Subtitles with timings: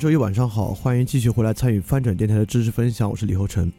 [0.00, 3.70] 周一晚上好，欢迎继续回来参与翻转电台的知识分享，我是李厚成。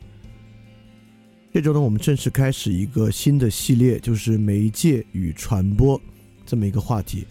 [1.52, 6.00] 这周呢，我们正式开始一个新的系列，就是媒介与传播
[6.45, 7.25] 这么一个话题。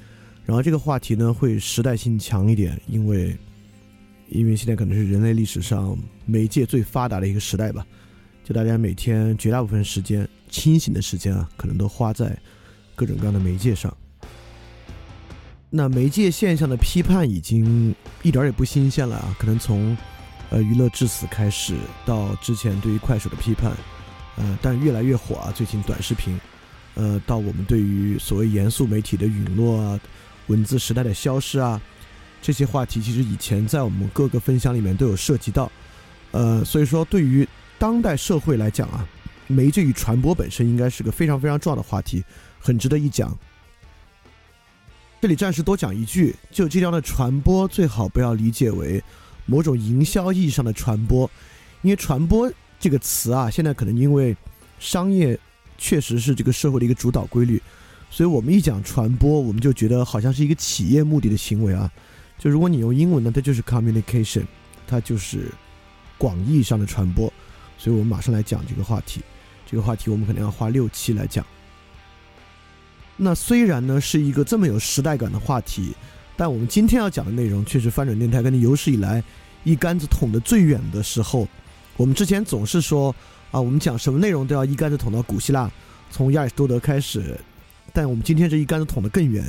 [0.45, 3.37] 然后这个话题呢，会时代性强一点，因为
[4.29, 7.87] 因为现在可能是人类历史上媒介最发达的一个时代吧。
[8.43, 12.37] 就大家每天绝大部分时间清醒的时间啊，可能都花在
[12.97, 13.97] 各种各样的媒介上。
[15.73, 19.37] 那媒介现象的批判已经一点也不新鲜了啊！
[19.39, 19.97] 可能从
[20.51, 23.71] 呃娱乐至死开始，到之前对于快手的批判，
[24.37, 25.53] 呃，但越来越火啊！
[25.55, 26.39] 最近短视频，
[26.97, 30.01] 呃，到我们对于所谓严肃媒体的陨落啊、
[30.49, 31.81] 文字时代的消失啊，
[32.43, 35.71] 这些话题其实以前在我们各个分享里面都有涉及到。
[36.33, 37.49] 呃，所以说对于
[37.79, 39.07] 当代社会来讲啊，
[39.47, 42.25] 媒介与传播本身应该是个非常非常重要的话题，
[42.59, 43.39] 很值得一讲。
[45.21, 49.05] 这里暂时多讲一句，就这样的传播最好不要理解为
[49.45, 51.31] 某种营销意义上的传播，
[51.83, 54.35] 因为传播这个词啊，现在可能因为
[54.79, 55.39] 商业
[55.77, 57.61] 确实是这个社会的一个主导规律，
[58.11, 61.93] 所以我们一讲传播，我们就觉得好像是一个企业目的的行为啊。
[62.39, 64.45] 就如果你用英文呢，它就是 communication，
[64.87, 65.53] 它就是
[66.17, 67.31] 广义上的传播，
[67.77, 69.21] 所以我们马上来讲这个话题。
[69.67, 71.45] 这个话题我们可能要花六期来讲。
[73.23, 75.95] 那虽然呢是一个这么有时代感的话题，
[76.39, 79.23] 但我们今天要讲的内容却是翻转电台跟你有史以来
[79.63, 81.47] 一竿子捅得最远的时候。
[81.99, 83.15] 我们之前总是说
[83.51, 85.71] 啊，我们讲什么内容都要一竿子捅到古希腊，
[86.11, 87.39] 从亚里士多德开始。
[87.93, 89.45] 但我们今天这一竿子捅得更远，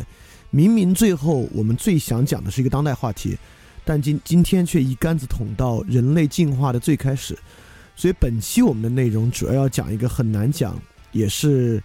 [0.50, 3.38] 明明最后我们最想讲的是一个当代话题，
[3.86, 7.40] 但今今天却一竿子捅到人类进化的最开始。
[7.96, 10.78] 所以本期我们的内容主要要讲一个很难讲，
[11.14, 11.82] 也是。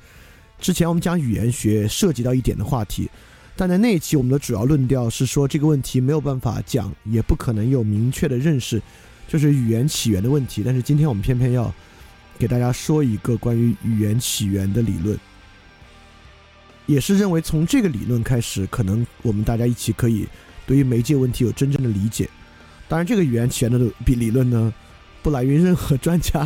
[0.61, 3.09] 之前我们讲语言学涉及到一点的话题，
[3.55, 8.81] 但在那一期我们的主要论调是说这个问题没有办法讲，也不可能有明确的认识，
[9.29, 10.63] 就是语言起源的问题。
[10.65, 11.73] 但是今天我们偏偏要
[12.39, 15.19] 给大家说一个关于语言起源的理论，
[16.87, 20.27] 也是认为从这个理论开始，可能我们大家一起可以
[20.67, 22.29] 对于媒介问题有真正的理解。
[22.89, 24.73] 当然，这个语言起源的理理论呢，
[25.23, 26.41] 不来源于任何专家。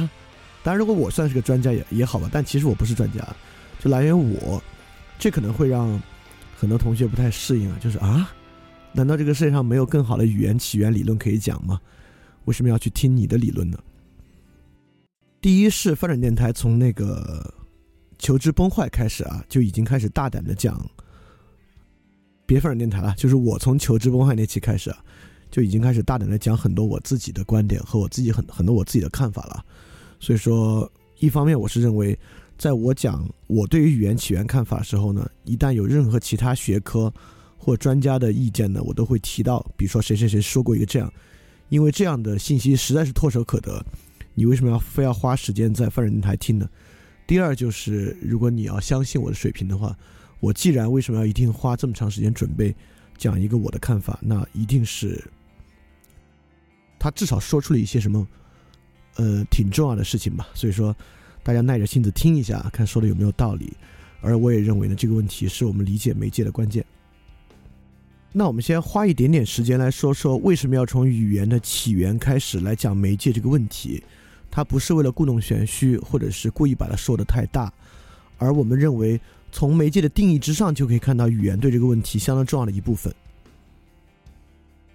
[0.63, 3.27] 当然，如果我算是个专家也也好吧，但其实我不是专家。
[3.83, 4.63] 就来源我，
[5.19, 6.01] 这可能会让
[6.55, 7.79] 很多同学不太适应啊。
[7.81, 8.31] 就是啊，
[8.93, 11.81] 难道这个世界上没有更好的语言起源理论可以讲吗？
[12.45, 13.79] 为什么要去听你的理论呢？
[15.41, 17.55] 第一是发展电台从那个
[18.19, 20.79] 求知崩坏开始啊，就已经开始大胆的讲，
[22.45, 25.03] 别发展电台了，就是我从求知崩坏那期开始啊，
[25.51, 29.65] 就已经开始大胆的讲很多我自己的观点和我自己很很多我自己的看法了。
[30.19, 32.19] 所以说，一方面我是认为。
[32.61, 37.11] 在我讲我对于语言起源看法时候呢，一旦有任何其他学科
[37.57, 41.11] 或专家的意见呢，我都会提到，比如说谁谁谁说过一个这样，
[41.71, 43.83] 因为这样的信息实在是唾手可得，
[44.35, 46.69] 你为什么要非要花时间在泛人台听呢？
[47.27, 49.97] 第二就是，如果你要相信我的水平的话，
[50.39, 52.77] 我既然为什么要一定花这么长时间准备
[53.17, 55.19] 讲一个我的看法，那一定是
[56.99, 58.29] 他至少说出了一些什么
[59.17, 60.95] 呃挺重要的事情吧，所以说。
[61.43, 63.73] 大家耐着性子听一下，看说的有没有道理。
[64.21, 66.85] 而我也认为呢，这个问题是我们理解媒介的关键。
[68.33, 74.03] 那我们先花一点点时间来说说，为什么要从语言的起源开始来讲媒介这个问题？
[74.51, 77.73] 它不是为了故弄玄虚，或者是故意把它说的太大，
[78.37, 79.21] 而我们认为
[79.51, 83.13] 从媒介的定义之上就可以看到语言对这个问题相当重要的一部分。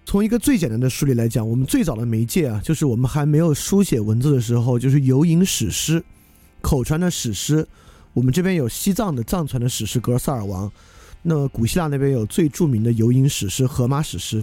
[0.04, 6.02] 从一个最简单的梳理来讲，我们最早的媒介啊，就是我们还没有书写文字的时候，就是游吟史诗、
[6.66, 7.64] 口传的史诗。
[8.12, 10.68] 我们这边有西藏的藏传的史诗《格萨尔王》，
[11.22, 14.42] 那古希腊那边有最著名的游吟史诗《荷马史诗》，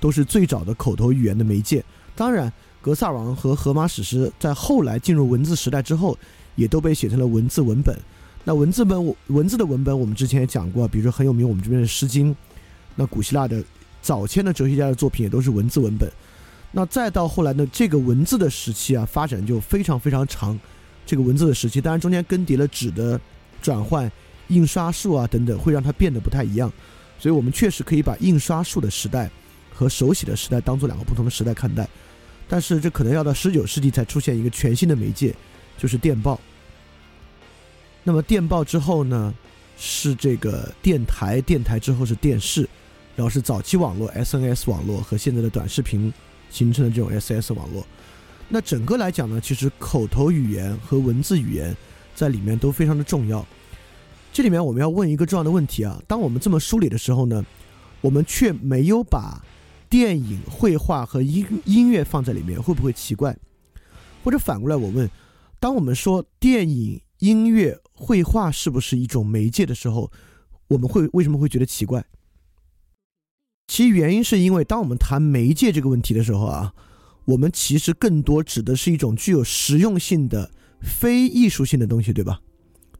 [0.00, 1.84] 都是最早的口头语言的媒介。
[2.16, 2.50] 当然。
[2.80, 6.16] 格萨尔王和荷马史诗在后来进入文字时代之后，
[6.54, 7.94] 也都被写成了文字文本。
[8.44, 12.32] 那文字本文字的文本，我们之前也讲过，比如说很有名，我们这边的《诗经》。
[12.94, 13.62] 那古希腊的
[14.00, 16.10] 早先的哲学家的作品也都是文字文本。
[16.70, 20.58] 那再到后来呢，这个文字的时期啊，发展就非常非常长。
[21.08, 23.18] 这个文字的时期，当然中间更迭了纸的
[23.62, 24.12] 转换、
[24.48, 26.70] 印刷术啊等等，会让它变得不太一样。
[27.18, 29.30] 所以我们确实可以把印刷术的时代
[29.72, 31.88] 和手写的时代当做两个不同的时代看待。
[32.46, 35.34] 但是这可能要到十九世纪才出现一个全新的媒介，
[35.78, 36.38] 就是电报。
[38.04, 39.34] 那么电报之后呢，
[39.78, 42.68] 是这个电台，电台之后是电视，
[43.16, 46.12] 然后是早期网络 SNS 网络和现在的短视频
[46.50, 47.86] 形成的这种 SS 网络。
[48.48, 51.76] 那整个来讲呢，其实口头语言和文字语言
[52.14, 53.46] 在里面都非常的重要。
[54.32, 57.44] 这里面我们要问一个重要的问题啊，当我们这么梳理的时候呢，
[58.00, 59.42] 我们却没有把。
[59.90, 63.34] 电影、绘画和音音乐放在里面会不会奇怪？
[64.22, 65.08] 或者反过来我问：
[65.58, 70.12] 当我们说电影、音乐、绘画是不是一种媒介的时候，
[70.68, 72.04] 我们会为什么会觉得奇怪？
[73.66, 76.74] 其原因是因为当我们谈媒介这个问题的时候啊，
[77.28, 82.40] 我们其实更多指的是一种具有实用性的非艺术性的东西，对吧？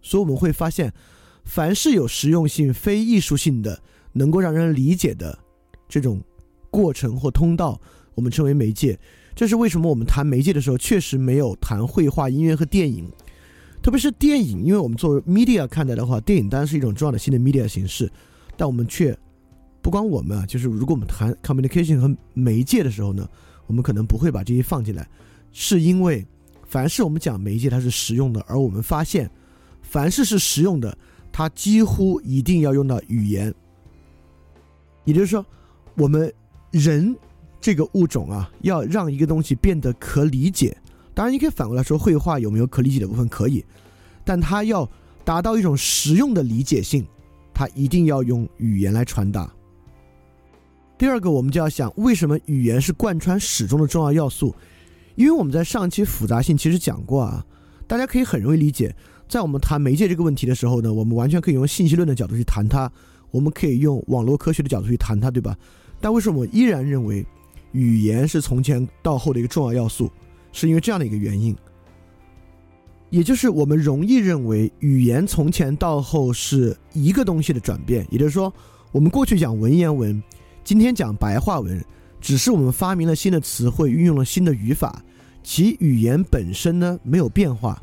[0.02, 0.92] 所以我们会发现，
[1.44, 3.82] 凡是有实用性、非艺术性的、
[4.12, 5.38] 能够让人理解的
[5.88, 6.22] 这种。
[6.70, 7.80] 过程或通道，
[8.14, 8.96] 我们称为媒介。
[9.34, 13.10] 这是为什么我们谈媒介的时候，确实没有谈绘画、音乐和电影。
[13.82, 18.12] 特别是电影，因为我们作为 media 看待的话，电影当然是一种重要的新的 media 形式。
[18.54, 19.18] 但我们却
[19.80, 23.26] 不光我们啊，就是如果我们谈 communication 和媒介的时候呢，
[23.68, 25.08] 我们可能不会把这些放进来，
[25.52, 26.26] 是因为
[26.66, 29.30] 凡是我们讲媒介，它是实用的，而我们发现，
[29.80, 30.98] 凡是是实用的，
[31.30, 33.54] 它几乎一定要用到语言。
[35.04, 35.46] 也就是说，
[35.94, 36.28] 我们。
[36.70, 37.16] 人
[37.62, 40.76] 这个物种啊，要让一个东西变得可理解，
[41.14, 43.26] 当然你可以反过来说，绘画有没有可理解的部分？
[43.26, 43.64] 可以，
[44.22, 44.86] 但它要
[45.24, 47.06] 达到一种实用的理解性，
[47.54, 49.50] 它一定要用语言来传达。
[50.98, 54.52] 第二个，我们就要想，为什么语言是贯穿始终的重要要素？
[55.14, 57.46] 因为我们在上期复杂性其实讲过啊，
[57.86, 58.92] 大家可以很容易理解，
[59.28, 62.90] 在我们谈媒介这个问题的时候呢，我们完全可以用信息论的角度去谈它，
[63.30, 65.56] 我们可以用网络科学的角度去谈它，对吧？
[66.00, 67.24] 但为什么我依然认为
[67.70, 70.10] 语言是从前到后的一个重要要素？
[70.50, 71.54] 是因为这样的一个原因，
[73.10, 78.04] 也就是我们容易认为语言从前到后是一个东西的转变。
[78.10, 78.52] 也就是说，
[78.90, 80.20] 我们过去讲文言文，
[80.68, 81.82] 今天讲白话文，
[82.20, 85.02] 只是我们发明了新的词汇，运用了新的语法，
[85.42, 87.82] 其语言本身呢没有变化。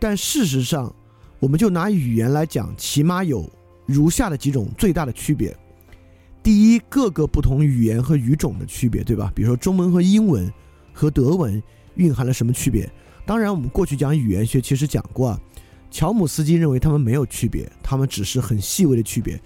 [0.00, 0.92] 但事实上，
[1.38, 3.48] 我们就拿语言来讲，起码有
[3.86, 5.56] 如下的几种最大的区别。
[6.42, 9.30] 第一，各个不同语言和语种的区别，对吧？
[9.32, 10.52] 比如说中文和英文
[10.92, 11.62] 和德文
[11.94, 12.92] 蕴含了什么区别？
[13.24, 15.40] 当然，我们过去讲语言学其实讲过啊。
[15.88, 19.40] 乔姆斯基认为他们没有区别，他们只是很细微的区别。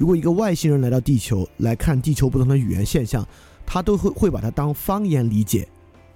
[0.00, 3.22] 如果一个外星人来到地球来看地球不同的语言现象，
[3.66, 5.68] 他都会会把它当方言理解。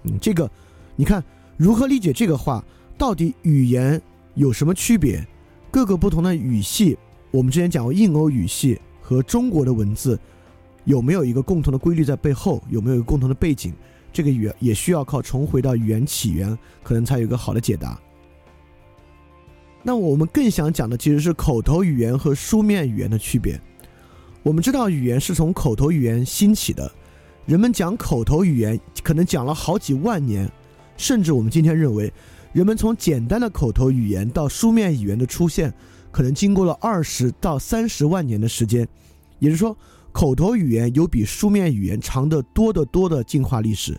[0.05, 0.50] 嗯，这个
[0.97, 1.23] 你看
[1.59, 2.64] 如何理解这个话？
[2.97, 4.00] 到底语言
[4.37, 5.23] 有什么区别？
[5.71, 6.97] 各个不同的语系，
[7.31, 8.81] 我们之前讲过印欧语系。
[9.03, 10.19] 和中国的文字
[10.85, 12.62] 有没有一个共同的规律在背后？
[12.71, 13.71] 有没有一个共同的背景？
[14.14, 18.00] 这个语也需要靠重回到语言起源，可能才有一个好的解答。
[19.83, 23.61] 那我们更想讲的其实是口头语言和书面语言的区别。
[24.45, 26.93] 我们知道语言是从口头语言兴起的，
[27.47, 30.47] 人们讲口头语言可能讲了好几万年，
[30.99, 32.13] 甚至我们今天认为，
[32.53, 35.73] 人们从简单的口头语言到书面语言的出现。
[36.13, 38.87] 可能经过了二十到三十万年的时间，
[39.39, 39.75] 也就是说，
[40.13, 43.99] 口头语言有比书面语言长得多得多的进化历史。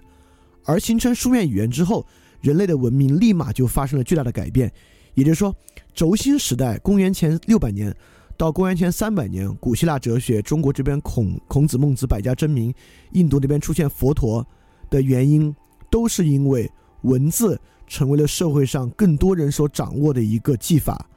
[0.64, 2.06] 而形成书面语言之后，
[2.40, 4.72] 人类的文明立马就发生了巨大的改变。
[5.16, 5.54] 也就是说，
[5.96, 7.94] 轴心时代（公元前六百年
[8.38, 12.74] 到公元前三百年），古希腊哲学，中国这边孔孔子、孟子百家争鸣，
[13.14, 14.46] 印度那边出现佛陀
[14.90, 15.56] 的原因，
[15.90, 16.70] 都是因为
[17.04, 21.08] 文字成为了社会上更多人所掌握的一个技法。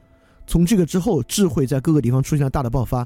[0.47, 3.05] 从这个之后，智慧在各个地方出现了大的爆发，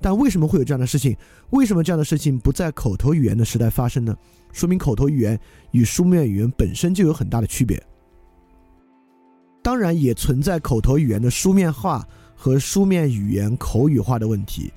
[0.00, 1.16] 但为什么会有这样的事情？
[1.50, 4.16] 为什么这样的事情不在口头语言的时代发生呢？
[4.52, 5.38] 说明口头语言
[5.70, 7.80] 与书面语言本身就有很大的区别。
[9.62, 12.04] 当然，也存在口头语言的书面化
[12.42, 14.72] 和书面语言口语化的问题。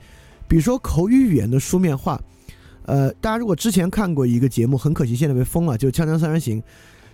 [0.47, 2.21] 比如说口语语言的书面化，
[2.83, 6.61] 呃，大家如果之前看过一个节目，很可惜现在被封了，就是《锵锵三人行》。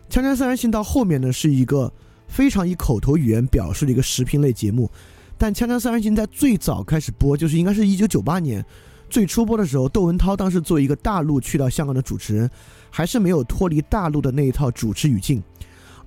[0.13, 1.89] 《锵锵三人行》到后面呢，是一个
[2.27, 4.91] 非常以口头语言表示的一个时评类节目。
[5.37, 8.63] 但《锵锵三人行》在最早开始播，就是应该是一九九八年
[9.09, 12.51] 最初播的时候，窦文涛当时作为一个大陆去到香港的主持人，
[12.89, 15.41] 还是没有脱离大陆的那一套主持语境，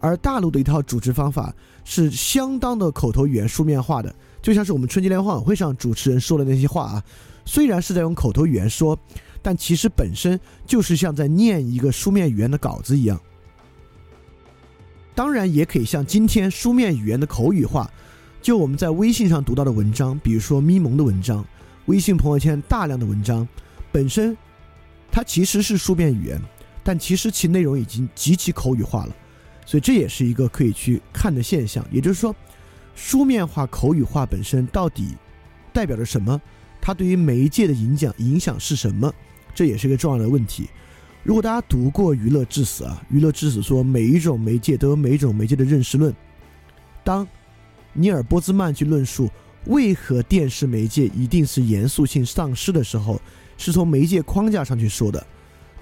[0.01, 1.51] 而大陆的一套主持方法
[1.83, 7.05] 是相当的口头语言书面化的，就像是我们春节联欢晚会上主持人说的那些话啊，
[7.47, 8.97] 虽然是在用口头语言说，
[9.41, 13.19] 但其实本身就是像在念一个书面语言的稿子一样。
[15.15, 17.91] 当然也可以像今天书面语言的口语化，
[18.43, 21.43] 就我们在微信上读到的文章，比如说咪蒙的文章，
[21.87, 23.49] 微信朋友圈大量的文章，
[23.91, 24.37] 本身
[25.11, 26.39] 它其实是书面语言，
[26.83, 29.17] 但其实其内容已经极其口语化了，
[29.65, 31.83] 所以这也是一个可以去看的现象。
[31.91, 32.37] 也就是说，
[32.95, 35.09] 书面化、口语化本身到底
[35.73, 36.41] 代表着什么？
[36.81, 39.13] 它对于媒介的影响影响是什么？
[39.55, 40.69] 这也是一个重要的问题。
[41.23, 46.15] 如果大家读过《娱乐至死》啊，《娱乐至死》说每一种媒介都有每一种媒介的认识论。
[47.03, 47.27] 当
[47.95, 49.31] 尼尔波兹曼去论述
[49.67, 53.21] 为何电视媒介一定是严肃性丧失的时候，
[53.57, 55.27] 是从媒介框架上去说的。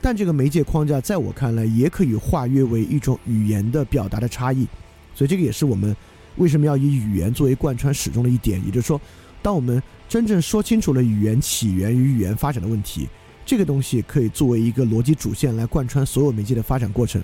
[0.00, 4.66] 但这个媒介框架在我看来也可以化约为一种语言的表达的差异。
[5.14, 5.94] 所以这个也是我们
[6.36, 8.60] 为什么要以语言作为贯穿始终的一点。
[8.64, 9.00] 也就是说，
[9.40, 13.08] 当我们真正说清楚了语言起源与语言发展的问题。
[13.44, 17.20] 这个东西可以作为一个逻辑主线来贯穿所有媒介的发展过程，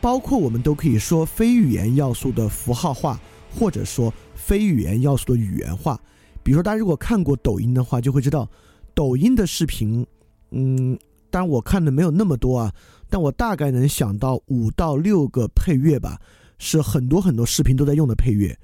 [0.00, 3.20] 包括我们都可以说非语言要素的符号化，
[3.54, 6.00] 或者说非语言要素的语言化。
[6.42, 8.48] 比如说，大家如果看过抖音的话，就会知道，
[8.94, 10.04] 抖音的视频，
[10.50, 10.98] 嗯，
[11.30, 12.72] 当然我看的没有那么多啊，
[13.10, 16.18] 但我大概能想到五到六个配乐吧，
[16.62, 18.56] 是很多很多视频都在用的配乐。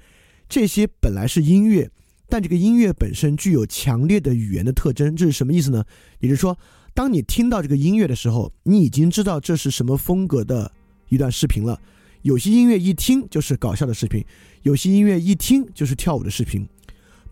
[0.47, 1.91] 这些本来是音乐。
[2.31, 5.83] 但这个音乐本身具有强烈的语言的特征，这是什么意思呢？
[6.19, 6.55] 也就是说，
[6.93, 10.71] 当你听到这个音乐的时候，你已经知道这是什么风格的
[11.07, 11.81] 一段视频了。
[12.21, 14.23] 有些音乐一听就是搞笑的视频，
[14.61, 16.63] 有些音乐一听就是跳舞的视频。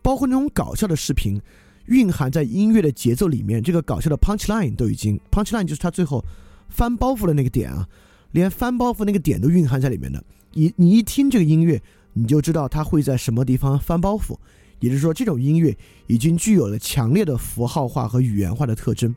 [0.01, 1.39] 包括那种搞笑的视频，
[1.85, 6.25] 蕴含在音乐的节奏里面，这个搞笑的 punch line 都已经 punch line 就是他最后
[6.69, 7.87] 翻包袱的那个点啊，
[8.31, 10.23] 连翻包袱那个点都蕴含在里面的。
[10.57, 11.79] 你你一听这个音乐，
[12.13, 14.35] 你就知道它会在什么地方翻包袱。
[14.79, 15.75] 也就是说，这种音乐
[16.07, 19.15] 已经具有了强烈的符号化和语言化的特征。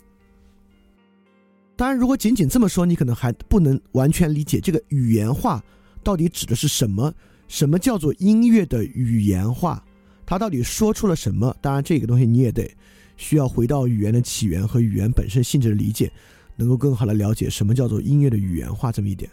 [1.76, 5.64] 当然，如果仅仅这么说，你可能还不能完全理解这个语言化
[6.02, 7.12] 到底指的是什么。
[7.48, 9.82] 什么叫做音乐的语言化？
[10.26, 11.56] 它到底说出了什么？
[11.62, 12.70] 当然，这个东西你也得
[13.16, 16.12] 需要回到语言的起源和语言本身性质的理解，
[16.56, 19.30] 能够更好的了解什么叫做音乐的语言化这么一点。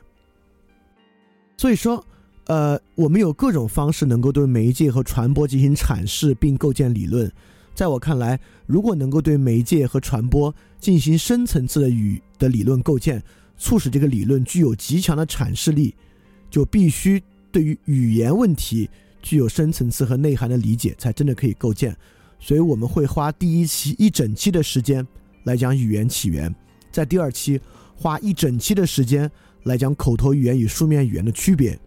[1.58, 2.04] 所以说。
[2.50, 7.30] 呃，我们有各种方式能够对媒介和传播进行阐释并构建理论。
[7.76, 13.22] 在我看来，如果能够对媒介和传播进行深层次的语的理论构建，
[13.58, 15.94] 促使这个理论具有极强的阐释力，
[16.50, 17.22] 就必须
[17.52, 18.90] 对于语言问题
[19.22, 21.94] 具有深层次和内涵的理解，才真的可以构建。
[22.40, 25.06] 所以我们会花第一期一整期的时间
[25.44, 26.56] 来讲语言起源，
[26.94, 27.60] 在第二期
[27.94, 29.30] 花一整期的时间
[29.68, 31.78] 来讲口头语言与书面语言的区别。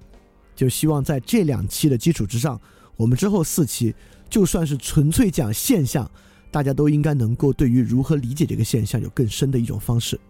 [0.55, 2.61] 就希望在这两期的基础之上，
[2.97, 3.95] 我们之后四期
[4.29, 6.09] 就算是纯粹讲现象，
[6.51, 10.21] 大家都应该能够对于如何理解这个现象有更深的一种方式。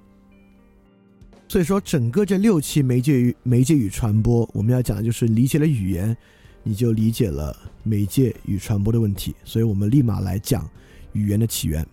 [1.48, 6.16] 所以说，整个这六期媒介与媒介与传播，我们要讲的就是理解了语言，
[6.62, 9.34] 你就理解了媒介与传播的问题。
[9.42, 10.70] 所以我们立马来讲
[11.12, 11.84] 语言的起源。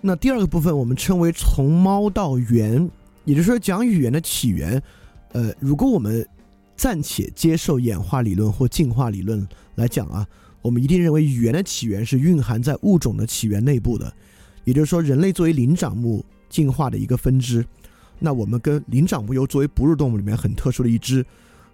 [0.00, 2.90] 那第二个部分，我们称为从猫到猿，
[3.24, 4.82] 也就是说讲语言的起源。
[5.32, 6.26] 呃，如果我们
[6.76, 10.26] 暂且接受演化理论或进化理论来讲啊，
[10.60, 14.12] 我们一定认为语言的起源是蕴含在物种的起源内部的，
[14.64, 17.64] 也就是说，人类作为灵长目进化的一个分支，
[18.18, 21.24] 那我们跟灵长目又作为哺乳动物里面很特殊的一支，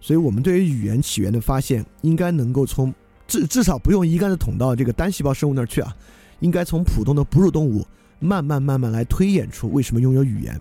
[0.00, 2.95] 所以我们对于语言起源的发现，应该能够从
[3.26, 5.97] 至至少不用一竿子捅到这个单细胞生物那儿去啊，
[6.40, 7.85] 应该从普通的哺乳动物
[8.21, 10.61] 慢慢慢慢来推演出为什么拥有语言。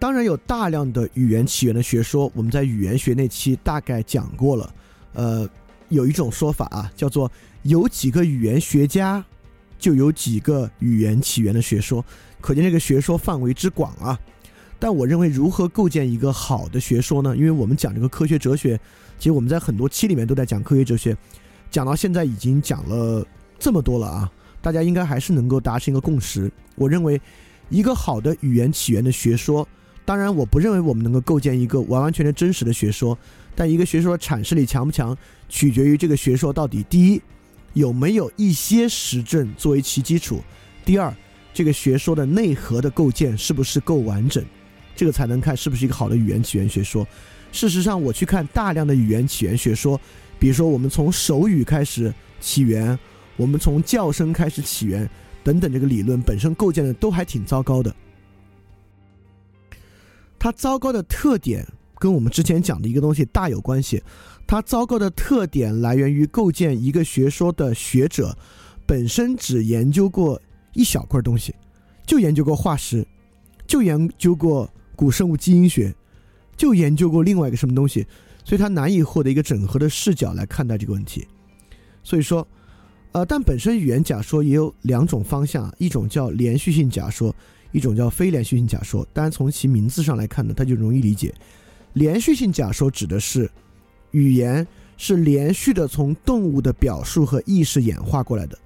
[0.00, 4.74] 当然有大量的语言起源的学说，我们在语言学那期大概讲过了。
[5.12, 5.46] 呃，
[5.90, 7.30] 有一种说法啊，叫做
[7.64, 9.22] 有几个语言学家，
[9.78, 12.02] 就有几个语言起源的学说，
[12.40, 14.18] 可见这个学说范围之广啊。
[14.78, 17.36] 但我认为，如何构建一个好的学说呢？
[17.36, 18.80] 因为我们讲这个科学哲学，
[19.18, 21.14] 其实我们在很多期里面都在讲科学哲学，
[21.70, 23.22] 讲到现在已经讲了
[23.58, 26.50] 这么多了啊，大家应该还是能够达成一个共识。
[26.74, 27.20] 我认为，
[27.68, 29.68] 一个好的语言起源的学说。
[30.04, 33.16] 当然，我不认为我们能够构建一个完完全全真实的学说，
[33.54, 35.16] 但一个学说的阐释力强不强，
[35.48, 37.22] 取决于这个学说到底第一
[37.74, 40.42] 有没有一些实证作为其基础，
[40.84, 41.14] 第二
[41.54, 44.44] 这个学说的内核的构建是不是够完整，
[44.96, 47.06] 这个才能看是不是一个好的语言起源学说。
[47.52, 50.00] 事实上，我去看大量的语言起源学说，
[50.38, 52.98] 比如说我们从手语开始起源，
[53.36, 55.08] 我们从叫声开始起源
[55.44, 57.94] 等等，这个理论本身构建的都还挺糟糕的。
[60.40, 61.64] 它糟糕的特点
[61.96, 64.02] 跟我们之前讲的一个东西大有关系。
[64.46, 68.36] 它糟糕的特点来源于构建一个学说的学者
[68.86, 70.40] 本身只研究过
[70.72, 71.54] 一小块东西，
[72.04, 73.06] 就研究过化石，
[73.66, 75.94] 就研究过古生物基因学，
[76.56, 78.04] 就研究过另外一个什么东西，
[78.42, 81.28] 所以他难以获得一个整合的视角来看待这个问题。
[82.02, 82.48] 所以说，
[83.12, 87.32] 呃，但本身语言假说也有两种方向，一种叫连续性假说。
[87.72, 91.34] 一种叫非连续性假说，当然从其名字上来看呢，它就容易理解。
[91.92, 93.50] 连续性假说指的是
[94.12, 98.58] 语言是连续的从动物的表述和意识演化过来的。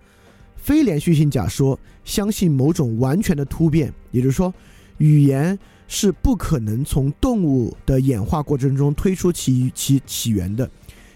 [0.57, 4.53] 非连续性假说相信某种完全的突变，也就是说，
[4.99, 5.59] 语言
[5.89, 10.71] 是不可能从动物的演化过程中推出其其起源的，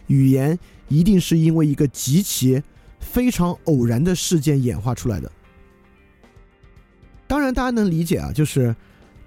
[0.06, 2.62] 语言一定是因为一个极其
[3.00, 5.32] 非常偶然的事件演化出来的。
[7.28, 8.74] 当然，大家能理解啊，就是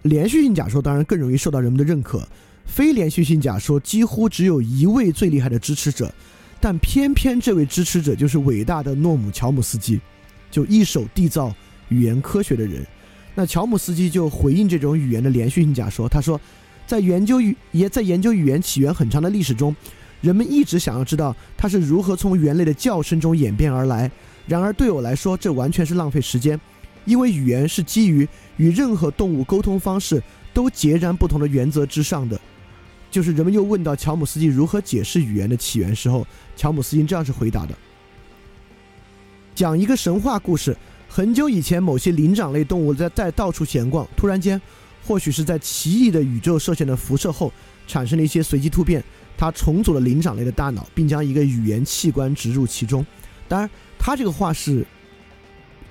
[0.01, 2.27] 连续性假说当然更容易受到人们的认可，
[2.65, 6.11] 非连续性假说几乎只有一位最厉害的支持者，
[6.59, 10.01] 但偏偏这位支持者就是伟大的诺姆乔姆斯基，
[10.49, 11.53] 就一手缔造
[11.89, 12.83] 语言科学的人。
[13.35, 16.41] 那乔姆斯基就回应这种语言的连续性假说，他说，
[16.87, 19.75] 在研究语也在研究语言起源很长的历史中，
[20.21, 24.11] 人们一直想要知道它是如何从猿类的叫声中演变而来。
[24.47, 26.59] 然而对我来说，这完全是浪费时间。
[27.05, 28.27] 因为语言是基于
[28.57, 30.21] 与任何动物沟通方式
[30.53, 32.39] 都截然不同的原则之上的，
[33.09, 37.75] 就是人们又问到乔姆斯基如何解释语言的起源时候，乔姆斯基这样是回答的：
[39.55, 40.77] 讲一个神话故事，
[41.09, 44.61] 很久以前某些灵长类动物在在到处闲逛，突然间，
[45.05, 47.51] 或许是在奇异的宇宙射线的辐射后，
[47.87, 49.03] 产生了一些随机突变，
[49.37, 53.05] 它重组了灵长类的大脑，并将一个语言器官植入其中。
[53.47, 54.85] 当然，他这个话是。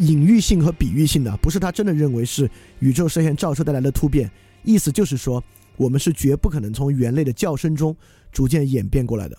[0.00, 4.30] 隐喻性和比喻性的，不是他真的认为是宇宙射线照射带来的突变。
[4.62, 5.42] 意思就是说，
[5.76, 7.94] 我们是绝不可能从猿类的叫声中
[8.32, 9.38] 逐渐演变过来的。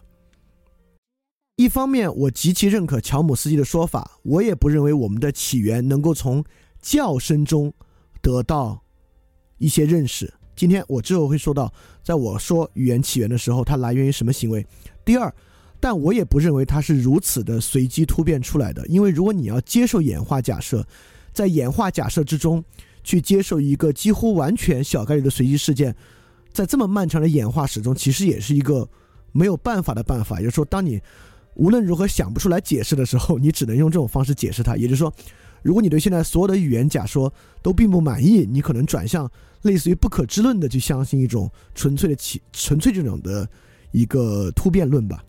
[1.55, 6.43] 一方面，我极其认可乔姆斯基的说法，我也不认为我们的起源能够从
[6.79, 7.73] 叫声中
[8.21, 8.83] 得到
[9.57, 10.31] 一些认识。
[10.55, 14.65] 今天我之后会说到，在我说语言起源的时候，它来源于什么行为。
[15.03, 15.33] 第二。
[15.81, 20.85] 但我也不认为它是如此的随机突变出来的，因为如果你要接受演化假设，
[21.33, 22.63] 在演化假设之中
[23.03, 25.93] 去接受一个几乎完全小概率的随机事件，
[26.53, 28.87] 在这么漫长的演化史中，其实也是一个
[29.31, 30.37] 没有办法的办法。
[30.39, 31.01] 也就是说，当你
[31.55, 34.77] 无论如何想不出来解释的时候，你只能用这种方式解释它。
[34.77, 35.11] 也就是说，
[35.63, 39.27] 如果你对现在所有的语言假说都并不满意，你可能转向
[39.63, 43.49] 类似于不可知论的去相信一种纯粹的起纯粹这种的
[43.91, 45.23] 一个突变论吧。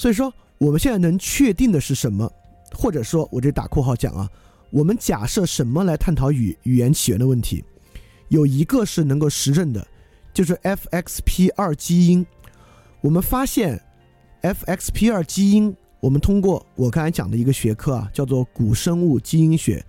[0.00, 2.32] 所以说我们现在能确定的是什么？
[2.72, 4.26] 或者说，我这打括号讲啊，
[4.70, 7.62] 我们假设什么来探讨语语言起源的问题？
[8.28, 9.86] 有一个是能够实证的，
[10.32, 12.26] 就是 FXP 二基因。
[13.02, 13.78] 我们发现
[14.40, 19.84] FXP 二基因，我们通过我刚才讲的一个学科啊，叫做古生物基因学。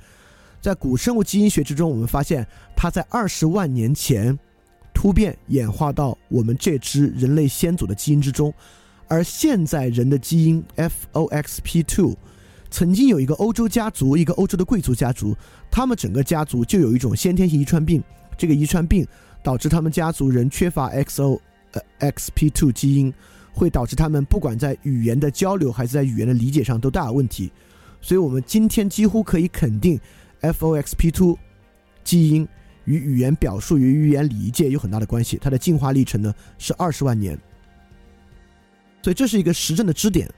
[0.60, 2.46] 在古生物基因学之中，我们发现
[2.76, 4.38] 它在二十万年前
[4.94, 8.54] 突变演化到我们这支人类先祖的基因之中。
[9.12, 12.16] 而现在人的基因 FOXP2，
[12.70, 15.36] 曾经有一个欧洲家族，一个欧洲的贵族家族，
[15.70, 18.02] 他们整个家族就有一种先天性遗传病，
[18.38, 19.06] 这个遗传病
[19.44, 23.14] 导致他们家族人缺乏 XOXP2 基因，
[23.52, 27.52] 会导致他们不管在语言的交流还是在语言的理解上都大有问题。
[28.00, 30.00] 所以，我们今天几乎可以肯定
[30.40, 31.36] ，FOXP2
[32.06, 32.48] 基因
[32.86, 35.38] 与语言表述与语言理解有很大的关系。
[35.42, 37.38] 它的进化历程呢是二十万年。
[39.02, 40.30] 所以这是一个实证的支点。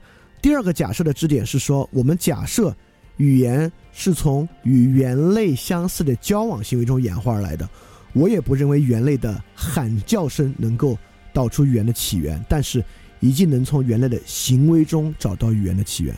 [0.41, 2.75] 第二个假设的支点是说，我们假设
[3.17, 7.67] 语言是从与猿类相似的交往行为中演化而来的。
[8.13, 10.97] 我也不认为猿类的喊叫声能够
[11.33, 12.83] 导出语言的起源，但是
[13.19, 16.13] 一定能从猿类的行为中找到语言的起源。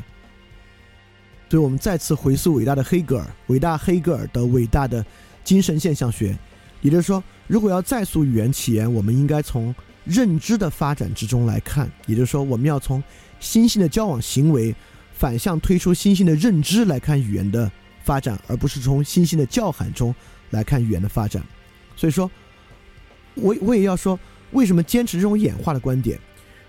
[1.50, 5.06] 所以我们再次回溯伟大的黑格尔，伟大黑格尔的伟大的
[5.44, 6.38] 精神现象学，
[6.82, 9.74] 也就是说，如果要再溯语言起源，我们应该从。
[10.06, 13.04] 认知的发展之中来看，也就是说，我们要从
[13.40, 14.74] 新兴的交往行为
[15.14, 17.70] 反向推出新兴的认知来看语言的
[18.04, 20.14] 发展，而不是从新兴的叫喊中
[20.52, 21.44] 来看语言的发展。
[21.96, 22.30] 所以说，
[23.34, 24.20] 我我也要说，
[24.52, 26.20] 为什么坚持这种演化的观点？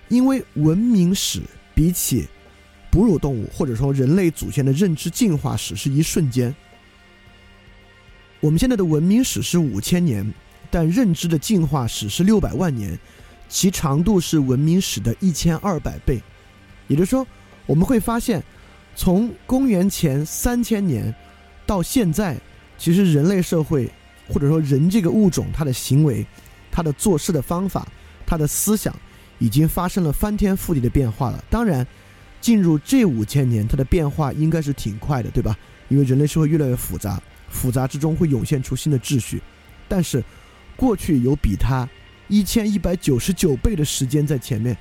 [0.08, 1.42] 因为文明史
[1.74, 2.26] 比起
[2.90, 6.54] 哺乳动物或者说人类祖先的认知进化史是一瞬间。
[8.40, 10.32] 我们现在的文明史是五千年，
[10.70, 12.96] 但认知的进化史是六百万年，
[13.48, 16.20] 其长度是文明史的一千二百倍。
[16.88, 17.26] 也就是说，
[17.66, 18.42] 我们会发现，
[18.94, 21.14] 从公元前三千年
[21.66, 22.36] 到现在，
[22.78, 23.90] 其实人类社会
[24.28, 26.26] 或者说人这个物种，它的行为、
[26.70, 27.86] 它的做事的方法、
[28.24, 28.94] 它的思想，
[29.38, 31.44] 已经发生了翻天覆地的变化了。
[31.50, 31.86] 当然，
[32.40, 35.56] 进入这五千年，它的变化应该是挺快的，对吧？
[35.88, 37.20] 因为人类社会越来越复杂。
[37.48, 39.40] 复杂之中会涌现出新的秩序，
[39.88, 40.22] 但是
[40.74, 41.88] 过去有比它
[42.28, 44.76] 一千一百九十九倍的时间在前面，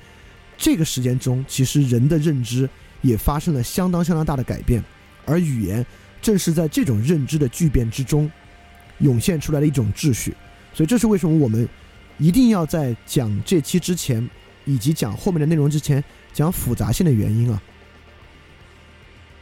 [0.56, 2.68] 这个时间中其实人的认知
[3.02, 4.82] 也发生了相当相当大的改变，
[5.24, 5.84] 而语言
[6.20, 8.30] 正是在这种认知的巨变之中
[8.98, 10.34] 涌现出来的一种秩序，
[10.72, 11.68] 所以这是为什么我们
[12.18, 14.28] 一定要在讲这期之前
[14.64, 17.62] 以及讲后面的内容之前讲复杂性的原因啊。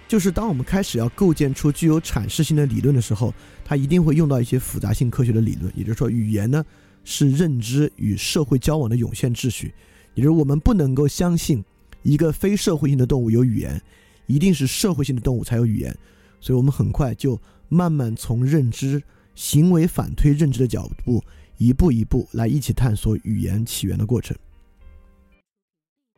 [0.07, 3.33] 就是当我们开始要构建出具有阐释性的理论的时候，
[3.65, 5.73] 它一定会用到一些复杂性科学的理论。
[5.75, 6.63] 也就是说，语言呢
[7.05, 9.73] 是认知与社会交往的涌现秩序。
[10.15, 11.63] 也就是我们不能够相信
[12.03, 13.81] 一个非社会性的动物有语言，
[14.27, 15.97] 一定是社会性的动物才有语言。
[16.41, 19.03] 所以我们很快就慢慢从认知
[19.35, 21.23] 行为反推认知的角度，
[21.59, 24.37] 一步一步来一起探索语言起源的过程。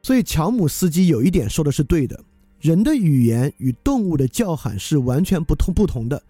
[0.03, 2.23] 所以乔姆斯基有一点说的是对的。
[2.61, 6.23] 人的语言与动物的叫喊是完全不同不同的，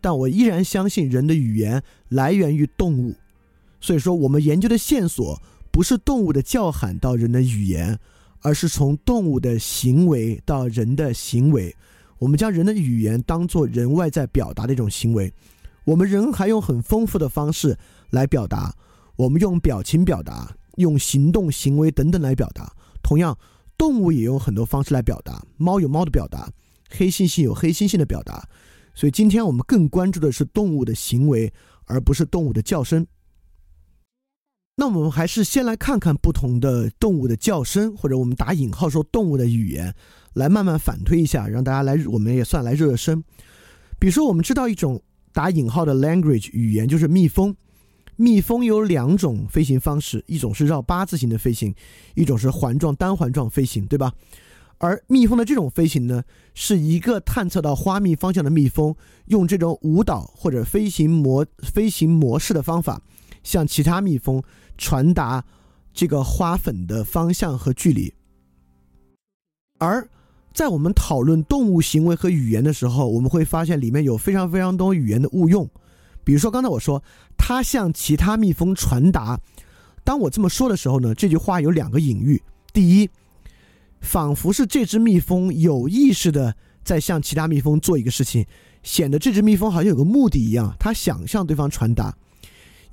[0.00, 3.14] 但我依然相信人的语言来源于动物。
[3.84, 7.98] 所以说，我们研究的线索不是动物的叫喊到人的语言，
[8.40, 11.76] 而是从动物的行为到人的行为。
[12.18, 15.30] 我们将人的语言当做人外在表达的一种行为。
[15.84, 17.76] 我们人还用很丰富的方式
[18.08, 18.74] 来表达，
[19.16, 22.72] 我们用表情表达，用行动、行为等等来表达。
[23.02, 23.36] 同样。
[23.76, 26.48] 动物也用很多方式来表达，猫有猫的表达，
[26.88, 28.48] 黑猩猩有黑猩猩的表达，
[28.94, 31.52] 所以今天我们更关注的是动物的行为，
[31.86, 33.04] 而不是动物的叫声。
[34.76, 39.94] 那我们还是先来看看不同的动物的叫声，或者我们打引号说动物的语言，
[40.32, 43.22] 来慢慢反推一下，让大家来，我们也算来热热身。
[44.00, 45.00] 比如说，我们知道一种
[45.32, 47.54] 打引号的 language 语言，就是蜜蜂。
[48.16, 51.72] 蜜蜂有两种飞行方式，一种是绕八字形的飞行，
[52.14, 54.12] 一种是环状单环状飞行，对吧？
[54.78, 58.94] 而蜜蜂的这种飞行呢，是一个探测到花蜜方向的蜜蜂，
[59.26, 63.00] 用这种舞蹈或者飞行模飞行模式的方法，
[63.44, 64.42] 向其他蜜蜂
[64.76, 65.44] 传达
[65.92, 68.12] 这个花粉的方向和距离。
[69.78, 70.08] 而
[70.52, 75.68] 在我们讨论动物行为和语言的时候，我们会发现里面有非常非常多语言的误用。
[76.22, 77.02] 比如说，刚才我说
[77.36, 79.38] 它向其他蜜蜂传达，
[80.04, 82.40] 当我这么说的时候呢，这句话有两个隐喻：
[82.72, 83.10] 第一，
[84.00, 88.46] 仿佛是这只蜜蜂有意识的在向其他蜜蜂做一个事情，
[88.82, 92.16] 显得这只蜜蜂好像有个目的一样，它想向对方传达；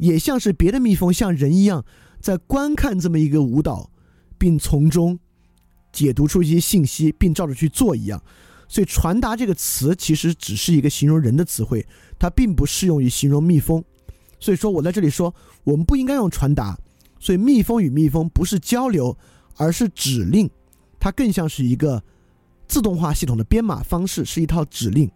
[0.02, 1.86] 也像是别的蜜蜂像人一样
[2.20, 3.92] 在观看这么一个舞蹈，
[4.36, 5.20] 并从中
[5.92, 8.20] 解读出一些信息，并照着去做一样。
[8.68, 11.86] 所以，传达这个词其实只是一个形容人的词汇。
[12.18, 13.84] 它并不适用于形容蜜蜂，
[14.40, 15.34] 所以说我在这里说，
[15.64, 16.76] 我们不应该用传达。
[17.20, 19.16] 所以蜜蜂与蜜蜂不是交流，
[19.56, 20.50] 而是指令，
[21.00, 22.04] 它更像是一个
[22.68, 25.12] 自动化系统的编码方式，是一套指令。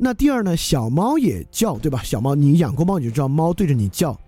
[0.00, 2.00] 那第二呢，小猫也叫，对吧？
[2.04, 4.18] 小猫，你养过猫，你就知道猫对着你叫。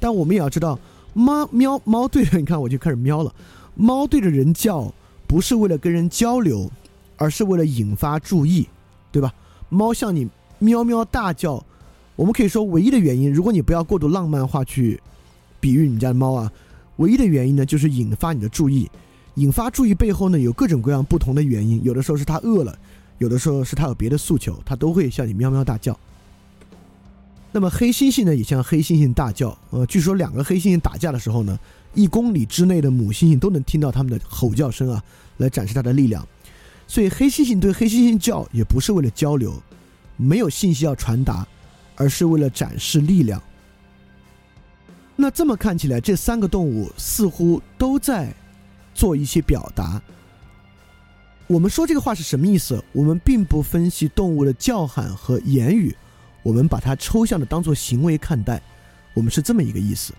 [0.00, 0.78] 但我们也要知道，
[1.12, 3.32] 猫喵猫对着你看，我就开始喵了。
[3.74, 4.92] 猫对着人叫，
[5.26, 6.70] 不是为了跟人交流，
[7.18, 8.66] 而是为了引发注意，
[9.10, 9.32] 对吧？
[9.68, 11.62] 猫向你喵喵大叫，
[12.16, 15.00] 我们可以说唯一的原因，如果你不要过度浪漫化去
[15.60, 16.50] 比喻你家的猫啊，
[16.96, 18.90] 唯一的原因呢，就是引发你的注意。
[19.36, 22.78] 引发注意背后呢，有各种各样不同的原因，有的时候是它饿了，
[23.22, 25.96] 有的时候是它有别的诉求，它都会向你喵喵大叫。
[27.52, 29.56] 那么黑猩猩呢，也向黑猩猩大叫。
[29.70, 31.56] 呃，据说两个黑猩猩打架的时候呢，
[31.94, 35.00] 一公里之内的母猩猩都能听到它们的吼叫声啊，
[35.36, 36.26] 来展示它的力量。
[36.88, 39.62] 所以黑猩猩对黑猩猩叫也不是为了交流，
[40.16, 41.46] 没有信息要传达，
[41.94, 43.40] 而是为了展示力量。
[45.14, 48.34] 那这么看起来，这三个动物似乎都在
[48.92, 50.02] 做一些表达。
[51.46, 52.82] 我们说这个话是什么意思？
[52.92, 55.94] 我们并不分析动物的叫喊和言语，
[56.42, 58.60] 我们把它抽象的当做行为看待。
[59.14, 60.14] 我们是这么一个意思。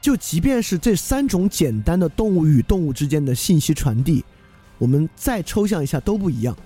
[0.00, 4.24] 就即便是这三种简单的动物与动物之间的信息传递。
[4.78, 6.56] 我们再抽象一下都不一样，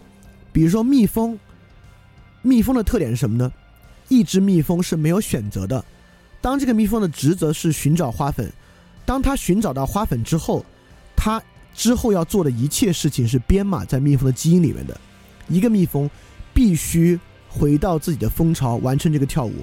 [0.52, 1.38] 比如说蜜蜂，
[2.42, 3.52] 蜜蜂的特点是什么呢？
[4.08, 5.84] 一只蜜蜂是没有选择的。
[6.40, 8.50] 当这个蜜蜂的职责是寻找花粉，
[9.04, 10.64] 当它寻找到花粉之后，
[11.14, 11.42] 它
[11.78, 15.00] 之后要做的一切事情是编码在蜜蜂的基因里面的。
[15.46, 16.10] 一个蜜蜂
[16.52, 17.16] 必须
[17.48, 19.54] 回到自己的蜂巢完成这个跳舞，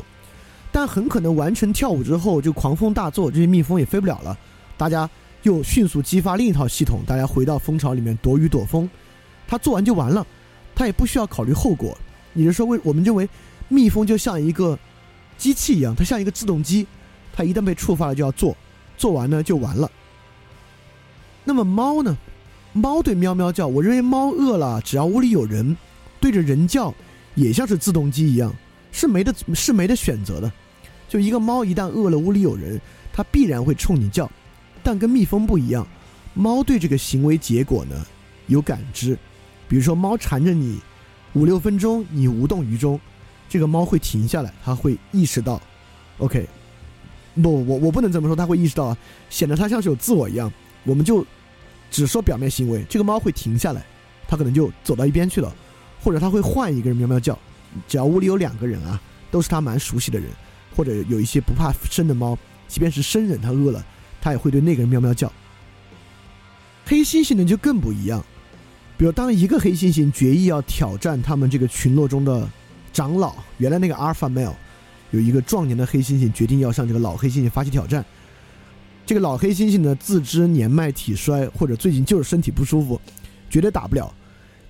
[0.72, 4.36] 但很可能完成跳舞之后就狂风大作，这些蜜蜂也飞不了了。
[4.78, 5.10] 大家
[5.44, 8.90] 又迅速激发另一套系统，大家回到蜂巢里面躲雨躲风。
[9.46, 10.26] 它做完就完了，
[10.74, 11.98] 它也不需要考虑后果。
[12.34, 13.28] 也就是说，为我们认为
[13.68, 14.80] 蜜蜂就像一个
[15.38, 16.88] 机器一样，它像一个自动机，
[17.34, 18.56] 它一旦被触发了就要做，
[18.98, 19.92] 做完呢就完了。
[21.46, 22.18] 那么猫呢？
[22.74, 25.78] 猫对喵喵叫，我认为猫饿了，只要屋里有人，
[26.20, 26.94] 对着人叫，
[27.36, 28.54] 也像是自动机一样，
[28.92, 30.52] 是没得是没得选择的。
[31.08, 32.82] 就一个猫一旦饿了，屋里有人，
[33.14, 34.30] 它必然会冲你叫。
[34.84, 35.88] 但跟蜜蜂不一样，
[36.34, 38.06] 猫对这个行为结果呢
[38.48, 39.18] 有感知。
[39.70, 40.80] 比如说，猫缠着你
[41.34, 43.00] 五六分钟，你无动于衷，
[43.48, 45.62] 这个猫会停下来，它会意识到
[46.18, 46.46] ，OK，
[47.42, 48.98] 不，我我不能这么说，它会意识到啊，
[49.30, 50.52] 显得它像是有自我一样。
[50.86, 51.26] 我们就
[51.92, 53.86] 只说表面行为，这个猫会停下来，
[54.28, 55.54] 它可能就走到一边去了，
[56.02, 57.38] 或者它会换一个人喵喵叫。
[57.88, 60.30] 只要屋里有两个人啊，都是它蛮熟悉的人，
[60.76, 63.86] 或者有一些不怕生的猫，即便是生人，它饿了，
[64.22, 65.32] 它也会对那个人喵喵叫。
[66.86, 68.24] 黑猩猩呢就更不一样。
[68.98, 72.48] 比如，当一个黑猩猩决意要挑战他们这个群落中的
[72.94, 74.54] 长老，原来那个阿尔法 male，
[75.12, 78.06] 有一个壮年的黑猩猩决定要向这个老黑猩猩发起挑战。
[79.06, 83.00] 这个老黑猩猩呢，自知年迈体衰，或者最近就是身体不舒服，
[83.50, 84.14] 绝对打不了。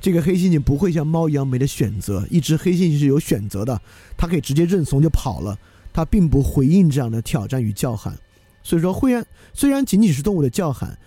[0.02, 3.82] 这个黑猩猩不会像猫一样没得选择，一只黑猩猩是有选择的，
[4.18, 5.58] 它可以直接认怂就跑了，
[5.94, 8.18] 它并不回应这样的挑战与叫喊。
[8.62, 10.98] 所以说，虽然虽然仅仅是动物的叫喊。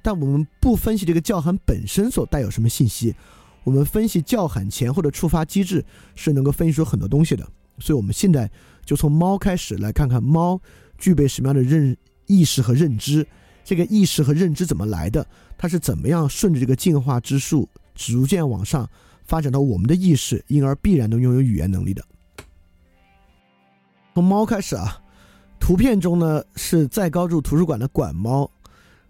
[0.00, 3.14] 但我们不分析这个叫喊本身所带有什么信息，
[3.64, 7.46] 我们分析叫喊前后的触发机制是能够分析出很多东西的。
[7.80, 8.48] 所以，我们现在
[8.86, 10.58] 就从猫开始来看看猫
[10.96, 11.94] 具备什么样的认
[12.28, 13.26] 意识和认知，
[13.64, 18.88] 这个意识和认知怎么来的，它是怎么样顺着这个进化之树逐渐往上
[19.24, 22.04] 发展到我们的意识，因而必然能拥有语言能力的。
[24.14, 25.00] 从猫开始啊，
[25.60, 28.50] 图片中呢是在高筑图书馆的馆猫。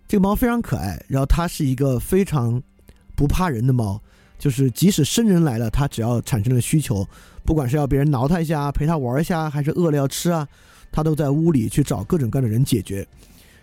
[0.07, 2.63] 这个猫非常可爱，然后它是一个非常
[3.15, 4.01] 不怕人的猫，
[4.39, 7.07] 就是即使生人来了，它只要产生了需求，
[7.45, 10.49] 不管是要别人挠它一下、陪它玩一下，还是饿了要吃啊，
[10.91, 13.07] 他都在屋里去找各种各样的人解决。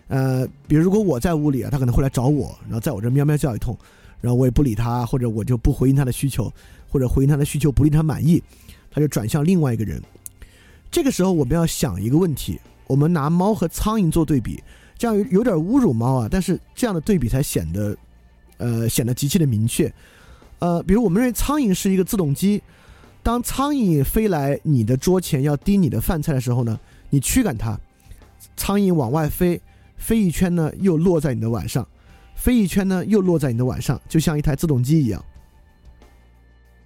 [0.07, 3.75] 呃，比如如果我在屋里啊，它可能会来找我，然后在我这喵喵叫一通，
[4.21, 6.51] 然后我也不理它，或者我就不回应它的需求，
[6.89, 8.41] 或者回应它的需求不令它满意，
[8.91, 10.01] 它就转向另外一个人。
[10.91, 14.63] 这个时候我们要想一个问题：我们拿猫和苍蝇做对比。
[14.97, 17.97] 这样有有点侮辱猫啊，但是这样的对比才显得，
[18.57, 19.93] 呃，显得极其的明确。
[20.59, 22.63] 呃，比如我们认为苍蝇是一个自动机，
[23.21, 27.79] 当苍蝇飞来你的桌前要叮你的饭菜的时候呢，你驱赶它，
[28.55, 29.61] 苍蝇往外飞，
[29.97, 31.87] 飞一圈呢又落在你的碗上，
[32.35, 35.23] 飞一圈呢又落在你的碗上，就像一台自动机一样。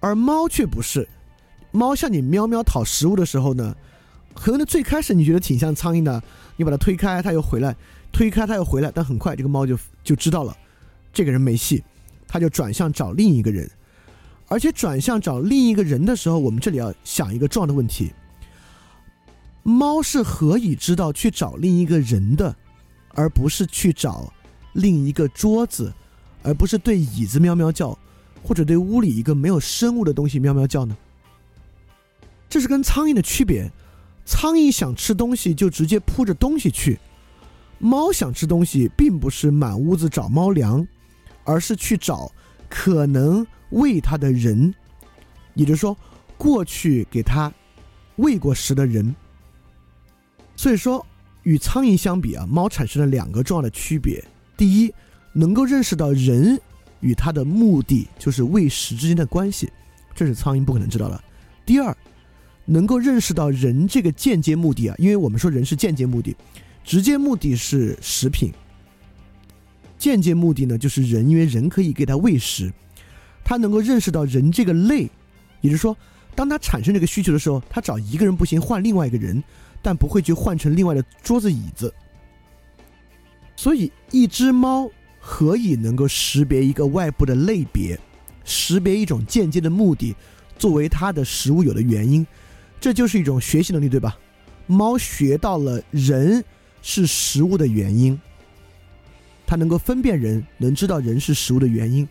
[0.00, 1.08] 而猫却不是，
[1.70, 3.76] 猫向你喵喵讨食物的时候呢，
[4.34, 6.22] 可能最开始你觉得挺像苍蝇的，
[6.56, 7.76] 你把它推开，它又回来。
[8.12, 10.56] 推开它又回来，但很快这个猫就就知道了，
[11.12, 11.80] 这个人没戏，
[12.26, 13.70] 它就转向找另一个人，
[14.48, 18.12] 而且转向找另一个人的时候，我们这里要想一个重要的问题：
[19.62, 22.54] 猫是何以知道去找另一个人的，
[23.14, 24.32] 而不是去找
[24.72, 25.92] 另一个桌子，
[26.42, 27.96] 而不是对椅子喵喵叫，
[28.42, 30.96] 或者对屋里一个没有生物的东西喵喵叫呢？
[32.48, 33.70] 这是跟苍蝇的区别，
[34.24, 36.98] 苍蝇想吃东西就直接扑着东西去。
[37.78, 40.86] 猫想吃东西，并不是满屋子找猫粮，
[41.44, 42.32] 而是去找
[42.68, 44.74] 可能喂它的人，
[45.54, 45.96] 也就是说，
[46.36, 47.52] 过去给它
[48.16, 49.14] 喂过食的人。
[50.60, 51.06] 所以说，
[51.44, 54.22] 与苍蝇相比啊，猫产生了两个重要的区别：
[54.58, 54.92] 第一，
[55.32, 56.60] 能够认识到人
[57.00, 59.72] 与它的目的就是喂食之间的关系，
[60.14, 61.18] 这是苍蝇不可能知道的；
[61.64, 61.96] 第二，
[62.66, 66.36] 能够认识到人这个间接目的啊，因为我们说人是间接目的。
[66.84, 68.52] 直接目的是食品，
[69.96, 72.70] 间接目的呢就是人，因为人可以给它喂食，
[73.42, 75.08] 他能够认识到人这个类，
[75.62, 75.96] 也就是说，
[76.34, 79.42] 当他产生这个需求的时候，他找一个人不行，换另外一个人，
[79.82, 81.92] 但不会去换成另外的桌子椅子。
[83.56, 87.98] 所以，一只猫何以能够识别一个外部的类别，
[88.44, 90.14] 识别一种间接的目的，
[90.58, 92.26] 作为它的食物有的原因，
[92.80, 94.18] 这就是一种学习能力，对吧？
[94.66, 96.44] 猫学到了人。
[96.82, 98.18] 是食物的原因，
[99.46, 102.08] 它能够分辨人，能知道人是食物的原因，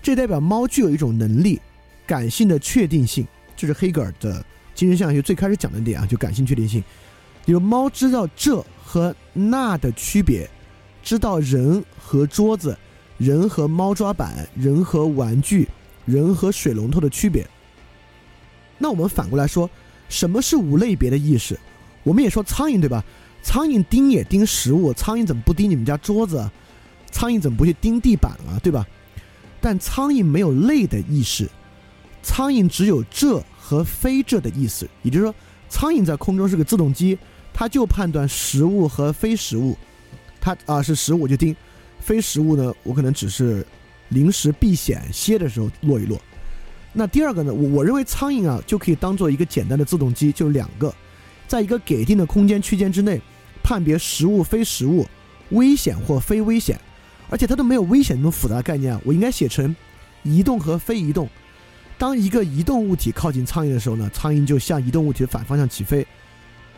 [0.00, 1.60] 这代表猫具有一种能力，
[2.06, 4.34] 感性的确定性，这是黑格尔的
[4.72, 6.80] 精神现象学最开始讲的点啊，就感性确定性。
[7.44, 10.48] 比如猫知道这和那的区别，
[11.02, 12.76] 知道人和桌子、
[13.18, 15.68] 人和猫抓板、人和玩具、
[16.04, 17.46] 人和水龙头的区别。
[18.78, 19.68] 那我们反过来说，
[20.08, 21.58] 什么是无类别的意识？
[22.02, 23.04] 我们也说苍蝇对吧？
[23.42, 26.50] 苍蝇叮也叮食物，苍蝇怎么不叮你们家桌子？
[27.10, 28.58] 苍蝇怎么不去叮地板啊？
[28.62, 28.86] 对吧？
[29.60, 31.48] 但苍蝇没有类的意识，
[32.22, 34.88] 苍蝇只有这和非这的意思。
[35.02, 35.34] 也就是说，
[35.68, 37.18] 苍蝇在空中是个自动机，
[37.54, 39.74] 它就判断食物和非食物。
[40.38, 41.56] 它啊是食物我就盯，
[42.00, 43.66] 非食物呢，我可能只是
[44.10, 46.20] 临时避险歇的时候落一落。
[46.92, 50.94] 那第二个呢，我我认为苍蝇啊就可以当做一个简单的自动机，就两个，
[51.48, 53.18] 在一个给定的空间区间之内。
[53.66, 55.06] 判别食物非食物，
[55.48, 56.78] 危险或非危险，
[57.30, 59.00] 而且它都没有危险那么复杂的概念啊！
[59.06, 59.74] 我应该写成
[60.22, 61.26] 移动和非移动。
[61.96, 66.04] 当一个移动物体靠近苍蝇的时候呢，苍蝇就向移动物体的反方向起飞；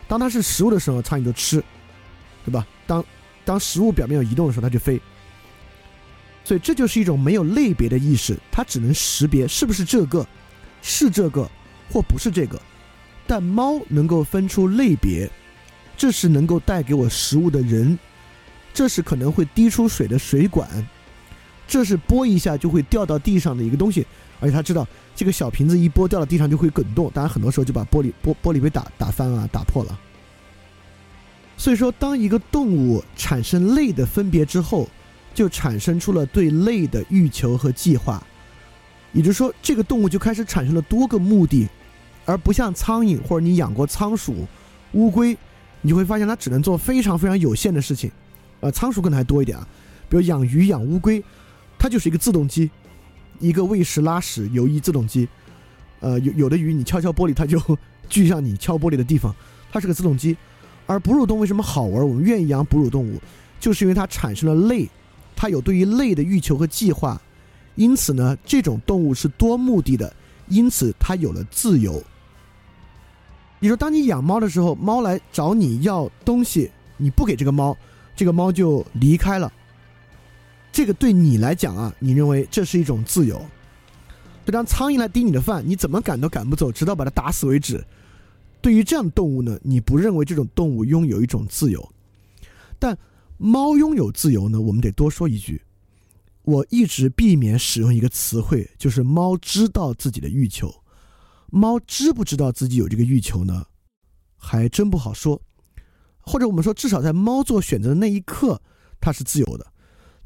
[0.08, 1.62] 当它是食物的时候，苍蝇就吃，
[2.44, 2.66] 对吧？
[2.86, 3.04] 当
[3.44, 5.00] 当食物表面有移动的时候，它就飞。
[6.44, 10.26] 所以这就是一种没有类别的意识，它只能识别是不是这个，
[10.82, 11.50] 是这个
[11.90, 12.60] 或不是这个。
[13.26, 15.28] 但猫能够分出类别。
[15.98, 17.98] 这是能够带给我食物的人，
[18.74, 20.86] 这是可能会滴出水的水管，
[21.66, 24.06] 这是拨一下就会掉到地上的一个东西，
[24.40, 29.98] 而且他知道这个小瓶子一拨掉到地上就会滚动，当然很多时候就把玻璃玻玻璃杯打打翻啊，打破了。
[31.56, 34.88] 所以说，当一个动物产生类的分别之后，
[35.34, 38.22] 就产生出了对类的欲求和计划，
[39.12, 41.66] 也就是说，这个动物就开始产生了多个目的，
[42.24, 44.46] 而不像苍蝇或者你养过仓鼠、
[44.92, 45.36] 乌龟。
[45.82, 48.10] 你会发现它只能做非常非常有限的事情，
[48.58, 49.68] 呃，仓鼠可能还多一点啊，
[50.08, 51.22] 比如养鱼、养乌龟，
[51.78, 52.68] 它就是一个自动机，
[53.40, 55.28] 一个喂食、拉屎、游移自动机，
[56.00, 57.60] 呃，有有的鱼你敲敲玻璃，它就
[58.08, 59.34] 聚向你敲玻璃的地方，
[59.72, 60.36] 它是个自动机。
[60.86, 62.08] 而哺乳动物为什么好玩？
[62.08, 63.20] 我们愿意养哺乳动物，
[63.58, 64.88] 就是因为它产生了类，
[65.34, 67.20] 它有对于类的欲求和计划，
[67.74, 70.14] 因此呢，这种动物是多目的的，
[70.48, 72.02] 因此它有了自由。
[73.58, 77.76] 你说，当你养猫的时候，猫来找你要东西，你不给这个猫，
[78.14, 79.52] 这个猫就离开了。
[80.76, 83.42] 这个对你来讲啊，你认为这是一种自由。
[84.44, 87.82] 就当苍蝇来叮你的饭，你怎么赶都赶不走，直到把它打死为止。
[88.60, 91.90] 对于这样的动物呢，你不认为这种动物拥有一种自由？
[92.78, 92.94] 但
[93.38, 94.60] 猫拥有自由呢？
[94.60, 95.62] 我们得多说一句，
[96.42, 100.70] 我一直避免使用一个词汇，就是猫知道自己的欲求。
[101.50, 103.64] 猫知不知道自己有这个欲求呢？
[104.36, 105.40] 还真不好说。
[106.20, 108.60] 或者我们说，至少在猫做选择的那一刻，
[109.00, 109.66] 它是自由的。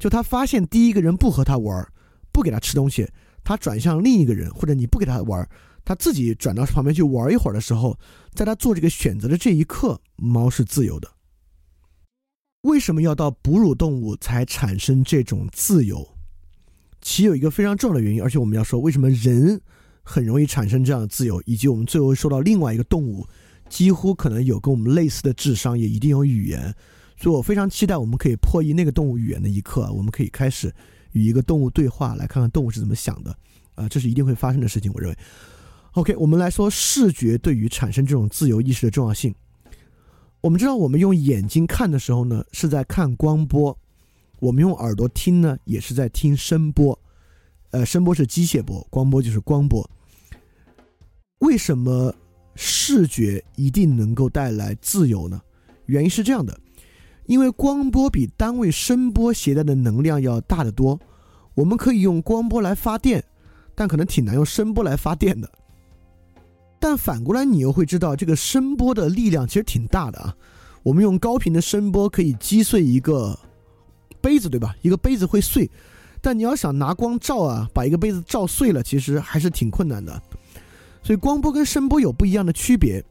[0.01, 1.87] 就他发现第一个人不和他玩，
[2.31, 3.07] 不给他吃东西，
[3.43, 5.47] 他转向另一个人，或者你不给他玩，
[5.85, 7.95] 他自己转到旁边去玩一会儿的时候，
[8.33, 11.07] 在他做这个选择的这一刻，猫是自由的。
[12.61, 16.17] 为什么要到哺乳动物才产生这种自由？
[16.99, 19.61] 其有一个非常重要的原因，而且我们要说，为什么人？
[20.03, 23.27] 很容易产生这样的自由，以及我们最后说到另外一个动物，
[23.69, 26.73] 几乎可能有跟我们类似的智商，也一定有语言，
[27.21, 30.73] 所以我非常期待我们可以破译那个动物语言的一刻，我们可以开始
[31.11, 33.37] 与一个动物对话，来看看动物是怎么想的，
[33.75, 35.17] 啊，这是一定会发生的事情，我认为。
[35.91, 39.35] OK，我们来说视觉对于产生这种自由意识的重要性。
[40.39, 43.77] 我们知道，我们用眼睛看的时候呢，是在看光波；
[44.39, 46.97] 我们用耳朵听呢，也是在听声波。
[47.69, 49.87] 呃，声波是机械波，光波就是光波。
[51.39, 52.11] 为什么
[52.55, 55.39] 视觉一定能够带来自由呢？
[55.85, 56.59] 原因是这样的，
[57.31, 60.99] 因为光波比单位声波携带的能量要大得多。
[61.53, 63.23] 我们可以用光波来发电，
[63.73, 65.49] 但可能挺难用声波来发电的。
[66.77, 70.35] 但反过来，你又会知道，这个声波的力量其实挺大的啊。
[70.83, 73.39] 我们用高频的声波可以击碎一个
[74.19, 74.75] 杯子，对吧？
[74.81, 75.71] 一个杯子会碎。
[76.19, 80.21] 但你要想拿光照啊，把一个杯子照碎了，其实还是挺困难的。
[81.01, 83.01] 所以光波跟声波有不一样的区别。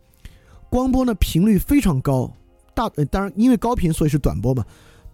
[0.69, 2.31] 光波呢频率非常高，
[2.75, 4.65] 大呃当然因为高频所以是短波嘛，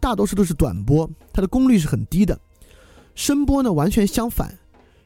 [0.01, 2.39] 大多数都是短波，它的功率是很低的。
[3.15, 4.57] 声波呢完全相反，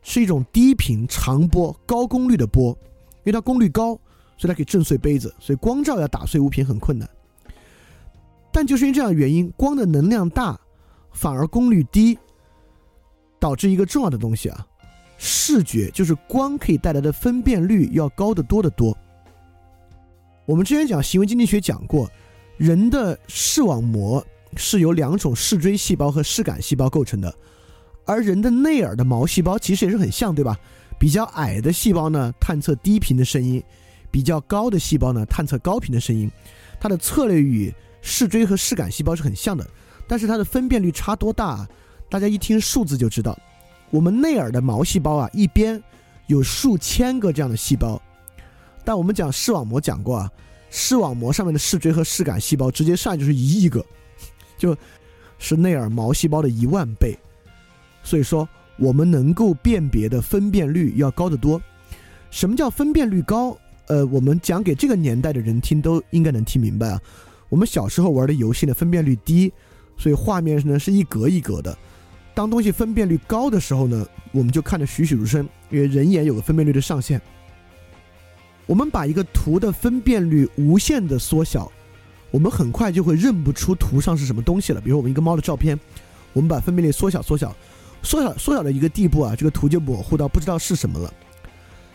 [0.02, 2.70] 是一种低频长波高功率的波，
[3.18, 3.94] 因为它功率高，
[4.36, 5.34] 所以它可以震碎杯子。
[5.38, 7.08] 所以光照要打碎物品很困难。
[8.52, 10.58] 但就是因为这样的原因，光的能量大，
[11.12, 12.18] 反而功率低。
[13.38, 14.66] 导致一个重要的东西啊，
[15.16, 18.94] 视觉就是光可以带来的分辨率要高得多得多。
[20.44, 22.06] 我们之前讲行为经济学讲过，
[22.60, 24.22] 人的视网膜
[24.54, 27.34] 是由两种视锥细胞和视杆细胞构成的，
[28.04, 30.54] 而人的内耳的毛细胞其实也是很像，对吧？
[30.98, 33.62] 比较矮的细胞呢，探测低频的声音；
[34.10, 36.30] 比较高的细胞呢，探测高频的声音，
[36.78, 39.66] 它的策略与视锥和视感细胞是很像的，
[40.06, 41.66] 但是它的分辨率差多大？
[42.10, 43.34] 大家一听数字就知道。
[43.88, 45.82] 我们内耳的毛细胞啊，一边
[46.26, 47.98] 有数千个这样的细胞，
[48.84, 50.30] 但我们讲视网膜讲过啊，
[50.70, 53.84] 视网膜上面的视锥和视感细胞直接上就是一亿个，
[54.56, 54.76] 就
[55.38, 57.18] 是内耳毛细胞的一万倍。
[58.02, 58.48] 所以说，
[58.78, 61.60] 我们能够辨别的分辨率要高得多。
[62.30, 63.58] 什么叫分辨率高？
[63.88, 67.02] 呃，我们讲给这个年代的人听都应该能听明白啊。
[67.48, 69.52] 我们小时候玩的游戏呢，分辨率低，
[69.98, 71.76] 所以画面呢是一格一格的。
[72.32, 77.20] 当东西分辨率高的时候呢，我们就看得栩栩如生，因为人眼有个分辨率的上限。
[78.70, 81.68] 我们把一个图的分辨率无限的缩小，
[82.30, 84.80] 我们很快就会认不出图上是什么东西了。
[84.80, 85.76] 比如我们一个猫的照片，
[86.32, 87.52] 我们把分辨率缩小缩小，
[88.00, 91.12] 缩小缩小的一个地步啊，这个图就模糊到不知道是什么了。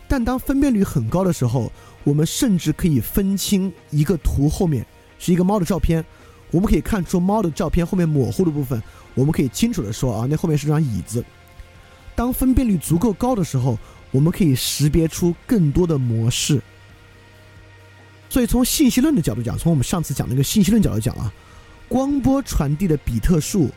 [0.06, 1.72] 但当分辨率很高的时候，
[2.04, 4.86] 我们甚至可以分清一个图后面
[5.18, 6.04] 是一个猫的照片，
[6.52, 11.24] 我们可以看出猫的照片后面模糊的部分，我们可以清楚的说啊，那后面是张椅子。
[12.16, 13.80] 当分辨率足够高的时候，
[14.16, 16.62] 我们可以识别出更多的模式。
[18.30, 21.32] 所以从信息论的角度讲，从我们上次讲那个信息论角度讲啊，
[21.90, 23.70] 光波传递的比特数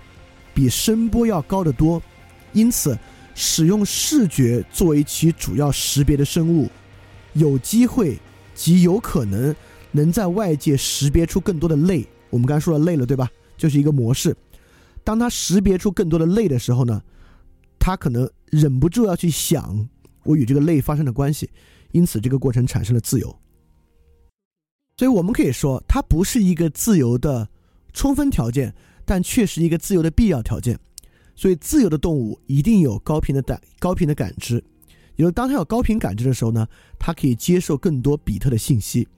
[0.55, 2.01] 比声波要高得多，
[2.53, 2.97] 因此。
[3.41, 6.69] 使用视觉作为其主要识别的生物，
[7.35, 8.19] 有机会
[8.53, 9.55] 极有可能
[9.93, 12.05] 能在外界识别出更多的类。
[12.31, 13.31] 我们刚才说了类了，对吧？
[13.57, 14.37] 就是一个模式。
[15.05, 17.01] 当它识别出更多的类的时候呢，
[17.79, 19.89] 它可能忍不住要去想
[20.29, 21.49] 我与这个类发生的关系，
[21.93, 23.35] 因此这个过程产生了自由。
[24.99, 27.49] 所以我们可以说，它不是一个自由的
[27.95, 28.75] 充分条件，
[29.07, 30.79] 但却是一个自由的必要条件。
[31.35, 34.63] 所以，自由的动物一定有高频的感高频的感知，
[35.17, 36.69] 也就当它有高频感知的时候呢，
[36.99, 39.09] 它可以接受更多比特的信息。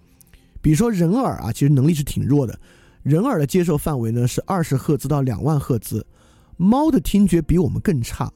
[0.62, 2.60] 比如说人耳啊，其实能力是挺弱的，
[3.02, 6.06] 人耳的接受范围呢是二十赫兹到两万赫兹。
[6.56, 8.30] 猫的听觉比我们更差，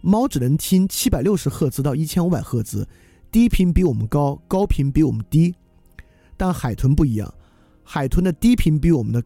[0.00, 2.86] 猫只能听七百六十赫兹到一千五百赫兹，
[3.30, 5.54] 低频比我们高，高频比我们低。
[6.36, 7.32] 但海豚不一样，
[7.82, 9.22] 海豚的低频比我们的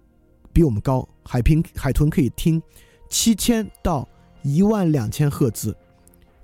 [0.52, 2.62] 比我们高，海平海豚可以听。
[3.10, 4.08] 七千到
[4.42, 5.76] 一万两千赫兹，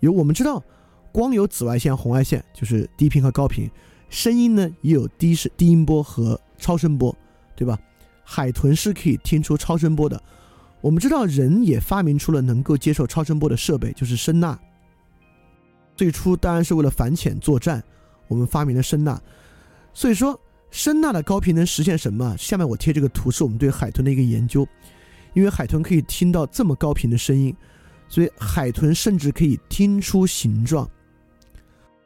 [0.00, 0.62] 有我们知道，
[1.10, 3.70] 光有紫外线、红外线，就是低频和高频。
[4.10, 7.16] 声音呢也有低声、低音波和超声波，
[7.56, 7.78] 对吧？
[8.22, 10.22] 海豚是可以听出超声波的。
[10.80, 14.58] 我们知道，人也发明出了能够接受超声波的设备，就是声呐。
[15.96, 17.82] 最初当然是为了反潜作战，
[18.28, 19.20] 我们发明了声呐。
[19.92, 22.36] 所以说，声呐的高频能实现什么？
[22.36, 24.66] 下面我贴这个图，是我们对海豚的一个研究。
[25.34, 27.54] 因为海豚可以听到这么高频的声音，
[28.08, 30.88] 所以海豚甚至可以听出形状。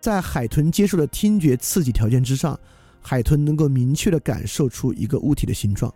[0.00, 2.58] 在海豚接受的听觉刺激条件之上，
[3.00, 5.92] 海豚能够明确的感受出一个物体的形状。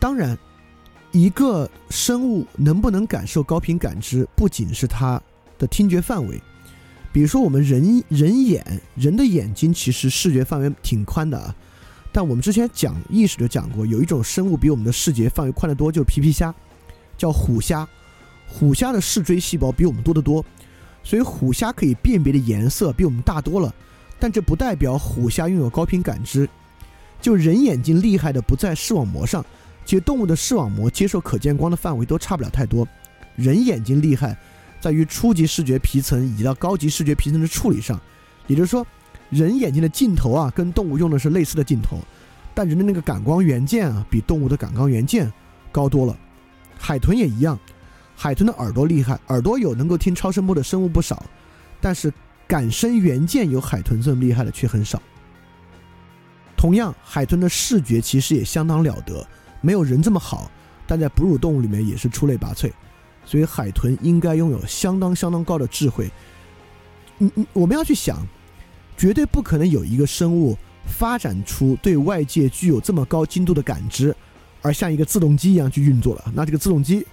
[0.00, 0.36] 当然，
[1.12, 5.20] 一个生物能不能感受高频感知，不仅是它
[5.58, 6.40] 的听觉范围。
[7.12, 11.54] 比如说，我们人人眼人的眼睛其实视觉范围挺宽的啊。
[12.10, 16.54] 但我们之前讲意识就讲过，有一种生物比我们的视觉范围宽得多，就是皮皮虾，
[17.18, 17.86] 叫虎虾。
[18.48, 20.42] 虎虾的视锥细胞比我们多得多，
[21.02, 23.74] 所以虎虾可以辨别的颜色比我们大多了。
[24.18, 26.48] 但这不代表虎虾拥有高频感知。
[27.20, 29.44] 就人眼睛厉害的不在视网膜上，
[29.84, 32.86] 其实动物的视网膜接受可见光的范围都差不了太多。
[33.36, 34.36] 人眼睛厉害
[34.80, 38.00] 在于初级视觉皮层以及到高级视觉皮层的处理上，
[38.46, 38.86] 也就是说。
[39.30, 41.98] 人眼睛的镜头啊，跟动物用的是类似的镜头，
[42.52, 45.32] 但人的那个感光元件啊，比动物的感光元件
[45.70, 46.14] 高多了。
[46.78, 47.58] 海豚也一样，
[48.14, 51.24] 海豚的耳朵厉害，耳朵有能够听超声波的生物不少，
[51.80, 52.12] 但是
[52.46, 55.00] 感声元件有海豚这么厉害的却很少。
[56.54, 59.26] 同样，海豚的视觉其实也相当了得，
[59.62, 60.50] 没有人这么好，
[60.86, 62.70] 但在哺乳动物里面也是出类拔萃，
[63.24, 66.10] 所以海豚应该拥有相当相当高的智慧。
[67.20, 68.18] 嗯嗯，我们要去想。
[68.94, 70.56] 绝对不可能有一个生物
[70.86, 74.14] 发展出对外界具有这么高精度的感知，
[74.60, 76.30] 而像一个自动机一样去运作了。
[76.34, 77.04] 那这个自动机，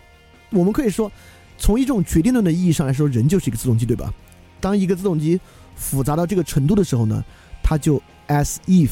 [0.52, 1.12] 我们可以说，
[1.58, 4.14] 从一种决定论的意义上来说，人就是一个自动机，对吧？
[4.60, 5.40] 当一个自动机
[5.76, 7.24] 复杂到这个程度的时候呢，
[7.64, 7.96] 它就
[8.28, 8.90] as if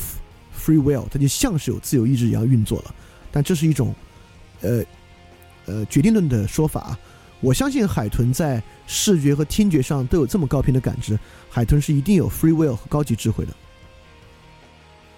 [0.58, 2.95] free will，它就像是有自由意志一样运作了。
[3.38, 3.93] 但这是一种，
[4.61, 4.83] 呃，
[5.67, 6.97] 呃，决定论的说法。
[7.39, 13.53] 我相信海豚在视觉和听觉上都有这么高频的感知，海豚是一定有 free will 和高级智慧的。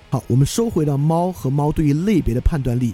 [0.10, 2.94] 好，我们收回到猫和猫对于类别的判断力，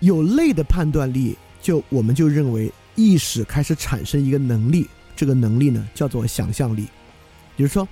[0.00, 6.88] 有类的判断力，就我们就认为意识开始产生一个能力，这个能力呢叫做想象力，
[7.56, 7.86] 也就是说，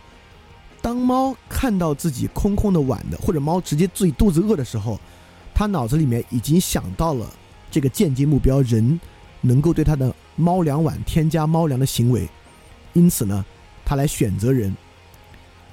[0.82, 4.98] 当猫看到自己空空的碗的，或者猫直接自己肚子饿的时候，
[5.54, 7.26] 他脑子里面已经想到了
[7.70, 9.00] 这个间接目标，人
[9.40, 12.28] 能够对他的猫粮碗添加猫粮的行为，
[12.92, 13.44] 因此呢，
[13.84, 14.74] 他来选择人。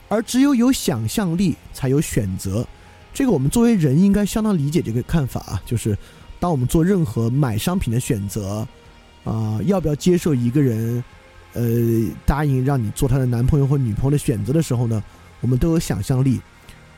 [0.07, 2.67] 而只有有想象力，才有选择。
[3.13, 5.97] 这个我们作为人应该相当理解这个看法啊，就是
[6.39, 8.67] 当我们做任何买商品的选择，
[9.23, 11.03] 啊，要不要接受一个人？
[11.53, 11.63] 呃，
[12.25, 15.03] 答应让你做他的男朋友或女朋友的选择的时候呢，
[15.41, 16.39] 我们都有想象力。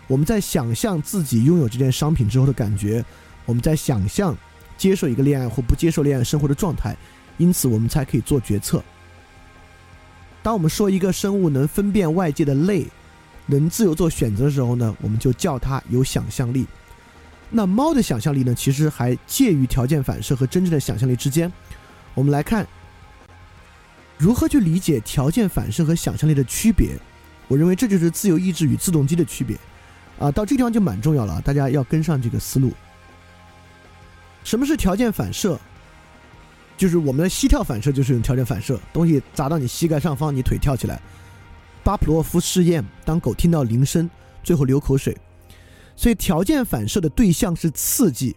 [0.08, 3.04] 我们在想象自己拥有这件商品之后的感觉，
[3.46, 4.36] 我们在想象
[4.78, 6.96] 接受一个恋爱或不接受恋爱生活的状态，
[7.38, 8.84] 因此我们才可以做决策。
[10.42, 12.86] 当我们说一个生物能分辨外界的类，
[13.46, 16.66] 能自由做选择的时候呢，我们就叫它有想象力。
[17.50, 21.52] 那猫的想象力呢，其实还介于条件反射和真正的想象力之间。
[22.14, 22.68] 我们来看。
[24.16, 26.96] 如何去理解条件反射和想象力的区别？
[27.48, 29.58] 我认为这就是自由意志与自动机的区别。
[30.24, 32.72] 啊，到这个地方就蛮重要了，大家要跟上这个思路。
[34.46, 35.60] 什么是条件反射？
[36.78, 41.02] 就是我们的膝跳反射，就是用条件反射，东西砸到你膝盖上方，你腿跳起来。
[41.84, 44.10] 巴甫洛夫试验，当狗听到铃声，
[44.42, 45.14] 最后流口水。
[45.94, 48.34] 所以条件反射的对象是刺激，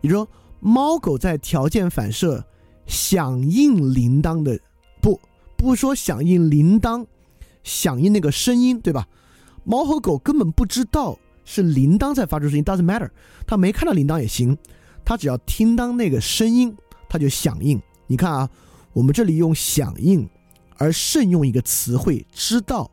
[0.00, 0.28] 也就说，
[0.58, 2.44] 猫狗在条件反射
[2.88, 4.58] 响应铃铛的。
[5.00, 5.20] 不
[5.56, 7.06] 不说响应铃铛，
[7.62, 9.06] 响应那个声音，对吧？
[9.66, 13.10] 猫和狗根本不知道是铃铛在发出声音，doesn't matter。
[13.46, 14.56] 它没看到铃铛也行，
[15.04, 16.74] 它只要听到那个声音，
[17.08, 17.82] 它就响应。
[18.06, 18.48] 你看啊，
[18.92, 20.28] 我们这里用响应，
[20.76, 22.88] 而慎用一个词汇知道。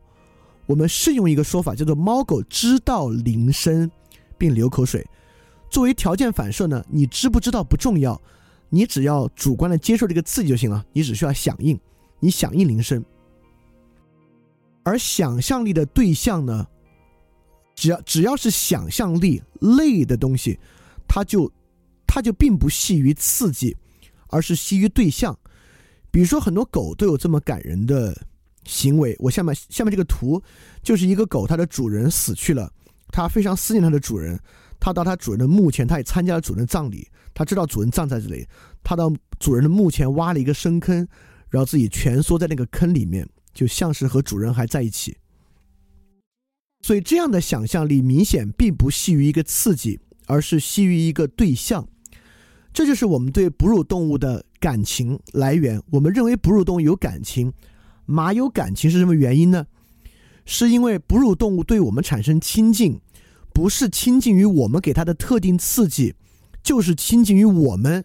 [0.66, 3.88] 我们慎用一个说法叫做猫狗知道铃声
[4.36, 5.06] 并流口水。
[5.70, 8.20] 作为条件反射呢，你知不知道不重要，
[8.68, 11.78] 你只要主观的接受这个刺激就行了，你只需要响应。
[12.18, 13.04] 你响应铃声，
[14.84, 16.66] 而想象力的对象呢？
[17.74, 20.58] 只要只要是想象力类的东西，
[21.08, 21.50] 它就
[22.06, 23.76] 它就并不系于刺激，
[24.28, 25.36] 而是系于对象。
[26.10, 28.16] 比如说，很多狗都有这么感人的
[28.64, 29.16] 行为。
[29.18, 30.40] 我下面下面这个图
[30.82, 32.70] 就是一个狗，它的主人死去了，
[33.08, 34.38] 它非常思念它的主人，
[34.78, 38.46] 它到它主人的墓前，它也参加了主人的葬礼，它知道主人葬在这里，
[38.84, 41.08] 它到主人的墓前挖了一个深坑。
[41.50, 45.16] 然后自己蜷缩在那个坑里面，就像是和主人还在一起。
[46.82, 51.88] 所以这样的想象力明显并不系于一个刺激，而是系于一个对象。
[52.74, 55.80] 这就是我们对哺乳动物的感情来源。
[55.92, 57.52] 我们认为哺乳动物有感情，
[58.04, 59.66] 马有感情是什么原因呢？
[60.44, 63.00] 是因为哺乳动物对我们产生亲近，
[63.54, 66.14] 不是亲近于我们给它的特定刺激，
[66.62, 68.04] 就是亲近于我们。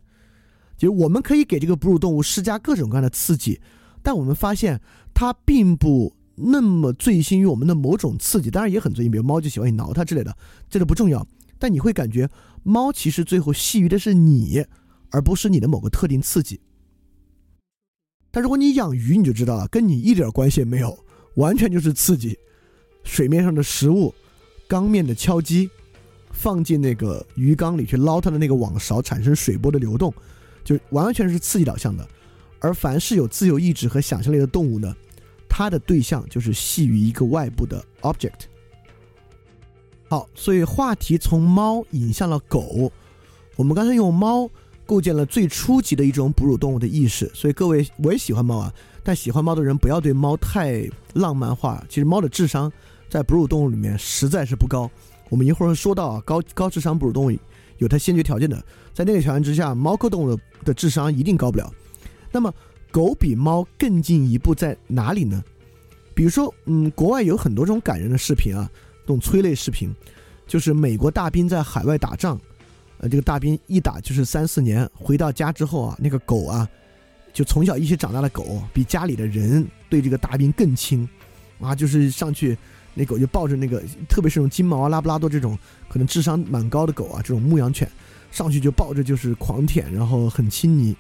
[0.78, 3.60] 就是我们可以给这个哺乳动物施加各种各样的刺激，
[4.02, 4.80] 但我们发现
[5.20, 10.34] 它并不那么醉心于我们的某种刺激，当然也很醉心，比如猫就喜欢你挠它之类的，
[10.70, 11.28] 这都不重要。
[11.58, 12.30] 但你会感觉
[12.64, 14.66] 猫其实最后系于的是你，
[15.10, 16.62] 而不是你的某个特定刺激。
[18.32, 20.98] 但如果你养鱼，你就知道了，跟你一点关系也没有，
[21.36, 22.40] 完全就是刺激。
[23.04, 24.16] 水面上的食物，
[24.70, 25.70] 缸面的敲击，
[26.32, 30.14] 放进那个鱼缸里去捞它的那个网勺，产生水波的流动。
[30.64, 32.08] 就完完全是刺激导向的，
[32.62, 34.96] 而凡是有自由意志和想象力的动物呢，
[35.50, 38.48] 它的对象就是系于一个外部的 object。
[40.08, 42.92] 好，所以话题从猫引向了狗。
[43.56, 44.50] 我们刚才用猫
[44.86, 47.30] 构建了最初级的一种哺乳动物的意识。
[47.34, 48.74] 所以各位，我也喜欢猫啊，
[49.04, 51.84] 但喜欢猫的人不要对猫太浪漫化。
[51.90, 52.72] 其实猫的智商
[53.10, 54.90] 在哺乳动物里面实在是不高。
[55.30, 57.38] 我们一会儿会说到啊，高高智商哺乳动物。
[57.78, 58.62] 有它先决条件的，
[58.94, 61.72] 在那个条件之下，猫科动物的的智商一定高不了。
[62.32, 62.54] 那么，
[62.92, 65.44] 狗比猫更进一步在哪里呢？
[66.14, 68.70] 比如说，嗯，国外有很多这种感人的视频啊，
[69.02, 69.94] 这种催泪视频，
[70.48, 72.40] 就是美国大兵在海外打仗，
[72.98, 76.68] 呃，这个大兵一打就是三四年，回到家之后啊，那个狗啊，
[77.32, 81.08] 就从小一起长大的狗，比家里的人对这个大兵更亲，
[81.60, 82.58] 啊，就是上去。
[82.96, 87.90] 那狗就抱着那个，特别是用金毛啊、拉布拉多这种可能智商蛮高的狗啊，这种牧羊犬，
[88.30, 90.94] 上去就抱着就是狂舔，然后很亲昵。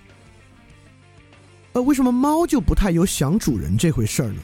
[1.73, 4.41] 呃，为什么猫就不太有想主人这回事儿呢？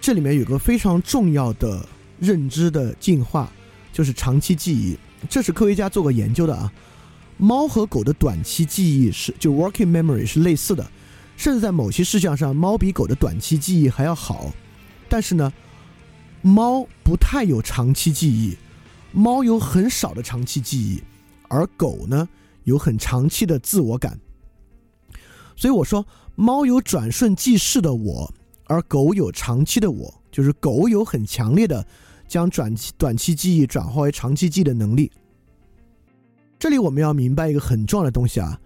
[0.00, 1.86] 这里面有个非常重要的
[2.18, 3.50] 认知的进化，
[3.92, 4.96] 就是长期记忆。
[5.28, 6.72] 这是科学家做过研究的啊。
[7.36, 10.88] 猫和狗的短期记忆是就 working memory 是类似的，
[11.36, 14.52] 甚至在某些事项上，猫比狗的短期记忆还要好。
[15.08, 15.52] 但是呢？
[16.44, 18.56] 猫不太有长期记忆，
[19.12, 21.00] 猫有很少的长期记忆，
[21.46, 22.28] 而狗呢
[22.64, 24.18] 有很长期的自我感。
[25.56, 28.32] 所以我说，猫有转瞬即逝的我，
[28.64, 30.12] 而狗有长期的我。
[30.32, 31.86] 就是狗有很强烈的
[32.26, 35.12] 将转短期记忆转化为长期记忆的能力。
[36.58, 38.58] 这里我们要明白一个很重要的东西啊，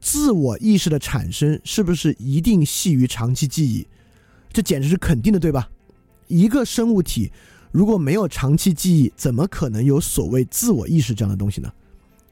[0.00, 3.86] 自我意识的产生是不是一定系于长期记忆？
[4.52, 5.70] 这简直是肯定的，对吧？
[6.26, 7.30] 一个生物体
[7.70, 11.72] 如果没有长期记忆，怎么可能有所谓自我意识这样的东西呢？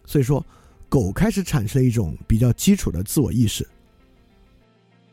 [0.05, 0.45] 所以说，
[0.89, 3.65] 狗开始产生了一种比较基础的自我意识。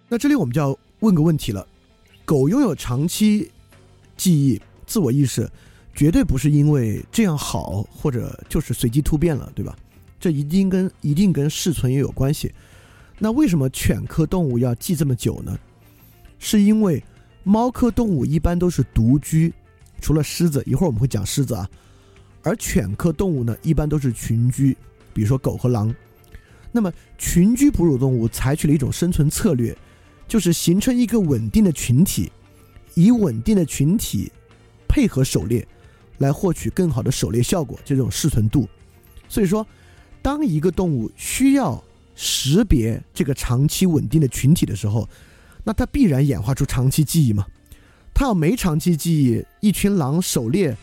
[0.10, 1.68] 那这里我们就要问个问题了：
[2.24, 3.52] 狗拥有长期
[4.16, 5.50] 记忆、自我意识，
[5.94, 9.76] 绝对不是因为这样好，或者就是随机突变了，对吧？
[10.20, 12.52] 这一定跟一定跟适存也有关系。
[13.20, 15.58] 那为什么犬科动物要记这么久呢？
[16.40, 17.04] 是因为
[17.44, 19.54] 猫科动物一般都是独居，
[20.00, 21.70] 除了狮子，一会儿我们会讲狮子啊。
[22.44, 24.78] 而犬科动物呢，一般都是群居，
[25.14, 25.94] 比如说狗和狼。
[26.72, 29.76] 那么群居哺乳动物采取了一种生存策略，
[30.28, 32.32] 就是形成一个稳定的群体，
[32.94, 34.32] 以稳定的群体
[34.88, 35.68] 配合狩猎，
[36.18, 38.68] 来获取更好的狩猎效果，这种适存度。
[39.28, 39.66] 所以说。
[40.20, 41.82] 当一个动物需要
[42.14, 45.08] 识别这个长期稳定的群体的时候，
[45.64, 47.46] 那它必然演化出长期记忆嘛？
[48.14, 50.76] 它要没长期记忆，一群狼狩猎，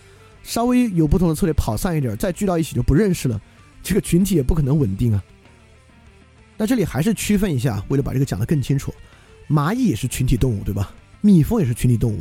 [0.42, 3.38] 稍微有不同的策略跑散一点，再聚到一起就不认识了，
[3.82, 5.22] 这个群体也不可能稳定啊。
[6.56, 8.94] 那这里还是区分一下，为了把这个讲得更清楚，
[9.48, 10.92] 蚂蚁也是群体动物，对吧？
[11.20, 12.20] 蜜蜂也是群体动物。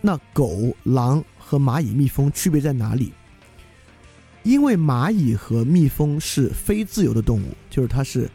[0.00, 3.12] 那狗、狼和蚂蚁、蜜蜂区别在哪里？
[4.42, 8.28] 因为蚂蚁和蜜蜂是非自由的动物，就是它是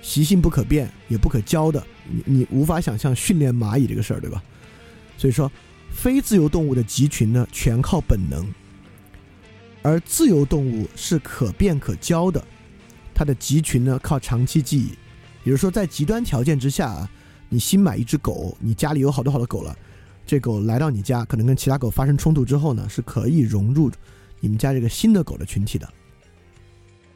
[0.00, 4.42] 习性不可变也不可教的，你你无法想象训练蚂蚁这个事儿，对吧？
[5.18, 5.50] 所以说，
[5.90, 8.44] 非自由动物的集群呢，全靠本能；
[9.82, 12.44] 而自由动物是可变可教的，
[13.12, 14.90] 它的集群呢靠长期记忆。
[15.42, 17.10] 比如说，在极端条件之下啊，
[17.54, 19.78] 你新买一只狗，你家里有好多好多狗了，
[20.26, 23.88] 这狗来到你家，可能跟其他狗发生冲突之后呢，是可以融入。
[24.40, 25.88] 你们家这个新的狗的群体的，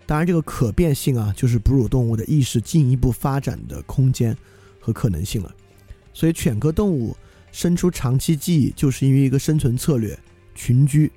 [0.06, 4.36] 当然这个可变性啊，就是哺乳动物的意识进一步发展的空间
[4.78, 5.52] 和可能性了。
[6.14, 7.16] 所以犬科动物
[7.50, 10.16] 生出长期记忆，就是因为一个生存策略——
[10.54, 11.10] 群居。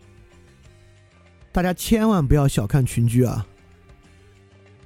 [1.51, 3.45] 大家千万不要小看群居啊！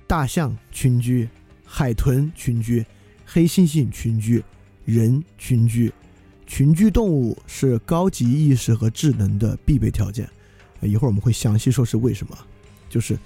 [0.06, 1.30] 大象群居，
[1.64, 2.86] 海豚群居，
[3.36, 4.42] 黑猩猩群居，
[4.86, 5.92] 人群居，
[6.48, 10.26] 群居动物是高级意识和智能的必备条件。
[10.80, 12.38] 一会儿我们会详细说是为什么，
[12.90, 13.20] 就是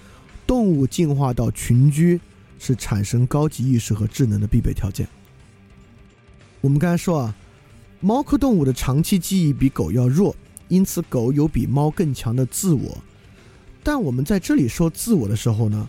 [0.47, 2.19] 动物进化到群居
[2.57, 5.07] 是产生高级意识和智能的必备条件。
[6.59, 7.35] 我们刚才说啊，
[7.99, 10.35] 猫科动物的长期记忆比狗要弱，
[10.69, 12.97] 因此狗有比猫更强的自我。
[13.83, 15.87] 但我们在这里说自我的时候呢，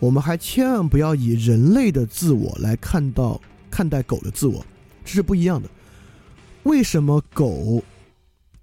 [0.00, 3.40] 我们还千万不要以人类的自我来看到
[3.70, 4.64] 看待狗的自我，
[5.04, 5.68] 这是不一样的。
[6.64, 7.82] 为什么狗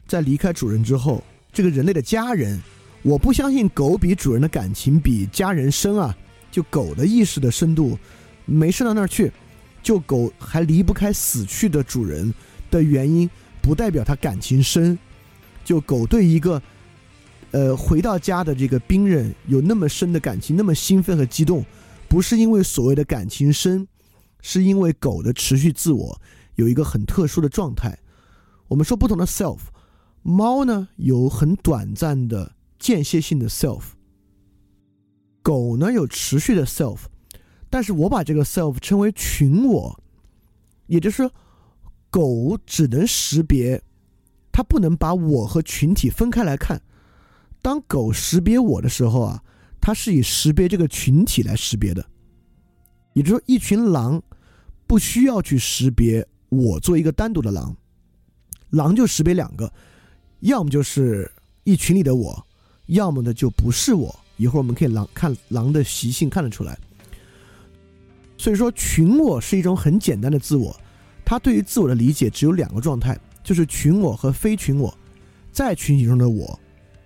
[0.05, 1.24] 在离开主人之后？
[1.53, 2.62] 这个人类的家人，
[3.01, 6.16] 我不相信狗比主人的感情比家人深啊！
[6.51, 7.97] 就狗的意识的深度，
[8.45, 9.32] 没深到那儿去。
[9.82, 12.32] 就狗还离不开死去的主人
[12.70, 13.28] 的原因，
[13.62, 14.99] 不代表它感情深。
[15.66, 16.62] 就狗对一个，
[17.51, 21.66] 呃，回到家的这个兵人有那么深的感情，那么兴奋和激动，
[22.08, 23.88] 不是因为所谓的感情深，
[24.50, 26.22] 是因为狗的持续自我
[26.56, 28.00] 有一个很特殊的状态。
[28.70, 29.60] 我们说不同的 self。
[30.22, 33.82] 猫呢有很短暂的间歇性的 self，
[35.41, 37.00] 狗呢有持续的 self，
[37.70, 40.02] 但是我把这个 self 称为群我，
[40.86, 41.32] 也就是说
[42.10, 43.82] 狗只能识别，
[44.52, 46.82] 它不能把我和群体分开来看。
[47.62, 49.43] 当狗识别我的时候啊，
[49.82, 52.06] 它是以识别这个群体来识别的，
[53.14, 54.22] 也就是说，一群狼
[54.88, 57.76] 不需要去识别我做一个单独的狼，
[58.70, 59.72] 狼就识别两个。
[60.40, 61.30] 要么就是
[61.66, 62.48] 一群里的我，
[62.86, 64.18] 要么呢就不是我。
[64.38, 66.78] 一会儿我们可以狼看狼的习性看得出来。
[68.38, 70.80] 所以说，群我是一种很简单的自我，
[71.26, 74.96] 它对于自我的理解只有两个状态，就是群我和非群我。
[75.52, 76.58] 在群体中的我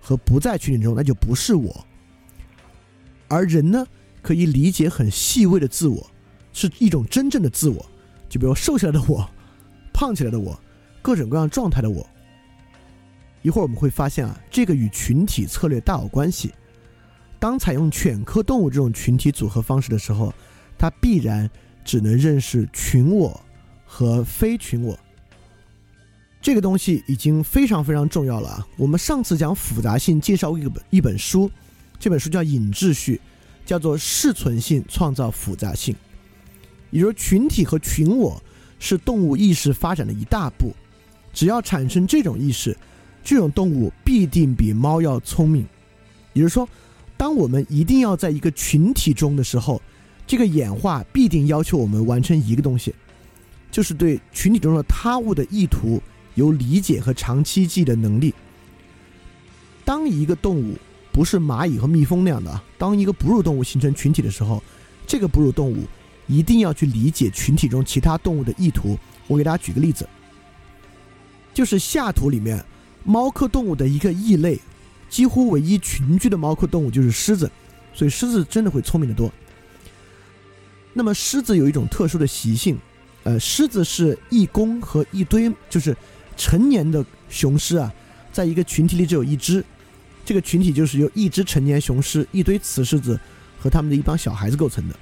[0.02, 1.86] 和不在群体中，那就不是我。
[3.30, 3.88] 而人呢，
[4.22, 6.11] 可以理解很细微的自我，
[6.54, 7.86] 是一种真正的自我，
[8.30, 9.30] 就比如瘦下来的我，
[9.94, 10.60] 胖起来的我，
[11.02, 12.06] 各种各样状态的我。
[13.42, 16.54] 一会儿我们会发现啊，这个与群体策略大有关系。
[17.40, 20.32] 当采用犬科动物这种群体组合方式的时候，
[20.78, 21.50] 它必然
[21.84, 23.42] 只能认识群我
[23.84, 24.98] 和非群我。
[26.40, 28.68] 这个东西已经非常非常重要了啊！
[28.78, 31.50] 我们上次讲复杂性介绍一本一本书，
[32.00, 33.22] 这本书叫《隐秩序》，
[33.68, 35.96] 叫做适存性创造复杂性。
[36.92, 38.42] 也就是群体和群我
[38.80, 40.72] 是动物意识发展的一大步。
[41.34, 42.78] 只要产生这种意识，
[43.24, 45.66] 这种动物必定比猫要聪明。
[46.34, 46.68] 也就是说，
[47.18, 49.82] 当我们一定要在一个群体中的时候，
[50.28, 52.94] 这个演化必定要求我们完成一个东西，
[53.72, 56.02] 就是对群体中的他物的意图
[56.36, 58.34] 有理解和长期记忆的能力。
[59.84, 60.76] 当一个动物
[61.12, 64.62] 不是蚂蚁和蜜蜂那样的，当一个哺乳动物形成群体的时候，
[65.06, 65.86] 这个哺乳动物
[66.32, 68.98] 一定要去理解群体中其他动物的意图。
[69.28, 70.08] 我给大家举个例子，
[71.54, 72.64] 就是下图里面
[73.04, 74.58] 猫科动物的一个异类，
[75.10, 77.52] 几乎唯一群居的猫科动物就是狮子，
[77.94, 79.30] 所以狮子真的会聪明得多。
[80.94, 82.78] 那么狮子有一种特殊的习性，
[83.24, 85.96] 呃，狮子是一公和一堆，就是
[86.38, 87.94] 成年的雄狮啊，
[88.32, 89.64] 在一个群体里只有一只，
[90.26, 93.20] 这个群体就是由一只成年雄狮、一堆雌狮子
[93.60, 94.96] 和他们的一帮小孩子构成的。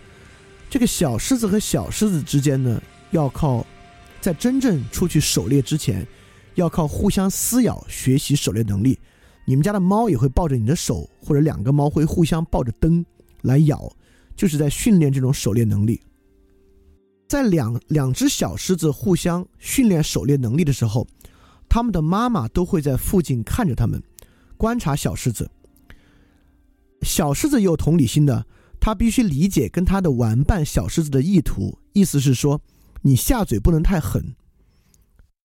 [0.70, 3.66] 这个小狮子和小狮子之间呢，要靠
[4.22, 6.06] 在真正出去狩猎之前，
[6.56, 9.00] 要靠互相撕咬学习狩猎能力。
[9.46, 13.04] 你们家的猫也会抱着你的手，或者两个猫会互相抱着灯
[13.42, 13.92] 来咬。
[14.36, 16.00] 就是在训练这种狩猎能力。
[17.28, 21.06] 在两两只小狮子互相训练狩猎能力的时候，
[21.68, 24.02] 他们的妈妈都会在附近看着他们，
[24.56, 25.52] 观察小狮子。
[27.02, 28.46] 小狮子也有同理心的，
[28.80, 32.62] 他必须理解跟他的玩伴小狮子的意图，意思是说，
[33.02, 34.36] 你下嘴不能太狠。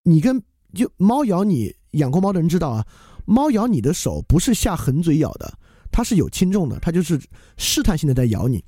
[0.05, 2.87] 你跟就猫咬你，养过猫的人知道啊，
[3.25, 5.59] 猫咬你的手不是下狠嘴咬的，
[5.91, 7.21] 它是有轻重的，它就是
[7.57, 8.63] 试探性的在咬你。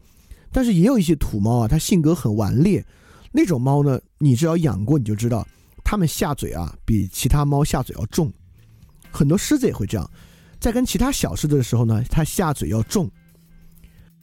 [0.51, 2.85] 但是也有一些土猫啊，它性格很顽劣，
[3.33, 5.47] 那种猫呢，你只要养过你就知道，
[5.85, 8.33] 它们下嘴啊比其他猫下嘴要重。
[9.11, 10.11] 很多狮子也会这样，
[10.59, 13.11] 在跟其他小狮子的时候呢，它下嘴要重。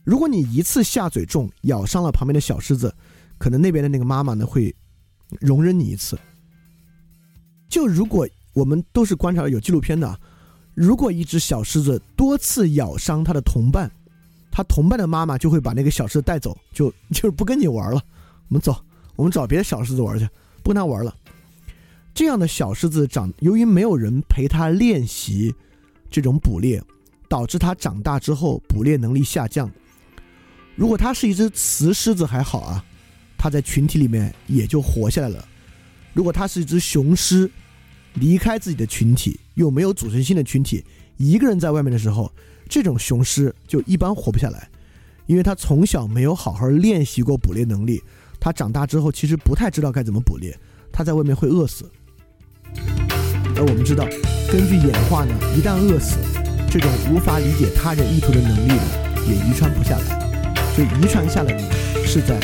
[0.03, 2.93] 如果你一次下嘴重，咬伤了旁边的小狮子，
[3.37, 4.75] 可能那边的那个妈妈呢会
[5.39, 6.17] 容忍你一次。
[7.69, 10.19] 就如果我们都是观察有纪录片的，
[10.73, 13.91] 如果一只小狮子多次咬伤它的同伴。
[14.55, 17.99] 它同伴的妈妈就会把那个小狮子带走，就 就是不跟你玩了。
[18.49, 18.75] 我们走，
[19.15, 20.29] 我们找别的小狮子玩去，
[20.61, 21.11] 不跟他玩了。
[22.13, 25.51] 这样的小狮子长，由于没有人陪它练习
[26.11, 26.79] 这种捕猎，
[27.27, 29.67] 导致它长大之后捕猎能力下降。
[30.75, 32.83] 如果它是一只雌狮子还好啊，
[33.37, 35.47] 它在群体里面也就活下来了。
[36.13, 37.49] 如果它是一只雄狮，
[38.15, 40.83] 离开自己的群体，又没有组成新的群体，
[41.17, 42.31] 一个人在外面的时候。
[42.69, 44.67] 这种雄狮就一般活不下来，
[45.27, 48.01] 因为它从小没有好好练习过捕猎能力，
[48.39, 50.57] 它长大之后其实不太知道该怎么捕猎，
[50.91, 51.91] 它在外面会饿死。
[53.55, 54.05] 而我们知道，
[54.49, 56.17] 根据演化呢，一旦饿死，
[56.71, 58.83] 这种无法理解他人意图的能力呢，
[59.27, 60.22] 也遗传不下来。
[60.75, 61.63] 所以遗传下来呢，
[62.05, 62.35] 是在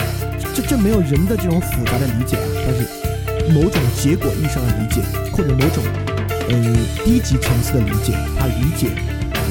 [0.53, 5.01] 这这没有人的这种复杂的理解啊，但是某种结果意义上的理解，
[5.31, 5.83] 或者某种
[6.49, 8.89] 嗯低级层次的理解，他理解。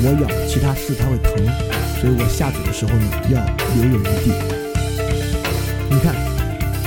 [0.00, 1.34] 我咬其他狮子它会疼，
[1.98, 3.42] 所以我下嘴的时候呢要
[3.74, 4.30] 留有余地。
[5.90, 6.14] 你看，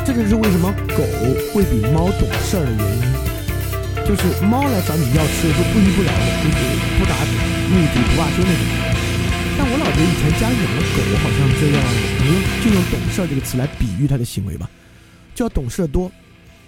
[0.06, 1.04] 这就是为什么狗
[1.52, 3.04] 会比猫懂事儿的原因。
[4.08, 6.56] 就是猫来找你要吃的都不依不饶的，就是
[6.98, 7.20] 不达
[7.68, 8.91] 目的不罢休那种。
[9.74, 11.80] 我老觉得以前家养的狗好像就要，
[12.28, 12.30] 用
[12.62, 14.70] 就用懂事儿这个词来比喻它的行为吧，
[15.34, 16.12] 就要懂事儿多，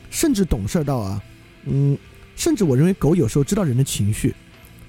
[0.10, 1.22] 甚至懂事儿到啊，
[1.66, 1.98] 嗯，
[2.38, 4.34] 甚至我认为狗有时候知道人的情绪。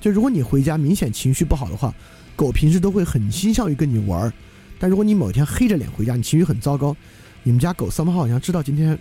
[0.01, 1.93] 就如果你回家明显情绪不好的话，
[2.37, 4.33] 狗平时都会很倾向于跟你玩儿。
[4.79, 6.97] 但如果你某天黑着脸回家，你情绪很糟糕，
[7.43, 8.97] 你们家狗三毛好像知道今天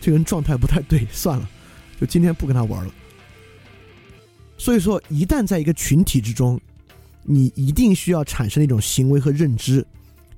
[0.00, 1.48] 这个人状态不太对，算了，
[2.00, 2.92] 就今天不跟他玩了。
[4.58, 6.60] 所以说，一旦在一个群体之中，
[7.24, 9.84] 你一定需要产生一种行为和认知，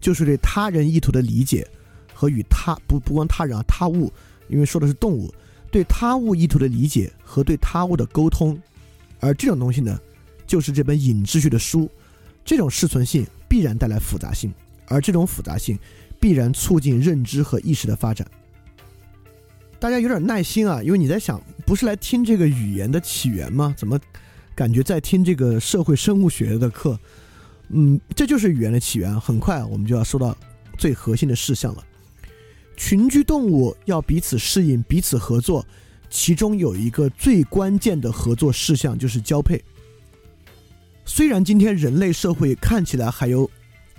[0.01, 1.66] 就是对他人意图的理解
[2.12, 4.12] 和与他不不光他人啊他物，
[4.49, 5.32] 因为说的是动物，
[5.70, 8.59] 对他物意图的理解和对他物的沟通。
[9.20, 9.99] 而这种东西呢，
[10.47, 11.91] 就是这本隐秩序的书，
[12.45, 14.53] 这种适存性必然带来复杂性，
[14.87, 15.78] 而这种复杂性
[16.20, 18.26] 必然促进认知和意识的发展。
[19.80, 23.74] 大家有点耐心啊，因为你在想，不是来听这个语言的起源吗？
[23.76, 23.99] 怎么
[24.55, 26.99] 感觉在听这个社会生物学的课？
[27.69, 29.21] 嗯，这就是语言的起源。
[29.21, 30.37] 很快我们就要说到
[30.79, 31.85] 最核心的事项了：
[32.77, 35.65] 群居动物要彼此适应、彼此合作。
[36.11, 39.61] 其中有一个最关键的合作事项就是交配。
[41.05, 43.51] 虽然今天人类社会看起来还有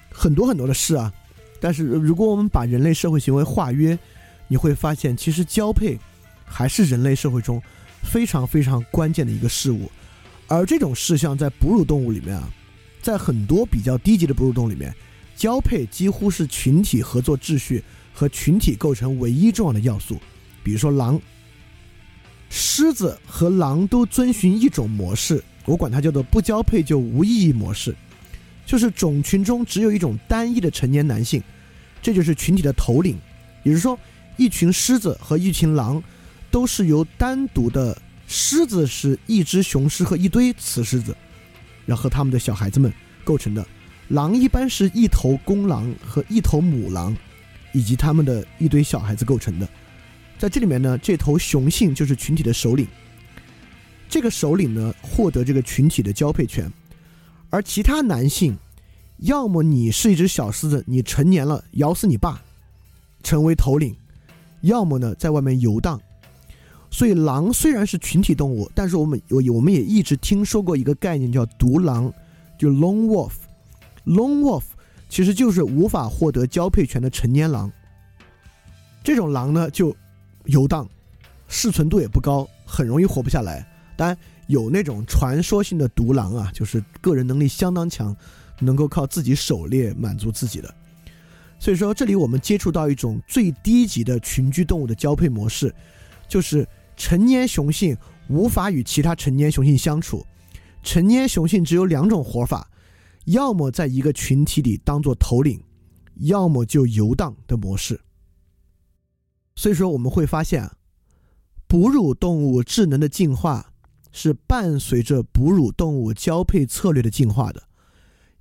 [0.09, 1.11] 很多很多的事啊，
[1.59, 3.97] 但是如果我们把人类社会行为化约，
[4.47, 5.99] 你会发现其实交配
[6.45, 7.61] 还是人类社会中
[8.01, 9.91] 非常非常关键的一个事物。
[10.47, 12.49] 而这种事项在哺乳动物里面啊，
[13.01, 14.93] 在很多比较低级的哺乳动物里面，
[15.35, 17.83] 交配几乎是群体合作秩序
[18.13, 20.19] 和群体构成唯一重要的要素。
[20.63, 21.21] 比如说狼。
[22.47, 27.93] 狮子和狼都遵循一种模式，我管它叫做不交配就无意义模式，
[28.67, 31.41] 就是种群中只有一种单一的成年男性，
[32.03, 33.17] 这就是群体的头领。
[33.63, 33.99] 也就是说，
[34.37, 36.01] 一群狮子和一群狼
[36.51, 37.99] 都是由单独的
[38.37, 41.15] 狮子是一只雄狮和一堆雌狮子，
[41.85, 42.91] 然后他们的小孩子们
[43.23, 43.65] 构成的。
[44.09, 47.15] 狼一般是一头公狼和一头母狼，
[47.71, 49.65] 以及他们的一堆小孩子构成的。
[50.37, 52.85] 在这里面呢，这头雄性就是群体的首领。
[54.09, 56.69] 这个首领呢，获得这个群体的交配权，
[57.49, 58.57] 而其他男性，
[59.19, 62.41] 要么你是一只小狮子，你成年了咬死你爸，
[63.23, 63.93] 成为头领；
[64.59, 66.01] 要么呢，在外面游荡。
[66.95, 72.09] 所以，狼虽然是群体动物，但是我们我我们也一直听说过一个概念叫独狼，
[72.57, 73.33] 就 lone wolf。
[74.05, 74.63] Lone wolf
[75.09, 77.69] 其实就是无法获得交配权的成年狼。
[79.03, 79.93] 这种狼呢，就
[80.45, 80.87] 游荡，
[81.49, 83.67] 适存度也不高，很容易活不下来。
[83.97, 84.17] 当然，
[84.47, 88.15] 有那种传说性的独狼啊，就是个人能力相当强，
[88.61, 90.73] 能够靠自己狩猎满足自己的。
[91.59, 95.75] 所以说，这里我们接触到一种最低级的群居动物的交配模式，
[96.29, 96.65] 就是
[96.95, 97.97] 成年雄性
[98.29, 100.25] 无法与其他成年雄性相处，
[100.83, 102.69] 成年雄性只有两种活法。
[103.25, 105.59] 要么在一个群体里当做头领，
[106.17, 107.99] 要么就游荡的模式。
[109.55, 110.69] 所以说，我们会发现，
[111.65, 113.73] 哺乳动物智能的进化
[114.11, 117.63] 是伴随着哺乳动物交配策略的进化的。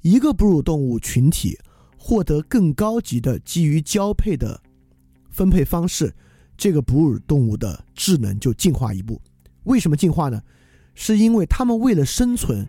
[0.03, 1.59] 一个哺乳动物群体
[1.97, 4.63] 获得更高级的基于交配的
[5.31, 6.15] 分配方式，
[6.57, 9.21] 这个哺乳动物的智能就进化一步。
[9.65, 10.43] 为什么进化呢？
[10.95, 12.67] 是因为它们为了生存，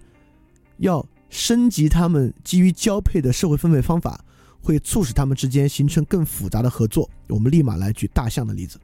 [0.77, 1.05] 要。
[1.27, 4.23] 升级他们基于交配的社会分配方法，
[4.61, 7.09] 会促使他们之间形成更复杂的合作。
[7.27, 8.79] 我们立马来举大象的例子。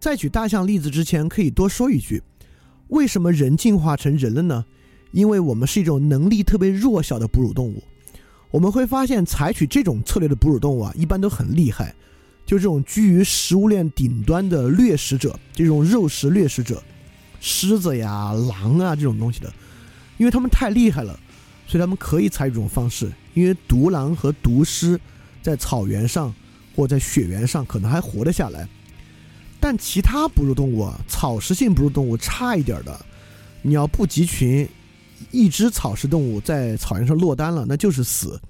[0.00, 2.20] 在举大象例子之前，可以多说一句：
[2.88, 4.64] 为什么人进化成人了呢？
[5.12, 7.80] 因为我们是一种能力特别弱小的哺乳动物。
[8.50, 11.94] 我们会发现，采取这种策略的哺乳动物啊，一般都很厉害，
[12.50, 16.82] 就这种居于食物链顶端的掠食者，这种肉食掠食者，
[17.40, 19.48] 狮子呀、狼啊这种东西的。
[20.16, 21.16] 因为他们太厉害了，
[21.68, 23.08] 所以他们可以采取这种方式。
[23.34, 25.00] 因为独狼和独狮
[25.40, 26.34] 在草原上
[26.74, 28.68] 或在雪原上可能还活得下来，
[29.60, 33.06] 但其他哺乳动物啊，草食性哺乳动物差一点的，
[33.62, 34.68] 你要不集群，
[35.30, 38.40] 一只草食动物在草原上落单了，那就是死。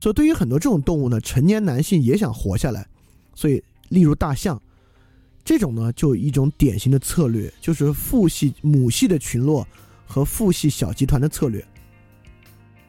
[0.00, 2.86] 所以对于很多这种动物呢，成年男性也想活下来，
[3.34, 4.60] 所以例如大象，
[5.44, 9.66] 这种呢就一种典型的策略，就是父系母系的群落。
[10.12, 11.64] 和父系小集团的策略，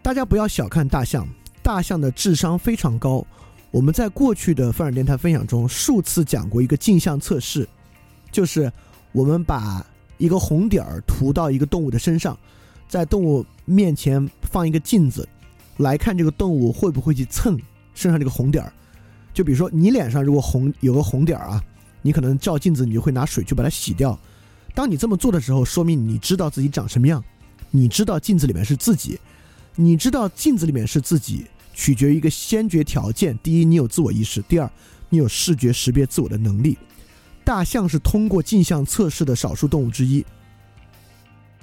[0.02, 1.28] 大家不要小看大象，
[1.62, 3.24] 大象的智商非常高。
[3.70, 7.70] 我们在过去的范尔电台分享中数次讲过一个镜像测试，
[8.32, 8.74] 就是
[9.12, 9.86] 我们把
[10.18, 12.36] 一个红点儿涂到一个动物的身上，
[12.90, 15.30] 在动物面前放一个镜子，
[15.82, 17.60] 来看这个动物会不会去蹭
[17.94, 18.74] 身上这个红点儿。
[19.34, 21.64] 就比如说你脸上如果红有个红点儿啊，
[22.02, 24.18] 你可能照镜子，你就会拿水去把它洗掉。
[24.74, 27.24] 当你这么做的时候，说明你知道自己长什么样，
[27.70, 29.20] 你知道镜子里面是自己，
[29.76, 34.70] 你知道镜子里面是自己，取决于一个先决条件：第一，你有自我意识；第二，
[35.10, 36.78] 你有视觉识别自我的能力。
[37.44, 40.26] 大象是通过镜像测试的少数动物之一，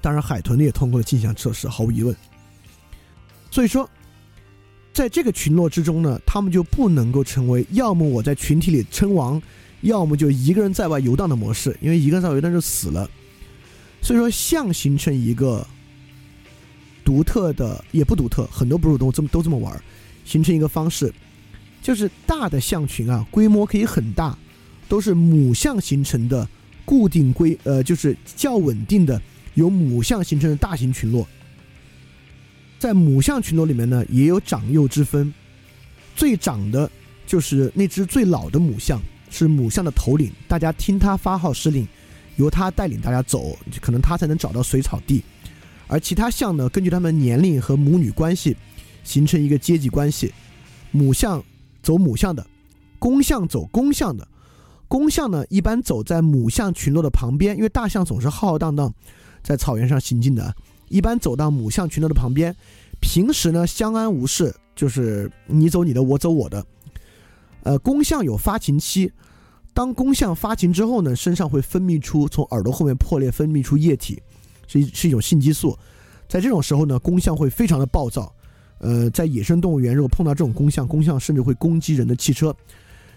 [0.00, 2.14] 当然海豚也通过了镜像测试，毫无疑问。
[3.50, 3.88] 所以说，
[4.98, 9.40] 在这个群落之中呢，他们就不能够成为要么我在群体里称王。
[9.82, 13.08] 要么就一个人在外游荡的模式，因为一个人在外游荡就死了。
[14.02, 15.64] 所以说，象形成一个
[17.04, 19.80] 独特的，也不独特，很多哺乳动物这么都这么玩，
[20.24, 21.14] 形成一个方式，
[21.80, 24.36] 就是大的象群啊，规模可以很大，
[24.88, 26.48] 都是母象形成的
[26.84, 29.22] 固定规，呃，就是较稳定的
[29.54, 31.24] 由母象形成的大型群落。
[32.78, 35.32] 在母象群落里面呢，也有长幼之分，
[36.16, 36.90] 最长的
[37.26, 39.00] 就是那只最老的母象。
[39.30, 41.86] 是母象的头领，大家听他发号施令，
[42.36, 45.22] 由他带领大家走，可能他才能找到水草地。
[45.86, 48.56] 而其他象呢，根据他们年龄和母女关系，
[49.04, 50.32] 形成一个阶级关系。
[50.92, 51.44] 母象
[51.82, 52.46] 走母象的，
[52.98, 54.26] 公象走公象的。
[54.88, 58.90] 公象呢，一般走在母象群落的旁边，因为大象总是浩浩荡荡
[59.42, 60.56] 在草原上行进的，
[60.88, 62.54] 一般走到母象群落的旁边。
[63.00, 66.64] 平时呢，相安无事，就是你走你的，我走我的。
[67.62, 69.12] 呃，公象有发情期，
[69.72, 74.20] 当公象发情之后呢，身上会分泌出从耳朵后面破裂分泌出液体，
[74.66, 75.78] 是是一种性激素。
[76.28, 78.32] 在这种时候呢，公象会非常的暴躁。
[78.78, 82.54] 呃，在野生动物园，如果碰到这种公象，公象甚至会攻击人的汽车。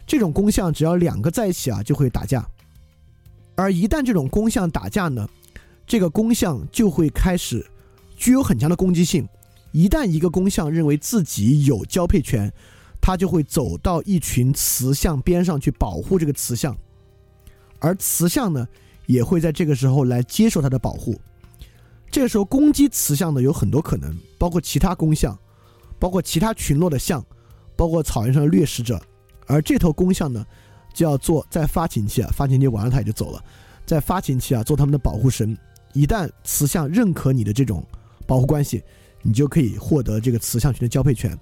[0.07, 2.45] 这种公象只要两个在一起啊，就会打架。
[3.55, 5.29] 而一旦这种公象打架呢，
[5.91, 7.69] 这个公象就会开始
[8.15, 9.27] 具有很强的攻击性。
[9.73, 12.49] 一旦一个公象认为自己有交配权，
[13.01, 16.73] 它就会走到一群雌象边上去保护这个雌象，
[17.79, 18.65] 而雌象呢，
[19.05, 21.19] 也会在这个时候来接受它的保护。
[22.09, 25.37] 这个时候攻击雌象的有很多可能，包括其他公象，
[25.99, 27.21] 包括其他群落的象，
[27.75, 28.97] 包括草原上的掠食者。
[29.45, 30.45] 而这头公象呢，
[30.93, 33.43] 就要做在发情期啊，发情期完了它也就走了，
[33.85, 35.57] 在发情期啊做他们的保护神。
[35.93, 37.83] 一旦雌象认可你的这种
[38.25, 38.83] 保护关系，
[39.21, 41.37] 你就可以获得这个雌象群的交配权。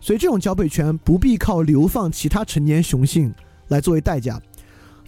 [0.00, 3.32] 所以这种交配权不必靠流放其他成年雄性
[3.68, 4.40] 来作为代价。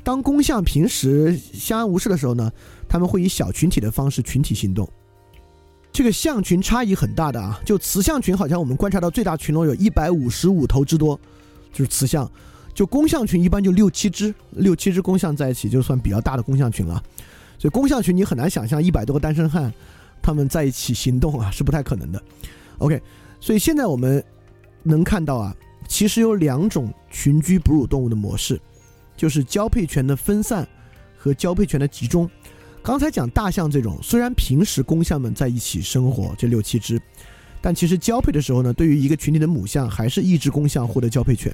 [0.03, 2.51] 当公象平时相安无事的时候呢，
[2.89, 4.89] 他们会以小群体的方式群体行动。
[5.93, 11.19] 这个象群差异很大的啊，就雌象群好像我们观察到最大群落有一百五十五头之多，
[11.73, 12.31] 就是雌象。
[12.73, 17.03] 就公象群一般就六七只，六七只公象在一起就算比较大的公象群了。
[17.59, 19.73] 所以公象群你很难想象一百多个单身汉
[20.23, 22.23] 他们在一起行动啊，是不太可能的。
[22.79, 23.01] OK，
[23.41, 24.23] 所以现在我们
[24.83, 25.55] 能看到啊，
[25.89, 28.61] 其实有两种群居哺乳动物的模式。
[29.17, 30.69] 就是交配权的分散
[31.17, 32.29] 和交配权的集中。
[32.83, 37.01] 刚才讲大象这种，虽然平时公象们在一起生活，这六七只，
[37.63, 41.51] 但其实交配的时候呢，对于一个群体的母象，还是一只公象获得交配权。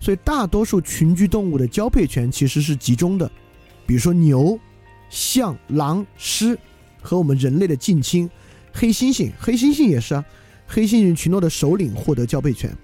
[0.00, 3.30] 所以大多数群居动物的交配权其实是集中的，
[3.86, 4.58] 比如说牛、
[5.12, 6.58] 象、狼、狮
[7.00, 8.28] 和我们人类的近亲
[8.72, 10.24] 黑猩猩，黑猩猩也是啊，
[10.66, 12.76] 黑猩猩群落的首领获得交配权。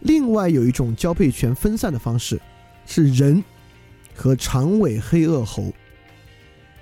[0.00, 2.40] 另外有一种交配权分散的方式。
[2.84, 3.42] 是人
[4.12, 5.72] 和长尾黑颚猴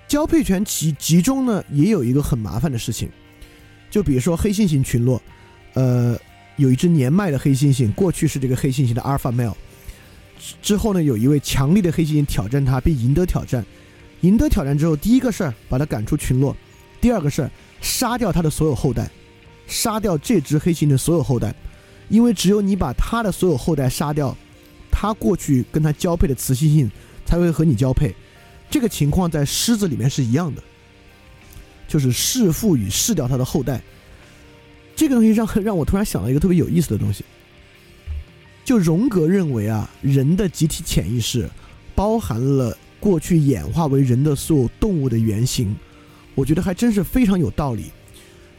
[0.08, 3.10] 交配权集集中呢，也有一个很麻烦的事情，
[3.90, 5.20] 就比如说黑猩猩群落，
[5.74, 6.18] 呃，
[6.56, 9.54] 有一只年迈的黑猩猩，过去是这个黑猩猩的阿尔法 male，
[10.62, 13.64] 之后呢，有一位强力的黑猩猩挑战它，并赢得挑战，
[14.20, 16.56] 赢得挑战之后，第一个事儿把他赶出群落，
[17.00, 17.50] 第二个事儿
[17.80, 19.10] 杀掉他的所有后代，
[19.66, 21.54] 杀掉这只黑猩猩的所有后代，
[22.08, 24.36] 因为只有你把他的所有后代杀掉。
[24.90, 26.90] 他过去跟他交配的雌性性
[27.24, 28.14] 才会和你交配，
[28.68, 30.62] 这个情况在狮子里面是一样的，
[31.88, 33.80] 就是弑父与弑掉他的后代。
[34.94, 37.24] 这个东西让让我突然想到一个特别有意思的东西，
[38.62, 41.48] 就荣格认为啊，人的集体潜意识
[41.94, 45.74] 包含了过去演化为人的所有动物的原型，
[46.34, 47.86] 我觉得还真是非常有道理。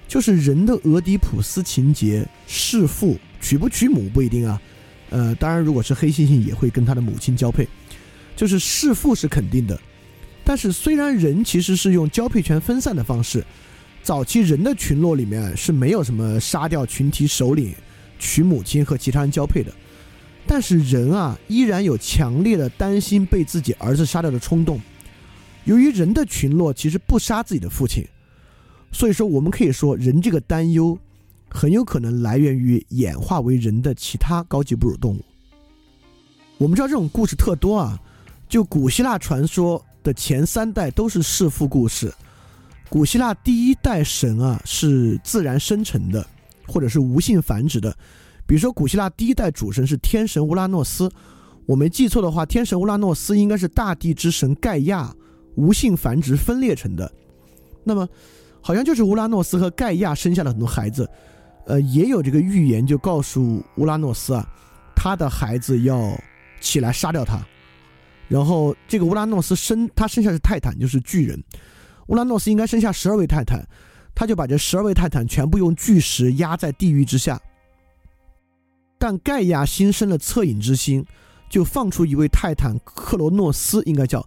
[0.07, 4.61] 就是人的俄狄浦斯情节，弑父娶不娶母不一定啊。
[5.09, 7.67] 呃，当然，如果是黑猩猩，也会跟他的母亲交配，
[8.35, 9.79] 就是弑父是肯定的。
[10.43, 13.45] 但是，虽然人其实是用交配权分散的方式，
[14.03, 17.73] 早期人的群落里面是没有什么杀掉群体首领、
[18.19, 19.71] 娶母亲和其他人交配的，
[20.47, 24.79] 但是人啊，依然有强烈的担心被自己儿子杀掉的冲动。
[25.65, 28.07] 由于人的群落其实不杀自己的父亲，
[28.91, 30.97] 所以说我们可以说，人这个担忧。
[31.53, 35.21] 很有可能来源于演化为人的其他高级哺乳动物。
[36.57, 37.99] 我们知道这种故事特多啊，
[38.47, 42.09] 就古希腊传说的前三代都是弑父故事。
[42.87, 46.25] 古希腊第一代神啊是自然生成的，
[46.67, 47.93] 或者是无性繁殖的。
[48.45, 51.09] 比如说，古希腊第一代主神是天神乌拉诺斯。
[51.65, 55.13] 我没记错的话，天神乌拉诺斯应该是大地之神盖亚
[55.55, 57.09] 无性繁殖分裂成的。
[57.83, 58.07] 那么，
[58.59, 61.09] 好像就是乌拉诺斯和盖亚生下了很多孩子。
[61.67, 64.45] 呃，也有这个预言，就告诉乌拉诺斯啊，
[64.95, 66.11] 他的孩子要
[66.59, 67.39] 起来杀掉他。
[68.27, 71.41] 然后这个乌拉诺斯生他生下是泰坦，就是巨人。
[72.07, 73.65] 乌拉诺斯应该生下十二位泰坦，
[74.15, 77.39] 他就把这十二位泰坦全部用巨石压在地狱之下。
[79.01, 81.03] 但盖亚心生了恻隐之心，
[81.49, 84.23] 就放出一位泰坦克罗诺斯，应该叫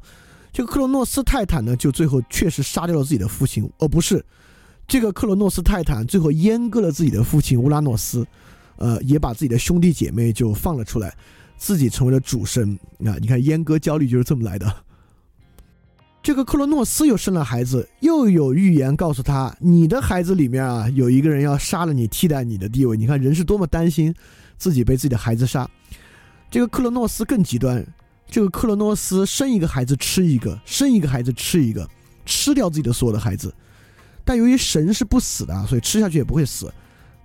[0.53, 4.25] 这个克罗诺斯泰坦呢，就最后确实杀掉了自己的父亲，而不是。
[4.89, 8.27] 这个克罗诺斯泰坦最后阉割了自己的父亲乌拉诺斯，
[8.75, 11.15] 呃，也把自己的兄弟姐妹就放了出来，
[11.57, 13.15] 自己成为了主神啊！
[13.21, 14.75] 你看阉割焦虑就是这么来的。
[16.21, 22.97] 这个克罗诺斯又生了孩子，又有预言告诉他，你的孩子里面啊，有一个人要杀了你，替代你的地位。
[22.97, 24.13] 你看人是多么担心
[24.57, 25.69] 自己被自己的孩子杀。
[26.51, 27.85] 这个克罗诺斯更极端，
[28.29, 31.89] 这个克罗诺斯生一个孩子吃一个，生一个孩子吃一个，
[32.25, 33.53] 吃掉自己的所有的孩子。
[34.25, 36.67] 但由于神是不死的，所以吃下去也不会死，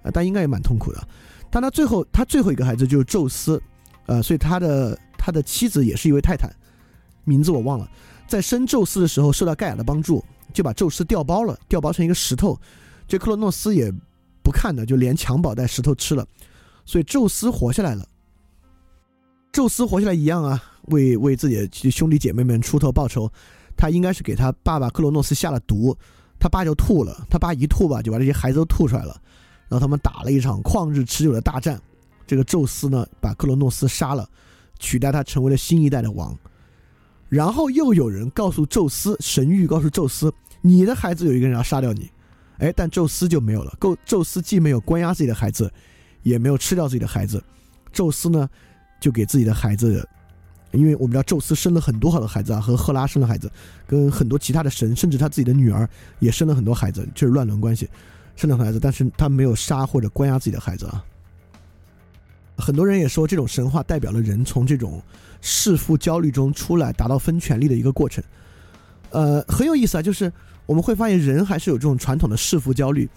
[0.03, 1.07] 啊，但应该也蛮痛苦的。
[1.49, 3.61] 但他最后，他最后一个孩子就是宙斯，
[4.05, 6.53] 呃，所以他的他的妻子也是一位泰坦，
[7.23, 7.89] 名字我忘了。
[8.27, 10.23] 在生宙斯的时候，受到盖亚的帮助，
[10.53, 12.59] 就把宙斯调包了，调包成一个石头。
[13.07, 13.91] 这克洛诺斯也
[14.43, 16.27] 不看的，就连襁褓带石头吃了，
[16.89, 18.03] 所以宙斯活下来了。
[19.51, 23.31] 宙斯活下来一样啊，为为自己的兄弟姐妹们出头报仇，
[23.77, 25.95] 他应该是给他爸爸克罗诺斯下了毒，
[26.39, 29.21] 他爸就吐了，他爸一吐吧，就把这些孩子都吐出来了，
[29.67, 31.79] 然后他们打了一场旷日持久的大战，
[32.25, 34.27] 这个宙斯呢把克罗诺斯杀了，
[34.79, 36.35] 取代他成为了新一代的王，
[37.27, 42.09] 然后又有人告诉宙斯，神谕告诉宙斯，你的孩子有一个人要杀掉你，
[42.57, 45.71] 哎，但宙斯就没有了，够宙斯既没有关押自己的孩子，
[46.23, 47.43] 也没有吃掉自己的孩子，
[47.91, 48.49] 宙斯呢
[48.99, 50.07] 就给自己的孩子。
[50.71, 53.51] 因为我们知道宙斯生了很多好的孩子啊，和赫拉生了孩子，
[53.87, 55.89] 跟很多其他的神，甚至他自己的女儿
[56.19, 57.89] 也生了很多孩子，就是乱伦关系，
[58.35, 61.03] 生了孩子，但是他没有杀或者关押自己的孩子啊。
[62.55, 65.01] 很多人也说这种神话代表了人从这种
[65.41, 68.23] 弑父焦虑中出来，达到分权力的一个过程。
[69.09, 70.31] 呃，很有意思啊，就是
[70.67, 73.09] 我们会发现人还是有这种传统的弑父焦虑，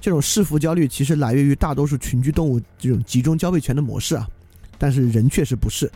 [0.00, 4.28] 这种视服焦虑其实来源于大多数群居动物这种集中交配权的模式啊，
[4.78, 5.90] 但是人确实不是。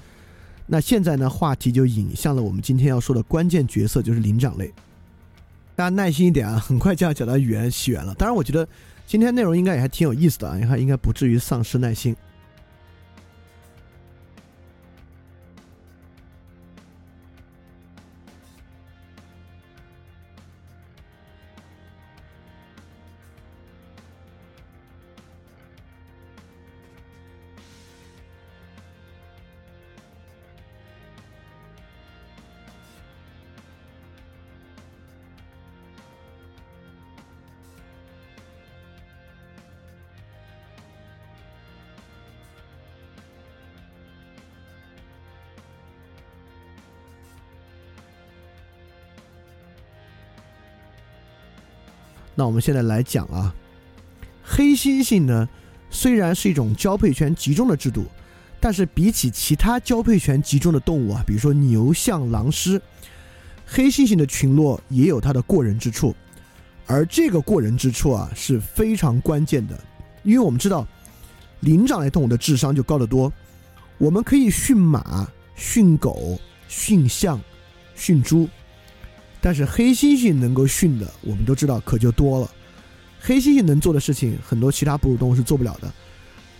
[0.66, 1.28] 那现在呢？
[1.28, 4.72] 话题就引向了我们今天要说的关键角色，就是灵长类。
[5.74, 8.14] 大家耐心一点啊，很快就要讲到语言起源了。
[8.14, 8.66] 当然，我觉得
[9.06, 12.14] 今天内容应该也还挺有意思的啊，应该应该不至于丧失耐心。
[52.42, 53.54] 那我们现在来讲啊，
[54.42, 55.48] 黑猩猩呢，
[55.90, 58.04] 虽然是一种交配权集中的制度，
[58.58, 62.82] 但是比起其他交配权集中的动物啊，比如说牛、象、狼、狮，
[63.64, 66.16] 黑猩猩的群落也有它的过人之处，
[66.84, 69.78] 而这个过人之处啊是非常关键的，
[70.24, 70.84] 因为我们知道
[71.60, 73.32] 灵长类动物的智商就高得多，
[73.98, 76.36] 我们可以驯马、驯狗、
[76.66, 77.40] 驯象、
[77.94, 78.48] 驯猪。
[79.44, 82.48] 但是黑猩猩能够训的，我们都知道可就多了。
[83.20, 85.92] 黑猩猩能做的事情，很多其他哺乳动物是做不了的。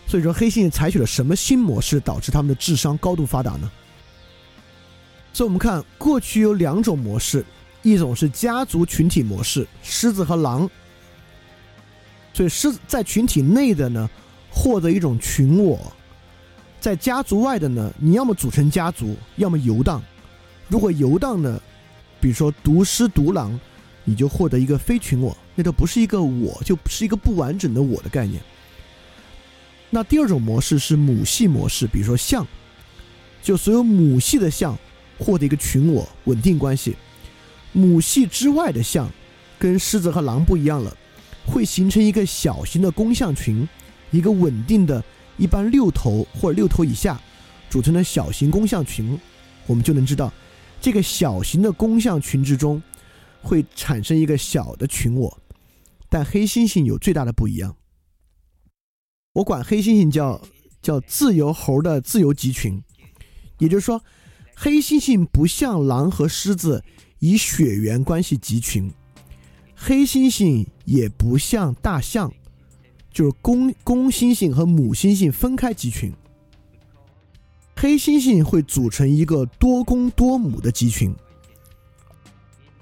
[0.05, 3.71] 所以说，黑猩猩采取了什么新模式，导致它们的智商高度发达呢？
[5.33, 7.45] 所以我们看，过去有两种模式，
[7.83, 10.69] 一种是家族群体模式，狮子和狼。
[12.35, 14.11] 所以狮子在群体内的呢，
[14.51, 15.79] 获得一种群我；
[16.81, 20.03] 在家族外的呢，你要么组成家族，要么游荡。
[20.67, 21.63] 如果游荡呢？
[22.23, 23.59] 比如说独狮独狼，
[24.05, 28.41] 你就获得一个非群我，那都不是一个我，就是一个不完整的我的概念。
[29.91, 32.47] 那第二种模式是母系模式，比如说象，
[33.43, 34.79] 就所有母系的象
[35.19, 36.95] 获得一个群我稳定关系。
[37.73, 39.11] 母系之外的象，
[39.59, 40.97] 跟狮子和狼不一样了，
[41.45, 43.69] 会形成一个小型的公象群，
[44.13, 45.03] 一个稳定的，
[45.39, 47.21] 一般六头或者六头以下
[47.69, 49.19] 组成的小型公象群，
[49.67, 50.33] 我们就能知道。
[50.83, 52.83] 这个小型的公象群之中，
[53.41, 55.39] 会产生一个小的群我，
[56.11, 57.77] 但黑猩猩有最大的不一样。
[59.35, 60.43] 我管黑猩猩叫
[60.83, 62.83] 叫自由猴的自由集群，
[63.59, 64.03] 也就是说，
[64.57, 66.83] 黑猩猩不像狼和狮子
[67.21, 68.91] 以血缘关系集群，
[69.77, 72.35] 黑猩猩也不像大象，
[73.13, 76.13] 就是公公猩猩和母猩猩分开集群。
[77.75, 81.13] 黑猩猩会组成一个多公多母的集群，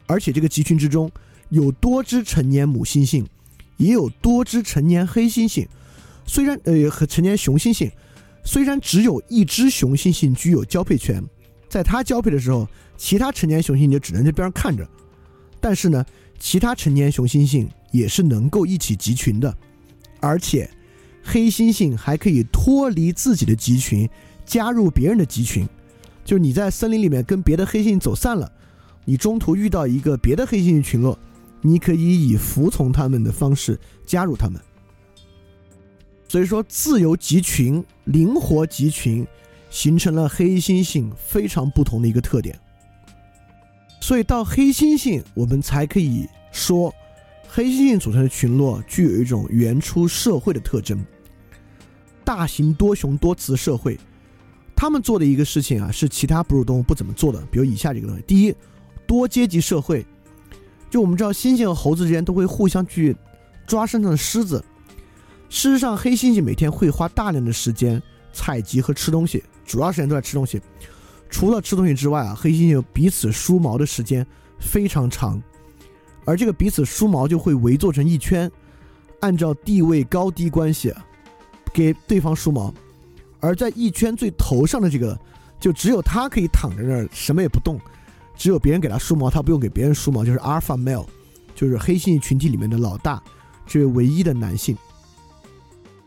[0.06, 1.10] 而且这个集群之中
[1.48, 3.24] 有多只成年母猩猩，
[3.78, 5.66] 也有多只成年黑猩猩。
[6.26, 7.90] 虽然呃和成年雄猩猩，
[8.44, 11.24] 虽然只有一只雄猩猩具有交配权，
[11.68, 14.86] 在它交配的时候，其他成年雄猩猩就只能在边上看着。
[15.60, 16.04] 但是呢，
[16.38, 19.56] 其他成年雄猩猩也是能够一起集群的，
[20.20, 20.70] 而且
[21.22, 24.08] 黑猩猩还可以脱离自己的集群。
[24.44, 25.68] 加入别人的集群，
[26.24, 28.50] 就是你在森林里面跟别的黑猩猩走散了，
[29.04, 31.18] 你中途遇到一个别的黑猩猩群落，
[31.60, 34.60] 你可以以服从他们的方式加入他们。
[36.28, 39.26] 所以说，自由集群、灵活集群，
[39.68, 42.56] 形成了黑猩猩非常不同的一个特点。
[44.00, 46.94] 所以到黑猩猩，我们才可以说，
[47.48, 51.04] 黑猩猩组成的群落具有一种原初社会的特征，
[52.24, 53.98] 大型多雄多雌社会。
[54.80, 57.38] 他们做的一个事情啊，是其他哺乳动物不怎么做的。
[57.50, 58.54] 比如以下这个东西：第一，
[59.06, 60.06] 多阶级社会。
[60.88, 63.14] 就我们知道，猩猩和猴子之间都会互相去
[63.66, 64.64] 抓身上的虱子。
[65.50, 68.02] 事实上，黑猩猩每天会花大量的时间
[68.32, 70.58] 采集和吃东西，主要时间都在吃东西。
[71.28, 74.26] 除了吃东西之外啊，黑猩猩彼此梳毛的时间
[74.58, 75.38] 非常长，
[76.24, 78.50] 而这个彼此梳毛就会围坐成一圈，
[79.20, 80.90] 按照地位高低关系
[81.70, 82.72] 给对方梳毛，
[83.40, 85.18] 而在一圈最头上的这个，
[85.58, 87.80] 就只有他可以躺在那儿什么也不动，
[88.36, 91.06] 只有别人给他梳毛，他不用给别人梳毛，就是 alpha male，
[91.54, 93.22] 就是黑猩猩群体里面的老大，
[93.66, 94.76] 这位唯一的男性。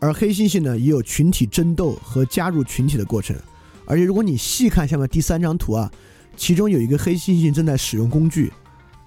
[0.00, 3.34] 而黑猩猩呢，也有群体争斗和加入群体的过程。
[3.86, 5.90] 而且如果你细看下面第三张图啊，
[6.36, 8.52] 其中有一个黑猩猩正在使用工具，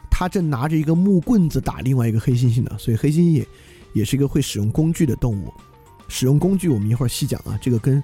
[0.10, 2.76] 他正拿着一个木棍子打另外一个黑猩猩呢。
[2.80, 3.48] 所以黑猩猩也
[3.94, 5.54] 也是一个会使用工具的动物。
[6.08, 8.02] 使用工具我们一会儿细讲啊，这个跟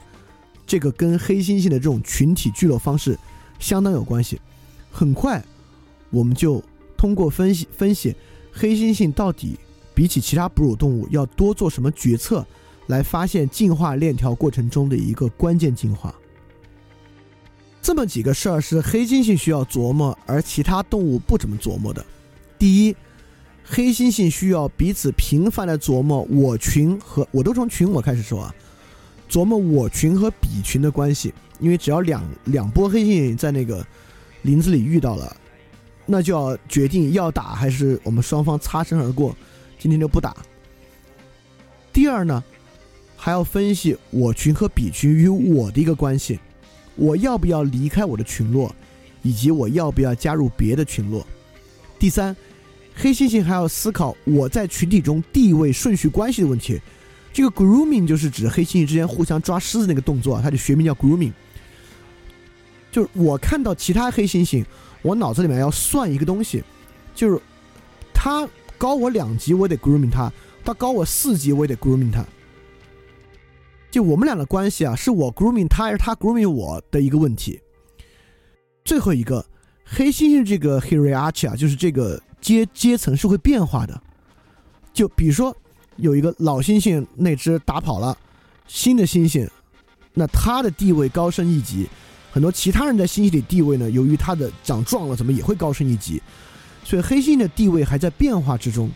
[0.66, 3.18] 这个跟黑猩猩的这种群体聚落方式
[3.60, 4.40] 相当有关系。
[4.92, 5.44] 很快
[6.10, 6.64] 我们就
[6.98, 8.16] 通过分析分析
[8.52, 9.58] 黑猩猩到底
[9.94, 12.46] 比起其他哺乳动物要多做什么决策。
[12.88, 16.14] 来发现进化链条过程中的一个关键进化。
[17.82, 22.06] 这么几个事儿是黑猩猩需要琢磨，而其他动物不怎么琢磨的。
[22.60, 22.96] 第一，
[23.64, 28.56] 黑猩猩需要彼此频繁的琢磨我群和我都从群我开始说啊，
[29.34, 33.84] 琢磨我群和彼群的关系，因为只要两两波黑猩猩在那个
[34.44, 35.36] 林子里遇到了，
[36.06, 39.36] 那就要决定要打还是我们双方擦身而过，
[39.80, 40.38] 今天就不打。
[41.92, 42.44] 第二呢？
[43.16, 46.40] 还要分析我群和彼群与我的一个关系，
[46.96, 48.76] 我要不要离开我的群落，
[49.24, 51.26] 以及我要不要加入别的群落。
[51.98, 52.36] 第三，
[52.94, 56.80] 黑猩猩还要思考我在群体中地位顺序关系的问题。
[57.34, 61.34] 这个 grooming 就是指黑猩猩之间互相抓狮子那个动作，它的学名叫 grooming。
[62.92, 64.64] 就是我看到其他黑猩猩，
[65.02, 66.64] 我脑子里面要算一个东西，
[67.16, 67.42] 就是
[68.14, 68.48] 他
[68.78, 70.32] 高我两级，我得 grooming 他；
[70.64, 72.24] 他高我四级，我也得 grooming 他。
[73.90, 77.60] 就我们俩的关系啊，是我 grooming 他，还是他 grooming 我的一个问题。
[78.86, 79.44] 最后一个，
[79.84, 84.00] 黑猩猩这个 hierarchy 啊，就是这个阶阶层是会变化的。
[84.94, 85.56] 就比如说，
[85.98, 88.18] 有一个老猩猩那只打跑了，
[88.68, 89.48] 新的猩猩，
[90.14, 91.88] 那他的地位高升一级，
[92.32, 96.22] 很多其他人在猩猩里地位呢，由于他的长壮了，怎么也会高升一级。
[96.84, 98.90] 所以黑猩猩的地位还在变化之中，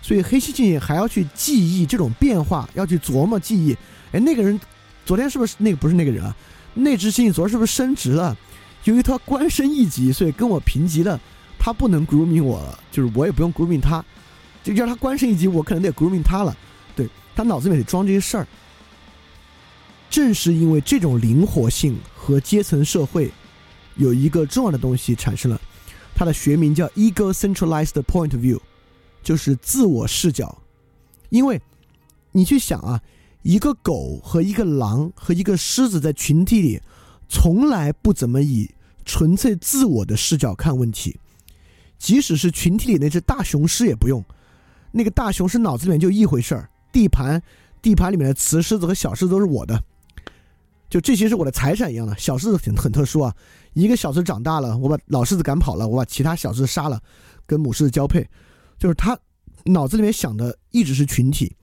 [0.00, 3.76] 所以黑猩猩还要去记忆这种变化，要去琢磨记忆。
[4.12, 4.58] 哎，那个人
[5.04, 6.36] 昨天是不是那个不是那个人啊？
[6.74, 8.36] 那只猩猩昨天是不是升职了？
[8.84, 11.20] 由于他官升一级，所以跟我平级了，
[11.58, 14.04] 他不能 grooming 我了，就是我也不用 grooming 他，
[14.74, 16.56] 就叫他官升一级，我可能得 grooming 他了。
[16.94, 18.46] 对他脑子里面得装这些事儿。
[20.10, 23.30] 正是因为这种灵活性和阶层社会，
[23.96, 25.60] 有一个重要的东西产生了，
[26.14, 28.58] 它的学名叫 ego centralized point of view，
[29.22, 30.62] 就是自我视角。
[31.28, 31.60] 因为
[32.32, 33.00] 你去想啊。
[33.42, 36.82] 一个狗和一个狼和一个狮子在群体里，
[37.28, 38.68] 从来不怎么以
[39.04, 41.16] 纯粹自我的视角看问题。
[41.96, 44.24] 即使是群体里那只大雄狮也不用，
[44.96, 47.42] 那个大雄狮脑子里面就一回事儿：地盘，
[47.82, 49.78] 地盘里面的雌狮子和小狮子都是我的，
[50.88, 52.16] 就这些是我的财产一样的。
[52.16, 53.34] 小狮子很很特殊啊，
[53.74, 56.98] 一个小狮子长大了，我把老狮子赶跑了，我把其他小狮子杀了，
[57.46, 58.26] 跟母狮子交配，
[58.78, 59.18] 就是他
[59.66, 61.54] 脑子里面想的一直是群体。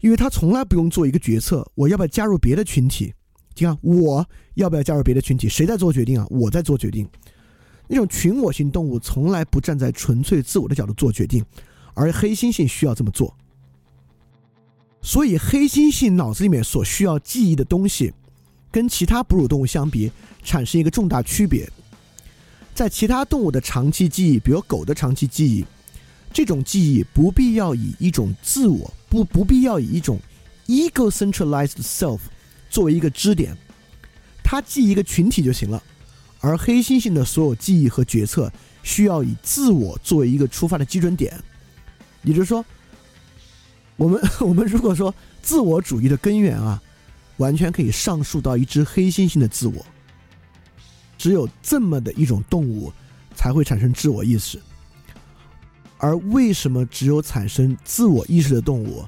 [0.00, 3.14] 因为他从来不用做一个决策，我要不要加入别的群体？
[3.54, 5.48] 你看，我要不要加入别的群体？
[5.48, 6.26] 谁在做决定啊？
[6.28, 7.08] 我在做决定。
[7.88, 11.44] 那种群我型动物从来不站在纯粹自我的角度做决定，
[11.96, 13.34] 而黑猩猩需要这么做。
[15.02, 18.12] 所以，黑猩猩脑子里面所需要记忆的东西，
[18.70, 20.12] 跟其他哺乳动物相比，
[20.44, 21.68] 产生一个重大区别。
[22.74, 25.64] 在其他动物的长期记忆，比如狗的长期记忆。
[26.32, 30.20] 这种记忆不必要以一种自我不不必要以一种
[30.66, 32.18] ego centralized self
[32.68, 33.56] 作为一个支点，
[34.44, 35.82] 他记一个群体就行了。
[36.40, 38.52] 而黑猩猩的所有记忆和决策
[38.82, 41.32] 需要以自我作为一个出发的基准点。
[42.26, 42.62] 也就是说，
[43.96, 46.82] 我们 我们如果说自我主义的根源啊，
[47.36, 49.86] 完全可以上溯到一只黑猩猩的自我。
[51.16, 52.92] 只有这么的一种动物
[53.34, 54.60] 才会产生自我意识。
[55.98, 59.06] 而为什么只有产生自我意识的动物，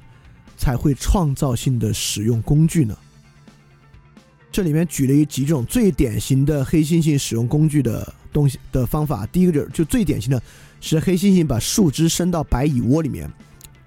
[0.57, 2.97] 才会创造性的使用工具呢？
[4.51, 9.25] 这里面举了几种最典型的黑猩猩使用工具的东西的方法。
[9.27, 10.41] 第一个就是就最典型的
[10.81, 13.31] 是黑猩猩把树枝伸到白蚁窝里面，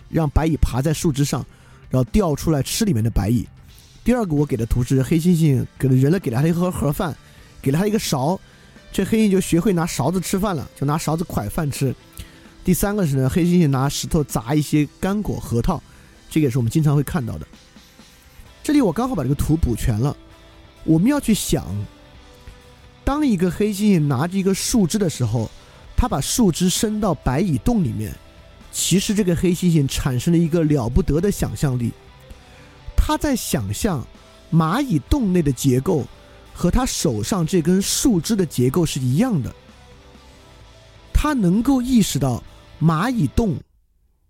[0.09, 1.45] 让白蚁爬在树枝上，
[1.91, 3.47] 然后掉出来吃里面的白蚁。
[4.05, 7.17] 第二个我给的图是黑猩猩给了人类给了他一盒盒饭，
[7.61, 8.39] 给了他一个勺，
[8.93, 11.95] 这黑猩就学会拿勺子吃饭了，就拿勺子蒯饭吃。
[12.65, 15.83] 第三个是呢，黑猩猩拿石头砸一些干果、核桃，
[16.31, 17.47] 这个也是我们经常会看到的。
[18.63, 20.17] 这里我刚好把这个图补全了。
[20.85, 21.65] 我们要去想，
[23.05, 25.51] 当一个黑猩猩拿着一个树枝的时候，
[25.97, 28.15] 它把树枝伸到白蚁洞里面，
[28.73, 31.93] 其实这个黑猩猩产生了一个了不得的想象力，
[32.97, 34.05] 他在想象
[34.53, 36.05] 蚂蚁洞内的结构
[36.53, 39.55] 和他手上这根树枝的结构是一样的，
[41.13, 42.43] 他能够意识到
[42.81, 43.57] 蚂蚁洞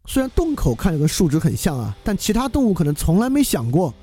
[0.07, 3.95] 虽然洞口看着跟树枝很像啊，但其他动物可能从来没想过，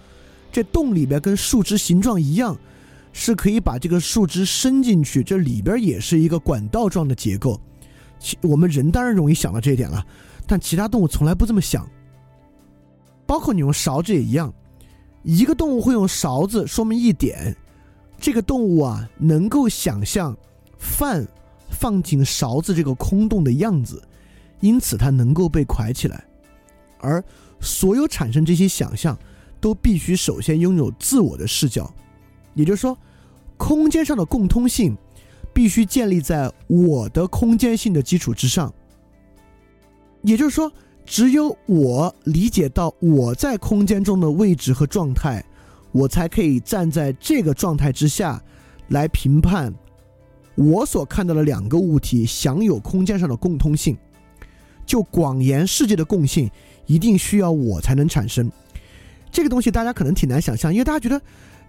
[0.52, 2.58] 这洞里边跟树枝形状一样。
[3.12, 7.60] 是可以把这个树枝伸进去，这里边也是一个管道状的结构。
[8.20, 10.06] 其我们人当然容易想到这一点了，
[10.46, 11.90] 但其他动物从来不这么想。
[13.26, 14.54] 包括你用勺子也一样，
[15.24, 17.54] 一个动物会用勺子，说明一点，
[18.20, 20.38] 这个动物啊能够想象
[20.78, 21.28] 饭
[21.72, 24.02] 放进勺子这个空洞的样子，
[24.60, 26.24] 因此它能够被蒯起来。
[27.00, 27.22] 而
[27.60, 29.18] 所有产生这些想象，
[29.60, 31.94] 都必须首先拥有自我的视角。
[32.53, 32.98] 也就是说，
[33.57, 34.98] 空间上的共通性
[35.53, 38.73] 必须建立在我的空间性的基础之上。
[40.22, 40.72] 也就是说，
[41.06, 45.44] 只有我理解到我在空间中的位置和状态，
[45.91, 48.41] 我才可以站在这个状态之下
[48.90, 49.73] 来评判
[50.56, 53.98] 我所看到的两个物体享有空间上的共通性。
[54.86, 56.49] 就广言世界的共性，
[56.86, 58.52] 一定需要我才能产生。
[59.31, 61.22] 这个东西大家可能挺难想象，因为大家觉得。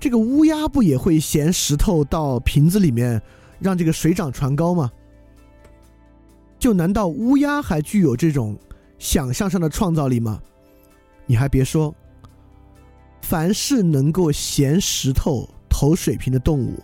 [0.03, 3.21] 这个乌鸦不也会衔石头到瓶子里面，
[3.59, 4.91] 让这个水涨船高吗？
[6.59, 8.59] 就难道乌鸦还具有这种
[8.99, 10.41] 想象上的创造力吗？
[11.27, 11.95] 你还别说，
[13.21, 16.83] 凡是能够衔石头投水瓶的动物，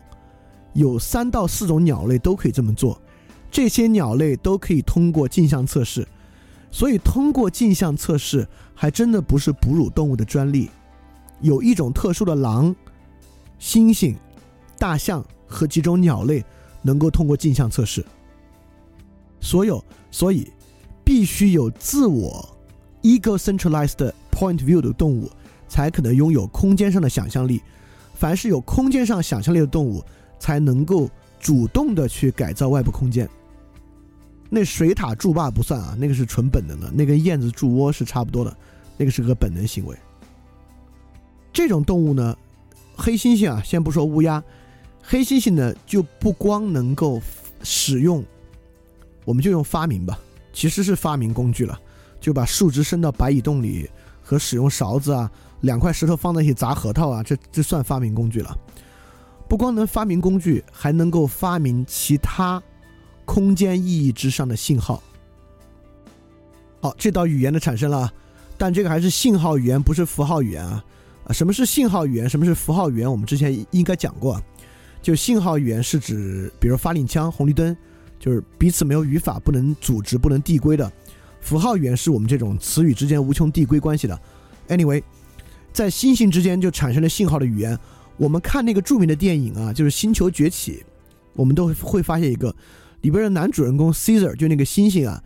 [0.75, 3.01] 有三到四种鸟类都可以这么做。
[3.51, 6.07] 这些鸟类都可以通过镜像测试，
[6.71, 8.47] 所以通过镜像测试
[8.77, 10.71] 还真的不是哺乳动物的专利。
[11.41, 12.73] 有一种特殊的狼。
[13.59, 14.15] 猩猩、
[14.79, 16.45] 大象和几种鸟类
[16.83, 18.05] 能够通过镜像测试。
[19.41, 20.53] 所有，所以
[21.03, 22.47] 必须有自我
[23.01, 25.31] ego centralized point view 的动物，
[25.69, 27.63] 才可能拥有空间上的想象力。
[28.15, 30.05] 凡是有空间上想象力的动物，
[30.39, 31.09] 才能够
[31.41, 33.27] 主动的去改造外部空间。
[34.51, 38.55] 那水獭筑坝不算啊，那个是纯本能的，那跟燕子筑窝是差不多的，
[38.97, 39.97] 那个是个本能行为。
[41.53, 42.37] 这种动物呢？
[42.99, 44.43] 黑猩猩啊，先不说乌鸦，
[45.03, 47.21] 黑猩猩呢就不光能够
[47.63, 48.25] 使用，
[49.25, 50.19] 我们就用发明吧，
[50.51, 51.79] 其实是发明工具了，
[52.21, 53.91] 就把树枝伸到白蚁洞里
[54.23, 58.57] 和使用勺子啊，两块石头放在一起砸核桃啊，这这算发明工具了。
[59.47, 62.63] 不光能发明工具，还能够发明其他
[63.27, 65.03] 空间意义之上的信号。
[66.81, 68.11] 好，这道语言的产生了，
[68.59, 70.85] 但这个还是信号语言，不是符号语言啊。
[71.25, 72.29] 啊，什么是信号语言？
[72.29, 73.11] 什么是符号语言？
[73.11, 74.41] 我们之前应该讲过，
[75.03, 77.77] 就信号语言是指，比如发令枪、红绿灯，
[78.19, 80.91] 就是彼此没有语法、不能组织、不能递归的。
[81.41, 84.21] 符号语言是我们这种词语之间无穷递归关系的。
[84.69, 85.03] Anyway，
[85.73, 87.79] 在星星之间就产生了信号的语言。
[88.17, 90.73] 我们看那个著名的电影啊，就是《星球崛起》，
[91.35, 92.55] 我们都会发现一个
[93.03, 95.23] 里边的男主人公 Caesar，就那个猩猩啊，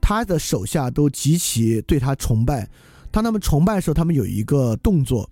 [0.00, 2.68] 他的手下都极其对他崇拜。
[3.10, 5.28] 当他们崇拜的时候，他们有一个动作。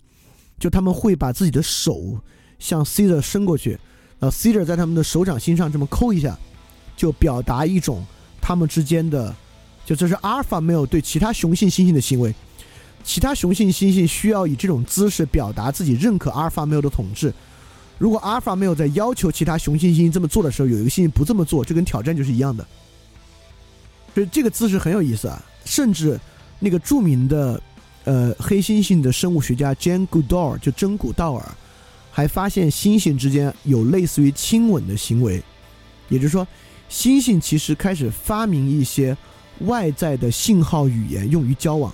[0.59, 2.19] 就他们会把自己的手
[2.59, 3.79] 向 Caesar 伸过去，
[4.19, 6.37] 呃，Caesar 在他们的手掌心上这么抠一下，
[6.97, 8.05] 就表达一种
[8.41, 9.33] 他们之间的，
[9.85, 12.35] 就这是阿尔法没有对其他雄性猩猩的行为。
[13.05, 17.33] 其他雄性猩猩需要以这种姿势表达自己认可阿尔法没有的统治。
[17.97, 22.67] 如果阿尔法没有在要求其他雄性猩猩这么做的时候，有一个猩猩不这么做，就跟挑战就是一样的。
[24.27, 26.19] 这个姿势很有意思啊，甚至
[26.59, 27.61] 那个著名的。
[28.05, 31.45] 呃，黑猩猩的生物学家 Jane Goodall 就真古道尔，
[32.09, 35.43] 还发现猩猩之间有类似于亲吻的行为，
[36.07, 36.47] 也就是说，
[36.89, 39.15] 猩猩其实开始发明一些
[39.59, 41.93] 外在的信号语言用于交往。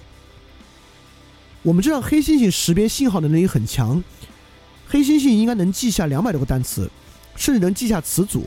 [1.64, 4.02] 我们知道黑猩猩识别信号的能力很强，
[4.88, 6.90] 黑猩猩应该能记下两百多个单词，
[7.36, 8.46] 甚至能记下词组。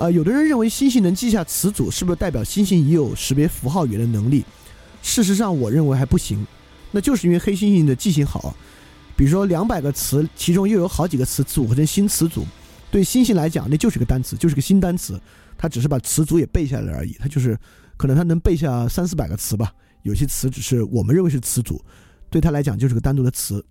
[0.00, 4.42] 呃，有的人认为猩猩能记下词组，是不是代表猩猩已有识别符号语言的能力？
[5.02, 6.44] 事实上，我认为还不行。
[6.90, 8.56] 那就是因为黑猩猩的记性好，
[9.14, 12.46] 比如说两百个词，其中又有好几个词组合成新词组，
[12.90, 15.20] 对猩猩来讲，那就是个单词，就是个新单词，
[15.58, 17.14] 它只是把词组也背下来而已。
[17.18, 17.54] 它就是
[17.98, 19.70] 可能它能背下三四百个词吧，
[20.02, 21.78] 有些词只是我们认为是词组，
[22.30, 23.62] 对他来讲就是个单独的词。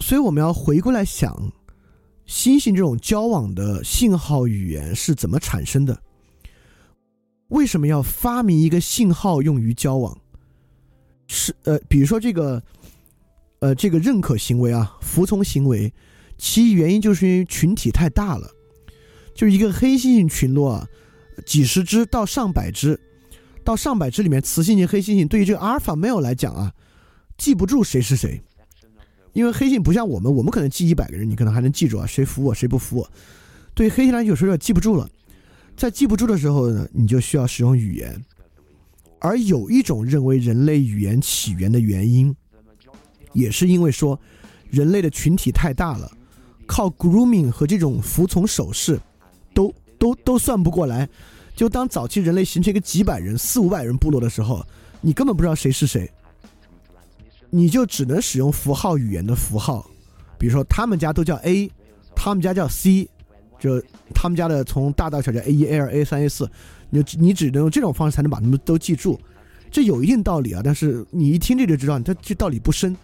[0.00, 1.52] 所以我们要回过来想，
[2.30, 6.00] 猩猩这种交往的信号语言是怎么产生的？
[7.48, 10.16] 为什么要发明一个信号用于交往？
[11.26, 12.62] 是呃，比如说这个，
[13.58, 15.92] 呃，这个认可行为啊，服从行为，
[16.38, 18.48] 其原因就是因为群体太大了。
[19.34, 20.86] 就是一个黑猩猩群落啊，
[21.44, 23.00] 几十只到上百只，
[23.64, 26.72] 到上百只里面，雌猩猩、黑猩猩对于这个阿尔法 male 来讲啊，
[27.36, 28.40] 记不住谁是谁，
[29.32, 33.10] 因为黑信不像我们，我们可能记一百个人，你可能还能记住啊，谁服我，谁不服我。
[33.74, 35.08] 对黑猩猩有时候记不住了，
[35.76, 38.24] 在记不住的时候呢，你就需要使用语言。
[39.20, 42.34] 而有一种认为人类语言起源的原因，
[43.32, 44.18] 也是因为说
[44.70, 46.10] 人类的群体太大了，
[46.66, 48.98] 靠 grooming 和这种服从手势，
[49.54, 51.08] 都都都算不过来。
[51.54, 54.66] 就当早期人类形成一个几百人、四五百人部落的时候，
[55.02, 56.10] 你根本不知道谁是谁，
[57.50, 59.84] 你就只能使用符号语言的符号，
[60.38, 61.70] 比如说他们家都叫 A，
[62.14, 63.08] 他们家叫 C，
[63.58, 63.82] 就
[64.14, 66.48] 他们家的从大到小叫 A 一、A 二、A 三、A 四，
[66.88, 69.18] 你你只能用这种方式才能把他们都记住，
[69.70, 70.62] 这有一定道理啊。
[70.64, 72.96] 但是你一听这就知道，它这道理不深，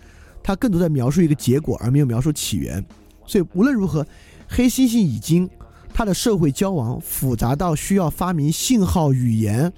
[0.43, 2.85] 它更多在描述一个结果，而没有描述起源。
[3.27, 4.06] 所以无论如何，
[4.47, 5.51] 黑猩猩已经
[5.93, 9.73] 它的社会交往复杂到需要发明信号语言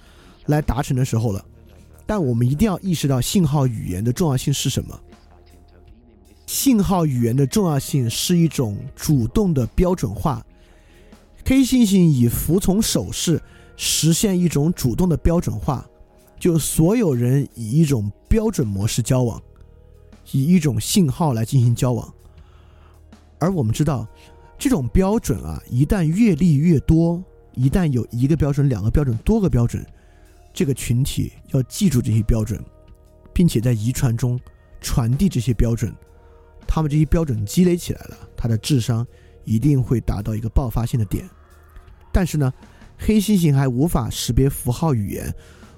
[0.44, 1.42] 来达成的时候了。
[2.08, 4.98] 但我们一定要意识到信号语言的重要性是什么？
[6.46, 10.42] 信号语言的重要性是一种主动的标准化。
[11.44, 13.38] 黑猩猩以服从手势
[13.76, 15.86] 实现一种主动的标准化，
[16.40, 19.42] 就所有人以一种标准模式交往，
[20.32, 22.10] 以一种信号来进行交往。
[23.38, 24.08] 而我们知道，
[24.58, 27.22] 这种标准啊，一旦越立越多，
[27.52, 29.84] 一旦有一个标准、两个标准、多个标准。
[30.58, 32.60] 这个群体要记住这些标准，
[33.32, 34.36] 并且在遗传中
[34.80, 35.94] 传递这些标准，
[36.66, 39.06] 他们这些标准积累起来了，他的智商
[39.44, 41.30] 一定会达到一个爆发性的点。
[42.12, 42.52] 但是呢，
[42.98, 45.32] 黑猩猩还无法识别符号语言，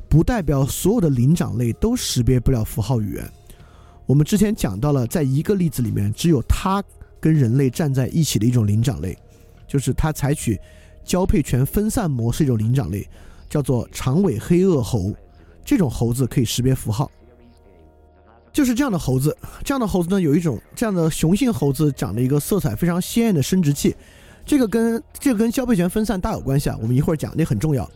[0.09, 3.33] 不代表所有的灵长类都识别不了符号语言。
[4.07, 6.83] 我们之前讲到了，在一个例子里面，只有它
[7.21, 9.15] 跟人类站在一起的一种灵长类，
[9.69, 10.59] 就是它采取
[11.05, 13.07] 交配权分散模式一种灵长类。
[13.51, 15.13] 叫做长尾黑颚猴，
[15.65, 17.11] 这种猴子可以识别符号，
[18.53, 19.37] 就是这样的猴子。
[19.65, 23.95] 这样的猴子呢，有一种这样的雄性猴子长了一个色彩非常鲜艳的生殖器，
[24.47, 26.79] 这个跟这个跟交配权分散大有关系啊。
[26.81, 27.91] 我们一会儿讲，那很重要。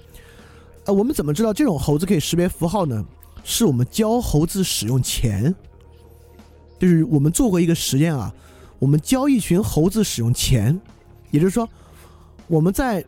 [0.86, 3.02] 呃，我们怎么知道这种猴子可以识别符号呢？
[3.44, 5.54] 是我们教猴子使用钱，
[6.80, 8.34] 就是我们做过一个实验啊，
[8.80, 10.80] 我们教一群猴子使用钱，
[11.30, 11.68] 也就是说
[12.48, 13.04] 我们在。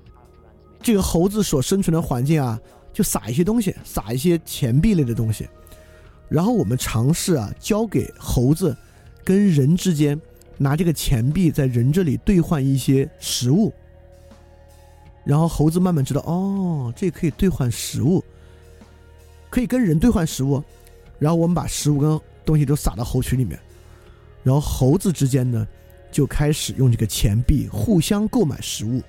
[0.86, 2.60] 这个猴子所生存的环境啊，
[2.92, 5.48] 就撒一些东西，撒一些钱币类的东西，
[6.28, 8.76] 然后我们尝试啊，交给猴子
[9.24, 10.16] 跟人之间
[10.56, 13.72] 拿这个钱币在人这里兑换一些食物，
[15.24, 18.22] 然后猴子慢慢知道，哦，这可以兑换食物，
[19.50, 20.62] 可以跟人兑换食物，
[21.18, 23.58] 然后我们把食物跟东西都撒到猴群里面，
[24.44, 25.66] 然后猴子之间呢，
[26.12, 29.02] 就开始用这个钱币互相购买食物。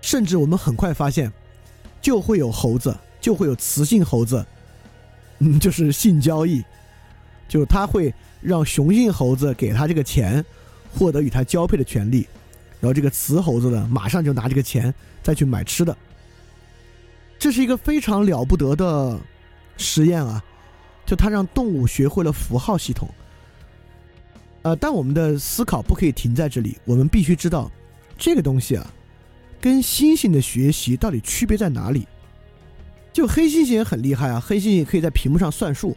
[0.00, 1.32] 甚至我们很快发现，
[2.00, 4.44] 就会有猴子，就会有雌性猴子，
[5.38, 6.62] 嗯， 就是性交易，
[7.48, 10.44] 就他会让雄性猴子给他这个钱，
[10.94, 12.26] 获得与他交配的权利，
[12.80, 15.96] 然后这个雌猴子呢，马上就拿这个钱再去买吃的。
[17.38, 19.18] 这是一个非常了不得的
[19.78, 20.44] 实验啊！
[21.06, 23.08] 就它让动物学会了符号系统。
[24.62, 27.70] 呃，但我们的思考不可以停在这里，我们必须知道
[28.18, 28.92] 这个东西啊。
[29.60, 32.06] 跟猩猩的学习到底区别在哪里？
[33.12, 35.96] 就黑猩猩也很厉害啊，黑猩猩可以在屏幕上算数，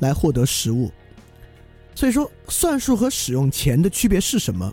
[0.00, 0.90] 来获得食物。
[1.94, 4.72] 所以说，算术和使用钱的区别是什么？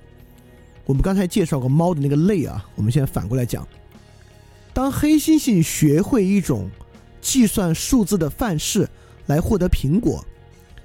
[0.85, 3.67] 我们刚才介绍过猫的那个类啊，我们现在反过来讲，
[4.73, 6.69] 当黑猩猩学会一种
[7.21, 8.89] 计算数字的范式
[9.27, 10.25] 来获得苹果，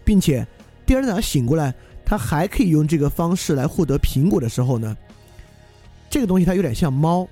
[0.04, 0.46] 并且
[0.84, 1.72] 第二天早上醒过来，
[2.04, 4.94] 它还可以用这个方式来获得苹果的时候呢？
[6.14, 7.28] 这个东西它有点像猫，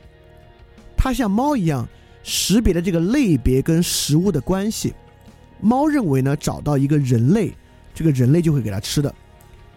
[0.96, 1.88] 它像猫一样
[2.24, 4.92] 识别的这个类别跟食物的关系。
[5.60, 7.52] 猫认为呢，找到一个人类，
[7.94, 9.14] 这个人类就会给它吃的。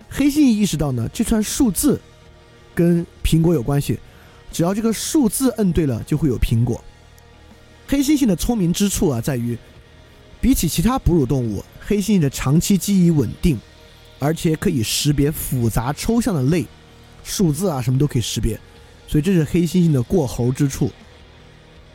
[0.10, 2.02] 黑猩猩意识到呢，这串数字
[2.74, 4.00] 跟苹果有关系，
[4.52, 6.84] 只要这个数字摁对了，就会有苹果。
[7.88, 9.56] 黑猩猩的聪明之处啊，在于
[10.42, 13.56] 比起其他哺乳动物，黑猩猩的长期记忆稳定，
[14.18, 16.66] 而且可以识别复杂抽象的类，
[17.24, 18.60] 数字啊什么都可以识别。
[19.08, 20.92] 所以这是黑猩猩的过猴之处，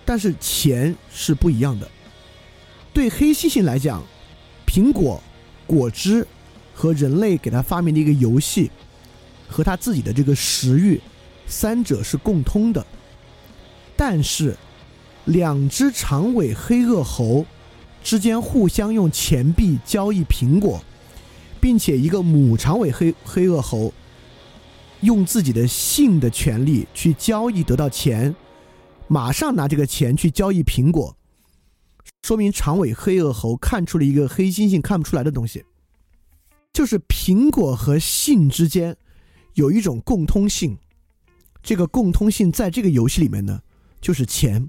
[0.04, 1.88] 但是钱是不一样的。
[2.92, 4.02] 对黑猩猩来讲，
[4.66, 5.22] 苹果、
[5.66, 6.26] 果汁
[6.74, 8.70] 和人类给他发明的一个游戏，
[9.48, 11.00] 和他自己的这个食欲，
[11.46, 12.84] 三者是共通的。
[13.96, 14.56] 但是，
[15.26, 17.44] 两只长尾黑颚猴
[18.02, 20.82] 之间互相用钱币交易苹果，
[21.60, 23.92] 并且一个母长尾黑黑颚猴。
[25.02, 28.34] 用自己的性的权利去交易得到钱，
[29.08, 31.16] 马上拿这个钱去交易苹果，
[32.22, 35.64] 说明长尾黑颚猴看出了一个黑猩猩看不出来的东西，
[36.72, 38.96] 就是苹果和性之间
[39.54, 40.76] 有一种共通性，
[41.62, 43.60] 这个共通性在这个游戏里面呢，
[44.00, 44.68] 就是钱。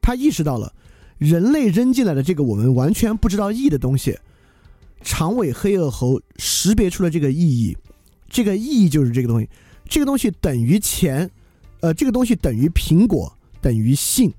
[0.00, 0.72] 他意识到了
[1.18, 4.18] 人类扔进来的这个我们完全不知道意义的东西，
[5.02, 7.76] 长尾黑颚猴识别出了这个意义。
[8.28, 9.48] 这个意义就是这个东西，
[9.88, 11.30] 这个东西等于钱，
[11.80, 14.32] 呃，这个东西等于苹果，等于性，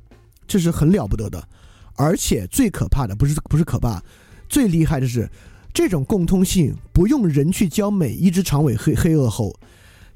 [0.45, 1.47] 这是很了不得的。
[1.95, 4.03] 而且最可怕的不是不是可怕，
[4.47, 5.27] 最厉害的是
[5.73, 9.57] 这种共通性不用人去教每一只长尾黑黑额猴，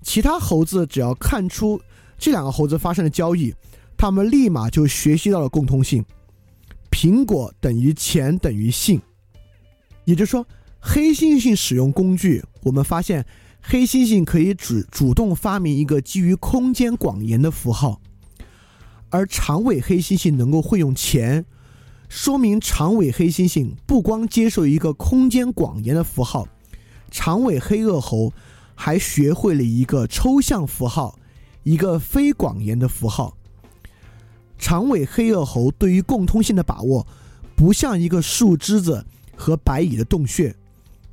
[0.01, 1.81] 其他猴子只要看出
[2.19, 3.53] 这两个猴子发生了交易，
[3.97, 6.05] 他们立马就学习到了共通性，
[6.91, 9.01] 苹果等于钱等于性，
[10.05, 10.45] 也就是说，
[10.79, 13.25] 黑猩猩使用工具，我们发现。
[13.63, 18.01] 黑猩猩可以主主动发明一个基于空间广延的符号，
[19.09, 21.45] 而长尾黑猩猩能够会用钱，
[22.09, 26.47] 说明长尾黑猩猩不光接受一个空间广延的符号，
[27.11, 28.33] 长尾黑颚猴
[28.73, 31.17] 还学会了一个抽象符号，
[31.63, 33.37] 一个非广延的符号。
[34.57, 37.05] 长尾黑颚猴对于共通性的把握，
[37.55, 39.05] 不像一个树枝子
[39.35, 40.55] 和白蚁的洞穴，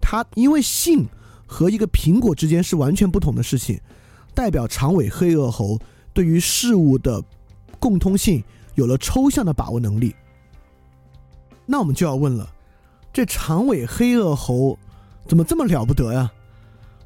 [0.00, 1.06] 它因为性。
[1.48, 3.80] 和一个苹果之间是完全不同的事情，
[4.34, 5.80] 代表长尾黑颚猴
[6.12, 7.20] 对于事物的
[7.80, 8.44] 共通性
[8.74, 10.14] 有了抽象的把握能力。
[11.66, 12.48] 那我们就要问了，
[13.12, 14.78] 这长尾黑颚猴
[15.26, 16.30] 怎么这么了不得呀？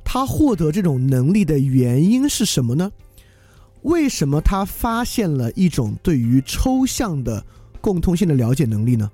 [0.04, 2.90] 他获得这种能力的原因是什么呢？
[3.82, 7.44] 为什么他发现了一种对于抽象的
[7.80, 9.10] 共通性的了解能力呢？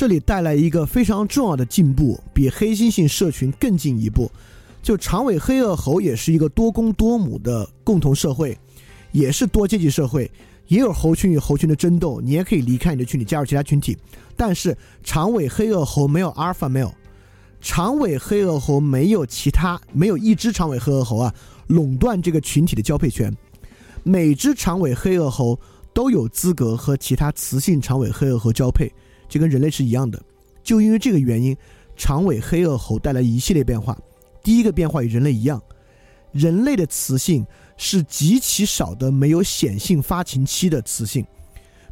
[0.00, 4.32] 这里带来一个非常重要的进步，比黑猩猩社群更进一步。
[4.82, 8.58] 就长尾黑颚猴也是一个多公多母的共同社会，
[9.12, 10.32] 也是多阶级社会，
[10.68, 12.18] 也有猴群与猴群的争斗。
[12.18, 13.94] 你也可以离开你的群体，加入其他群体。
[14.34, 14.74] 但是
[15.04, 16.90] 长尾黑颚猴没有阿尔法，没有
[17.60, 21.34] 长尾黑颚猴没有其他，没有一只长尾黑颚猴啊
[21.66, 23.30] 垄断这个群体的交配权。
[24.02, 25.60] 每只长尾黑颚猴
[25.92, 28.90] 都有资格和其他雌性长尾黑颚猴交配。
[29.30, 30.20] 就跟人类是一样的，
[30.62, 31.56] 就因为这个原因，
[31.96, 33.96] 长尾黑颚猴带来一系列变化。
[34.42, 35.62] 第一个变化与人类一样，
[36.32, 37.46] 人类的雌性
[37.76, 41.24] 是极其少的没有显性发情期的雌性。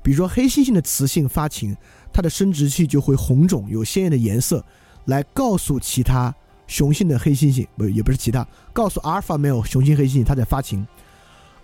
[0.02, 1.77] 比如说黑猩猩的雌性发情，
[2.12, 4.65] 它的生殖器就会红肿，有鲜艳的颜色，
[5.05, 6.35] 来告诉其他
[6.66, 10.86] 雄性的黑猩猩，不也不是其他，告诉阿尔法没有雄性黑猩猩它在发情。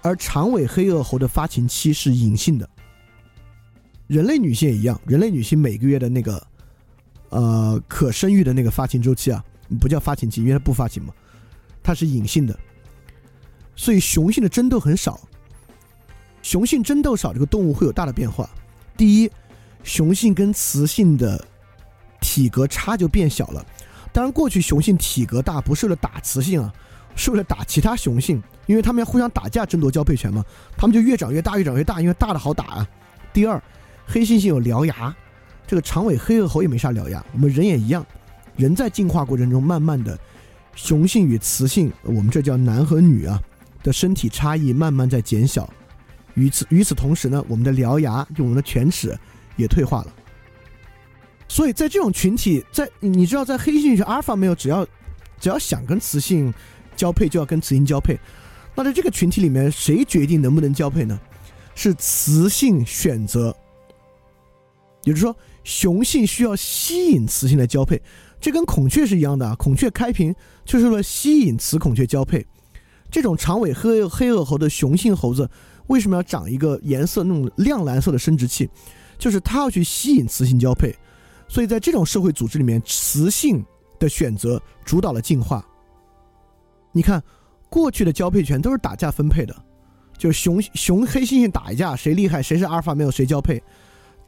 [0.02, 2.68] 而长尾黑颚猴的发情期是隐性的。
[4.14, 6.46] 人类女性也一样，人类女性每个月的那个，
[7.30, 9.44] 呃，可生育的那个发情周期啊，
[9.80, 11.12] 不叫发情期，因为它不发情嘛，
[11.82, 12.56] 它是隐性的。
[13.74, 15.20] 所以雄性的争斗很少，
[16.42, 18.48] 雄性争斗少，这个动物会有大的变化。
[18.96, 19.28] 第一，
[19.82, 21.44] 雄性跟雌性的
[22.20, 23.66] 体格差就变小了。
[24.12, 26.72] 当然，过去雄性体格大不是为了打雌性啊，
[27.16, 30.44] 是为了打其他雄性，因为他们要互相打架争夺交配权嘛，
[30.76, 32.88] 他们就越长越大，越长越大，因为大的好打啊。
[33.32, 33.60] 第二。
[34.06, 35.14] 黑猩猩有獠牙，
[35.66, 37.24] 这个长尾黑颚猴也没啥獠牙。
[37.32, 38.04] 我们人也一样，
[38.56, 40.18] 人在进化过程中，慢慢的，
[40.74, 43.40] 雄性与雌性，我们这叫男和女啊，
[43.82, 45.68] 的身体差异慢慢在减小。
[46.34, 49.16] 与此与此同时呢，我们的獠牙，就我们的犬齿
[49.56, 50.12] 也退化了。
[51.46, 54.84] 所以在这种群体，在你知道，在黑猩猩阿尔法没有，只要
[55.38, 56.52] 只要想跟雌性
[56.96, 58.18] 交配，就要跟雌性交配。
[58.74, 61.18] 那在这个群体里面，谁决定能不能交配呢？
[61.76, 63.54] 是雌性选择。
[65.04, 68.00] 也就是说，雄性需要吸引雌性来交配，
[68.40, 69.54] 这跟孔雀是一样的啊。
[69.56, 72.44] 孔雀开屏就是为了吸引雌孔雀交配。
[73.10, 75.48] 这种长尾黑黑颚猴的雄性猴子
[75.86, 78.68] 为什么要长一个颜色那种亮蓝色的生殖器？
[79.18, 80.92] 就是它要去吸引雌性交配。
[81.46, 83.64] 所以在这种社会组织里面，雌性
[84.00, 85.64] 的选择主导了进化。
[86.90, 87.22] 你看，
[87.68, 89.54] 过去的交配权都是打架分配的，
[90.16, 93.62] 就是雄雄黑猩猩打一架，谁厉害，谁是阿尔法，没有谁交配。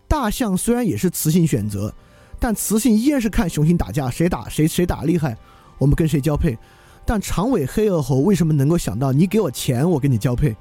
[0.09, 1.93] 大象虽然也是雌性选择，
[2.39, 5.37] 但雌性依然是看雄性打架，谁打谁谁打厉害，
[5.79, 6.57] 我们跟谁交配。
[7.05, 10.57] 但长尾黑颚猴为什么能够想到你给我钱，我跟你交配？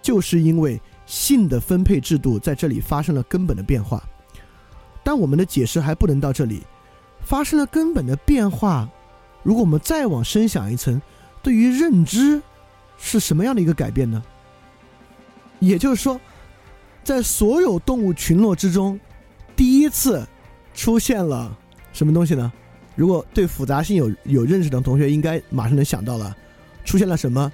[0.00, 4.02] 就是因为性的分配制度在这里发生了根本的变化。
[5.04, 6.62] 但我们的解释还不能到这里，
[7.20, 8.88] 发生了根本的变化。
[9.42, 11.00] 如果我们再往深想一层，
[11.42, 12.42] 对于认知
[12.98, 14.22] 是什么样的一个改变呢？
[15.60, 16.20] 也就是说。
[17.04, 18.98] 在所有动物群落之中，
[19.56, 20.26] 第一次
[20.74, 21.56] 出现了
[21.92, 22.52] 什么东西呢？
[22.94, 26.36] 如果对复杂性有有认识的同学，应该马上能想到了，
[26.84, 27.50] 出现了什么？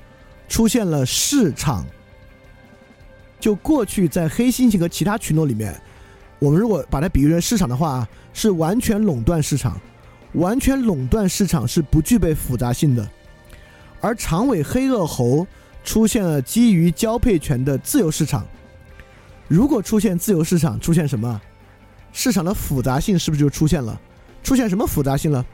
[0.49, 1.85] 出现了市场。
[3.41, 5.81] 就过去在黑猩猩和其他群落里面，
[6.39, 9.81] 我们如果把它比喻成市场的话，是完全垄断市场，
[10.33, 13.09] 完全垄断市场是不具备复杂性的。
[14.01, 15.47] 而长尾黑颚猴
[15.85, 18.47] 出现了基于交配权的自由市场。
[19.49, 21.41] 如果出现自由市场，出现什么？
[22.13, 23.99] 市场的复杂性是不是就出现了？
[24.43, 25.45] 出现什么复杂性了？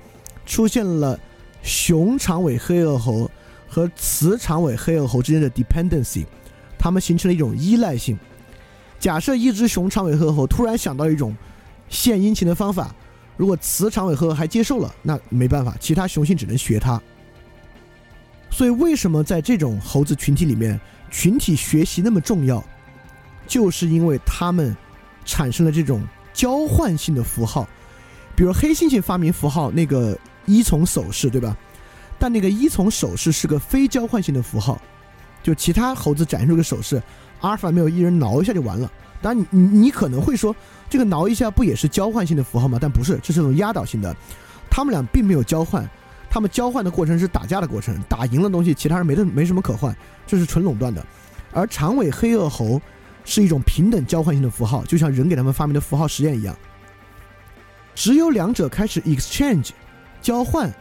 [0.45, 1.19] 出现了
[1.63, 3.31] 雄长尾黑颚猴
[3.69, 6.25] 和雌长尾黑颚猴之间的 dependency。
[6.79, 8.19] 它们形成了一种依赖性。
[8.99, 11.35] 假设一只雄长尾黑猴突然想到一种
[11.89, 12.95] 献殷勤的方法，
[13.37, 17.01] 如果雌长尾黑颚还接受了，那没办法，其他雄性只能学它。
[18.51, 20.79] 所以，为什么在这种猴子群体里面，
[21.11, 22.63] 群体学习那么重要？
[23.47, 24.77] 就是因为它们
[25.25, 26.03] 产生了这种
[26.33, 27.69] 交换性的符号。
[28.37, 31.57] 比如黑猩猩发明符号那个依从手势，对吧？
[32.19, 34.81] 但那个依从手势是个非交换性的符号。
[35.43, 37.03] 就其他猴子展现出个手势，
[37.41, 38.91] 阿尔法没有一人挠一下就完了。
[39.21, 40.55] 当然，你你你可能会说，
[40.89, 42.79] 这个挠一下不也是交换性的符号吗？
[42.81, 44.15] 但不是，这是种压倒性的。
[44.71, 45.89] 他们俩并没有交换，
[46.29, 49.95] 他们交换的过程是打架的过程，打赢了东西，其他人没得没什么可换，
[50.27, 51.05] 这是纯垄断的。
[51.53, 52.81] 而长尾黑颚猴
[53.25, 56.57] 是一种平等交换性的符号，就像人给他们发明的符号实验一样。
[57.95, 59.71] 只有两者开始 exchange
[60.23, 60.73] 交换，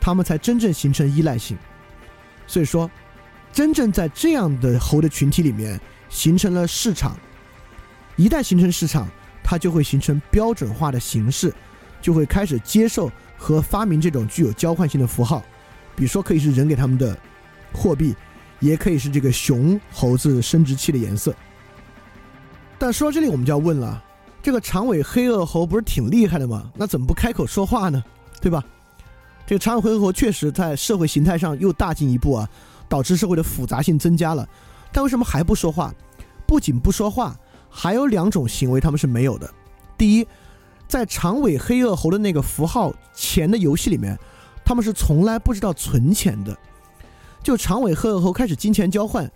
[0.00, 1.56] 他们才真正形成依赖性。
[2.46, 2.90] 所以说。
[3.50, 5.80] 真正在这样的猴的群体里面
[6.10, 7.18] 形成了市场，
[8.14, 9.08] 一旦形成市场，
[9.42, 11.52] 它就会形成标准化的形式，
[12.00, 15.42] 就会开始接受和发明这种具有交换性的符号，
[15.96, 17.18] 比如说可以是人给他们的
[17.72, 18.14] 货币，
[18.60, 21.34] 也可以是这个熊猴子生殖器的颜色。
[22.78, 24.02] 但说到这里，我们就要问了：
[24.42, 26.70] 这个长尾黑颚猴不是挺厉害的吗？
[26.74, 28.02] 那怎么不开口说话呢？
[28.40, 28.64] 对吧？
[29.46, 32.48] 这个长尾黑颚猴确实在社会形态上又大进一步啊。
[32.90, 34.48] 导致社会的复杂性增加了，
[34.90, 35.92] 但为什么还不说话？
[36.46, 37.36] 不仅不说话，
[37.68, 39.46] 还有两种行为他们是没有的。
[39.98, 40.26] 第一，
[40.88, 44.18] 在长尾黑颚猴的那个符号钱的游戏里面，
[44.64, 46.56] 他们是从来不知道存钱的。
[47.42, 49.30] 就长尾黑颚猴开始金钱交换，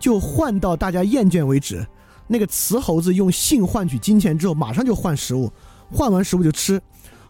[0.00, 1.86] 就换到大家厌倦为止。
[2.28, 5.50] 那个雌猴子用性换取金钱之后，马上就换食物，
[5.90, 6.80] 换完食物就吃。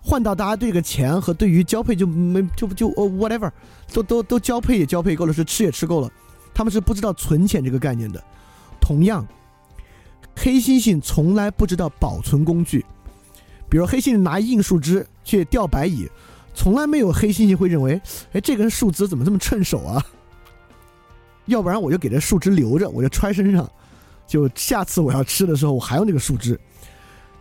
[0.00, 3.50] 换到大家对这个钱和对于交配就没就就哦 whatever，
[3.92, 6.10] 都都都交配也交配够了，是吃也吃够了，
[6.54, 8.22] 他们是不知道存钱这个概念的。
[8.80, 9.26] 同样，
[10.34, 12.84] 黑猩猩从来不知道保存工具，
[13.68, 16.08] 比如黑猩猩拿硬树枝去钓白蚁，
[16.54, 18.00] 从来没有黑猩猩会认为，
[18.32, 20.02] 哎，这根树枝怎么这么趁手啊？
[21.46, 23.68] 要不然我就给这树枝留着，我就揣身上，
[24.28, 26.56] 就下次我要吃的时候我还有那个树枝。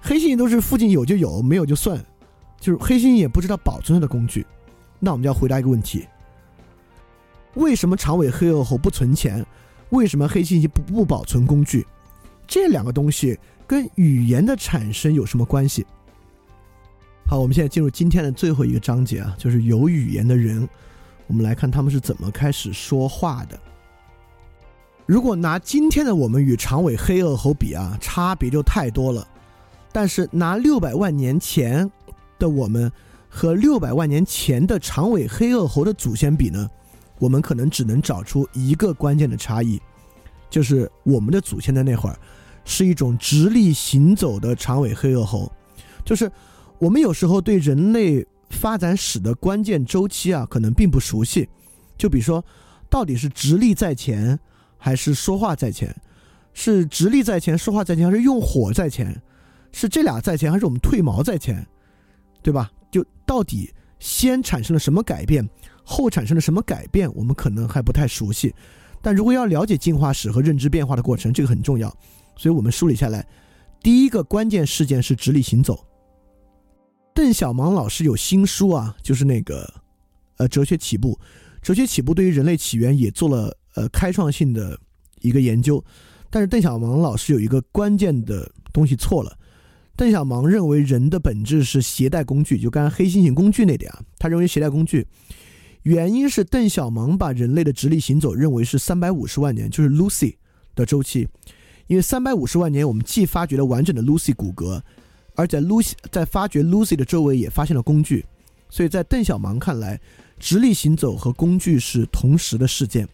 [0.02, 2.04] 黑猩猩都是附近有就有，没有就算。
[2.60, 4.44] 就是黑猩猩也不知道保存它的工具，
[5.00, 6.08] 那我们就要回答一个问题：
[7.54, 9.46] 为什么长尾黑颚猴不存钱？
[9.90, 11.86] 为什么黑猩猩不不保存工具？
[12.48, 13.38] 这两个东西
[13.68, 15.86] 跟语言的产生有什么关系？
[17.28, 20.68] 好，我们现在进入今天的最后一个章节啊，就是有语言的人，
[21.28, 23.60] 我们来看他们是怎么开始说话的。
[25.08, 29.28] 如果拿今天的我们与长尾黑颚猴比啊，差别就太多了。
[29.92, 31.90] 但是拿六百万年前。
[32.40, 32.92] 的我们
[33.28, 36.70] 和六百万年前的长尾黑颚猴的祖先比呢，
[37.18, 39.82] 我们可能只能找出一个关键的差异，
[40.48, 42.20] 就是我们的祖先在那会儿
[42.64, 45.52] 是一种直立行走的长尾黑颚猴，
[46.06, 46.32] 就是
[46.78, 51.50] 我们有时候对人类发展史的关键周期啊，可能并不熟悉，
[51.98, 52.46] 就比如说
[52.88, 54.40] 到底是直立在前
[54.78, 55.96] 还是说话在前，
[56.54, 59.22] 是直立在前说话在前，还是用火在前，
[59.72, 61.66] 是这俩在前，还是我们退毛在前？
[62.42, 62.72] 对吧？
[62.90, 65.48] 就到底先产生了什么改变，
[65.84, 68.54] 后产生了什么改变，我们可能还不太熟悉。
[69.02, 71.90] 但如果要了解进化史和认知变化的过程，这个很重要。
[72.36, 73.26] 所以我们梳理下来，
[73.82, 75.86] 第一个关键事件是直立行走。
[77.14, 79.74] 邓小芒老师有新书啊，就是那个
[80.38, 81.14] 呃《哲学起步》，
[81.62, 84.78] 《哲学起步》对于人类起源也做了呃开创性的
[85.22, 85.84] 一个研究。
[86.30, 89.38] 但是邓小芒老师有一个关键的东西错了。
[89.96, 95.08] 邓小芒认为人的本质是携带工具，就刚才黑猩猩工具那点啊，他认为携带工具，
[95.84, 100.36] 原因是邓小芒把人类的直立行走认为是三百五十万年，就是 Lucy
[100.76, 101.28] 的周期，
[101.88, 104.80] 因为三百五十万年我们既发掘了完整的 Lucy 骨骼，
[105.34, 108.24] 而在 Lucy 在发掘 Lucy 的周围也发现了工具，
[108.70, 110.00] 所以在邓小芒看来，
[110.38, 113.08] 直立行走和工具是同时的事件，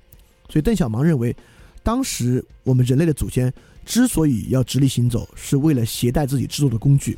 [0.54, 1.36] 所以邓小芒认为，
[1.82, 3.52] 当时我们人类的祖先。
[3.84, 7.18] 之所以要直立行走，是为了携带自己制作的工具。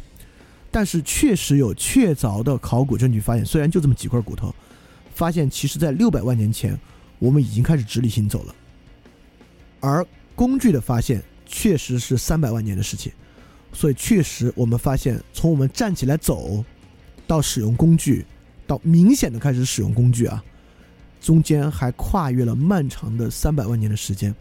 [0.72, 4.56] 但是确实有确凿的考古证据发现，虽然就这么几块骨头，
[5.14, 6.80] 发现其实在六百万年前，
[7.20, 8.56] 我们已经开始直立行走了。
[9.82, 10.03] 而
[10.34, 13.12] 工具的发现确实是三百万年的事情，
[13.74, 16.66] 所以确实我们发现，从我们站起来走，
[17.28, 18.26] 到使用工具，
[18.66, 20.44] 到明显的开始使用工具啊，
[21.26, 24.34] 中间还跨越了漫长的三百万年的时间。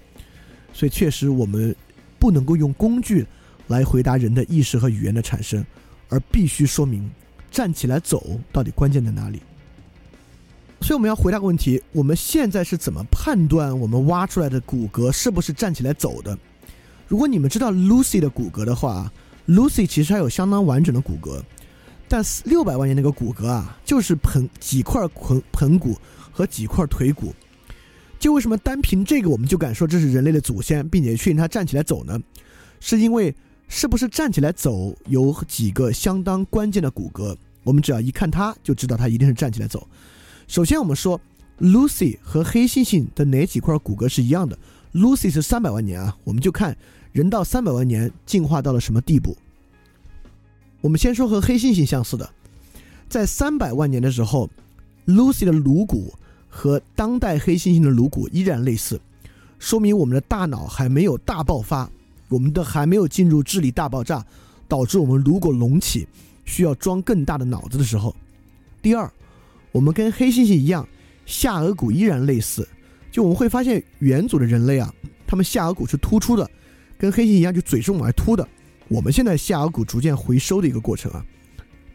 [0.75, 1.75] 所以确实我们
[2.19, 3.27] 不能够用工具
[3.69, 5.65] 来回答人的意识和语言的产生，
[6.11, 7.11] 而必须说明
[7.51, 9.41] 站起来走到底关键在哪里。
[10.83, 16.39] 所以我们要回答个问题：我们现在是怎么判断我们挖出来的骨骼是不是站起来走的？
[17.09, 19.11] 如果你们知道 Lucy 的骨骼的话
[19.47, 21.41] ，Lucy 其实还有相当完整的骨骼，
[22.09, 25.97] 但六百万年那个骨骼啊，就是盆几块盆盆骨
[26.35, 27.33] 和几块腿骨。
[28.19, 32.19] 就为什么单凭这个我们就敢说这是人类的祖先，并且确定它站起来走呢？
[32.81, 33.35] 是因为
[33.69, 39.87] 是不是站起来走有几个相当关键的骨骼，我们只要一看它就知道它一定是站起来走。
[40.47, 41.21] 首先，我们说
[41.61, 44.59] ，Lucy 和黑猩猩的哪几块骨骼是一样的
[44.93, 46.77] ？Lucy 是三百万年啊，我们就看
[47.13, 49.37] 人到三百万年进化到了什么地步。
[50.81, 52.31] 我们先说和黑猩猩相似的，
[53.09, 54.49] 在三百万年的时候
[55.07, 56.15] ，Lucy 的颅骨
[56.55, 59.01] 和当代黑猩猩的颅骨依然类似，
[59.59, 61.91] 说明我们的大脑还没有大爆发，
[62.29, 64.25] 我们的还没有进入智力大爆炸，
[64.69, 66.07] 导致我们颅骨隆起，
[66.45, 68.15] 需要装更大的脑子的时候。
[68.81, 69.11] 第二。
[69.73, 70.87] 我们跟黑猩猩一样，
[71.27, 72.69] 下颌骨依然类似。
[73.11, 74.95] 就我们会发现，远祖的人类啊，
[75.27, 76.49] 他们下颌骨是突出的，
[76.97, 78.49] 跟黑猩猩一样，就嘴是往外凸的。
[78.87, 81.27] 我们现在下颌骨逐渐回收的一个过程啊。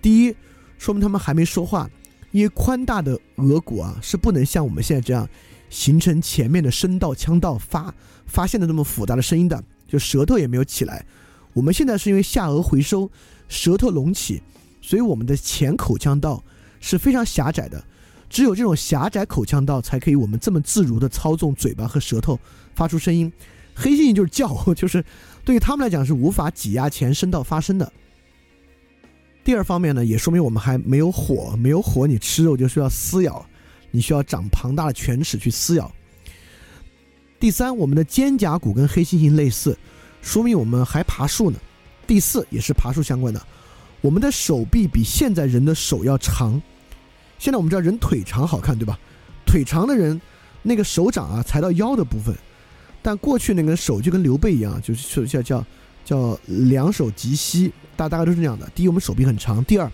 [0.02, 0.36] 第一，
[0.77, 1.90] 说明他们还没说话，
[2.31, 5.27] 因为宽大的额骨啊是不能像我们现在这样
[5.69, 7.93] 形成前面的声道腔道发
[8.26, 11.06] 发现的那么复杂的声音的，就舌头也没有起来。
[11.53, 13.10] 我们现在是因为下颚回收，
[13.47, 14.41] 舌头隆起，
[14.81, 16.43] 所以我们的前口腔道。
[16.81, 17.84] 是非常狭窄的，
[18.30, 22.39] 只有这种狭窄口腔道才可以我们这么自如的操纵嘴巴和舌头
[22.73, 23.30] 发出声音。
[23.76, 25.03] 黑猩猩就是叫， 就是
[25.43, 27.91] 对于他们来讲是无法挤压前声道发声的。
[29.49, 33.43] 第二方面呢，也说明我们还没有火，没有火，你吃肉就需要撕咬，
[33.89, 35.91] 你需要长庞大的犬齿去撕咬。
[37.39, 39.76] 第三，我们的肩胛骨跟黑猩猩类似，
[40.21, 41.57] 说明我们还爬树呢。
[42.05, 43.41] 第四，也是爬树相关的。
[44.01, 46.61] 我们的手臂比现在人的手要长。
[47.39, 48.99] 现在我们知道人腿长好看，对吧？
[49.47, 50.21] 腿长的人，
[50.61, 52.35] 那个手掌啊才到腰的部分。
[53.01, 55.65] 但过去那个手就跟刘备一样，就是叫叫
[56.10, 58.68] 叫两手及膝，大大概都是这样的。
[58.73, 59.91] 第一，我们手臂很长；第二，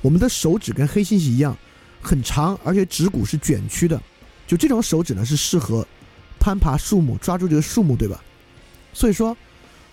[0.00, 1.56] 我们的手指跟黑猩猩一样
[2.00, 4.00] 很长，而且指骨是卷曲的。
[4.46, 5.84] 就这种手指呢，是适合
[6.38, 8.22] 攀爬树木、抓住这个树木，对吧？
[8.92, 9.36] 所以说，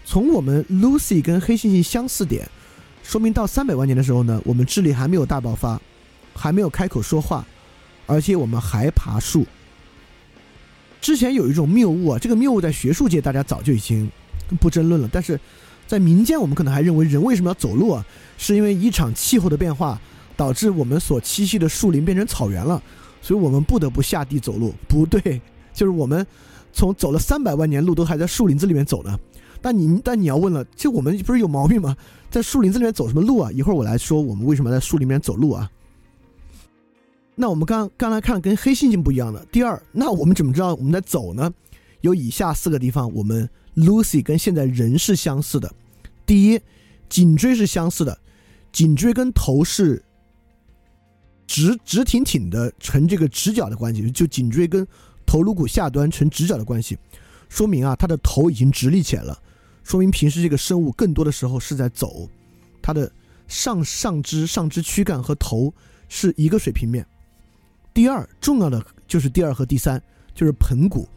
[0.06, 2.48] 从我们 Lucy 跟黑猩猩相似点。
[3.04, 5.82] 说明到三百万年的时候呢，我们智力还没有大爆发，
[6.36, 7.44] 还没有开口说话，
[8.06, 9.44] 而且我们还爬树。
[11.02, 14.08] 之前有一种谬误啊，这个谬误在学术界大家早就已经
[14.60, 15.40] 不争论了，但是
[15.86, 18.06] 在民间我们可能还认为人为什么要走路啊？
[18.38, 20.00] 是因为一场气候的变化
[20.36, 22.82] 导致我们所栖息的树林变成草原了，
[23.22, 24.74] 所以我们不得不下地走路。
[24.88, 25.42] 不对，
[25.74, 26.26] 就是我们
[26.72, 29.18] 从走了三百万年路都还在树林子里面走呢。
[29.60, 31.98] 但你但你要问了，就我们不是有毛病吗？
[32.30, 33.52] 在树林子里面走什么路啊？
[33.52, 35.70] 一会儿我来说我们为什么在树林里面走路啊？
[37.34, 39.44] 那我们刚刚来看跟黑猩猩不一样的。
[39.52, 41.52] 第二，那我们怎么知道我们在走呢？
[42.02, 45.72] 有以下四个地方，我们 Lucy 跟现在人是相似的。
[46.26, 46.60] 第一，
[47.08, 48.18] 颈椎是相似的，
[48.72, 50.04] 颈椎跟头是
[51.46, 54.86] 直直挺挺的呈这个直角的关系，就颈椎跟
[55.26, 56.98] 头颅骨下端呈直角的关系，
[57.50, 59.40] 说明啊，它的头已经直立起来了。
[59.84, 62.28] 说明平时这个生物更多的时候是在走，
[62.82, 63.10] 它的
[63.48, 65.72] 上上肢、上肢躯干和头
[66.10, 67.06] 是一个水平面。
[67.94, 70.02] 第二重要的就是第二和第三，
[70.34, 71.08] 就是盆骨。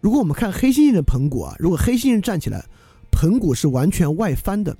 [0.00, 2.64] 如果我们看黑猩猩的盆骨啊，如果黑猩猩站起来，
[3.10, 4.76] 盆骨是完全外翻的，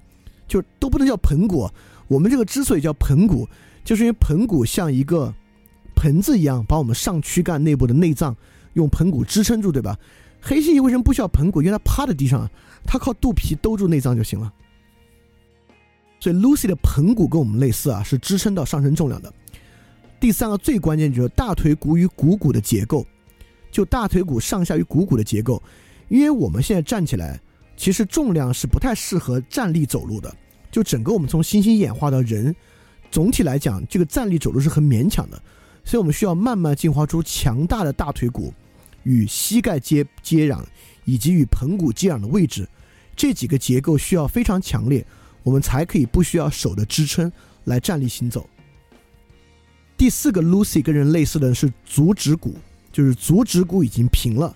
[0.47, 1.69] 就都不能叫盆骨。
[2.07, 3.49] 我们这个之所以叫盆骨，
[3.85, 5.35] 就是因为盆骨像一个
[5.97, 8.37] 盆子一样，把我们上躯干内部的内脏
[8.75, 9.99] 用盆骨支撑住，对吧？
[10.41, 11.61] 黑猩猩为什么不需要盆骨？
[11.61, 12.49] 因为它趴在地上，
[12.85, 14.53] 它靠肚皮兜住内脏就行了。
[16.21, 19.33] 所以 Lucy 的盆骨跟我们类似啊，是支撑到上身重量的。
[20.21, 23.05] 第三个最关键就是大腿骨与股骨的结构，
[23.71, 25.63] 就大腿骨上下与股骨的结构。
[26.09, 27.41] 因为我们现在站起来，
[27.77, 30.35] 其实重量是不太适合站立走路的。
[30.71, 32.55] 就整个我们从猩猩演化到人，
[33.11, 35.43] 总体来讲，这个站立走路是很勉强的。
[35.85, 38.53] 所以我们需要慢慢进化出强大的大腿骨。
[39.05, 40.63] 与膝盖接接壤，
[41.07, 42.69] 以及与盆骨接壤的位置，
[43.17, 45.07] 这几个结构需要非常强烈，
[45.43, 47.33] 我们才可以不需要手的支撑
[47.65, 48.47] 来站立行走。
[49.97, 52.55] 第四个 Lucy 跟人类似的是足趾骨，
[52.99, 54.53] 就是足趾骨已经平了，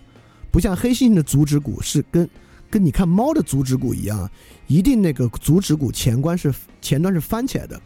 [0.50, 2.28] 不像黑猩猩的足趾骨是跟
[2.68, 4.28] 跟你看猫的足趾骨一样，
[4.66, 7.80] 一定那个足趾骨前端是前端是翻起来的，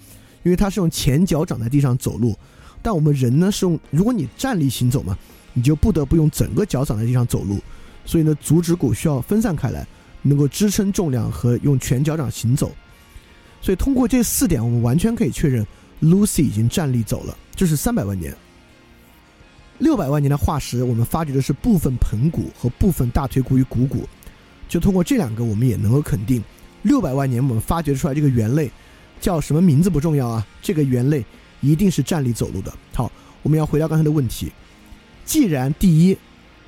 [0.45, 2.35] 因为它是用前脚掌在地上走路。
[2.81, 5.15] 但我们人呢是用，如果你站立行走嘛，
[5.53, 7.59] 你就不得不用整个脚掌在地上走路，
[8.07, 9.87] 所以呢足趾骨需要分散开来，
[10.23, 12.73] 能够支撑重量和用全脚掌行走。
[13.61, 15.67] 所以通过这四点，我们完全可以确认
[16.01, 17.37] Lucy 已经站立走了。
[17.55, 18.35] 这是三百万年，
[19.79, 24.09] 六百万年的化石，我们发掘的是部分盆骨和部分大腿骨与股骨。
[24.69, 26.43] 就通过这两个，我们也能够肯定，
[26.83, 28.71] 六百万年我们发掘出来这个猿类
[29.21, 31.25] 叫什么名字不重要啊，这个猿类
[31.61, 32.73] 一定是站立走路的。
[32.95, 33.11] 好，
[33.43, 34.51] 我们要回到刚才的问题，
[35.25, 36.17] 既然第一，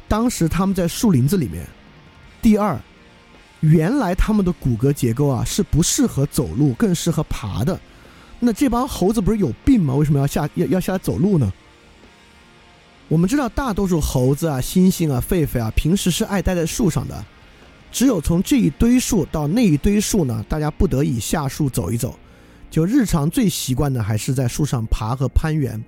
[0.06, 1.64] 当时他们在树林子里面；
[2.40, 2.78] 第二，
[3.60, 7.78] 原来他们的骨骼结构啊是不适合走路，更适合爬的。
[8.38, 9.94] 那这帮猴子不是有病吗？
[9.94, 11.52] 为什么要下要要下来走路呢？
[13.08, 17.24] 我们知道，大多数猴子啊、猩猩啊、狒狒啊，平时是爱待在树上的。
[17.90, 22.14] 只有从这一堆树到那一堆树呢，大家不得已下树走一走。
[22.70, 25.82] 就日常最习惯的还是在树上爬和攀援。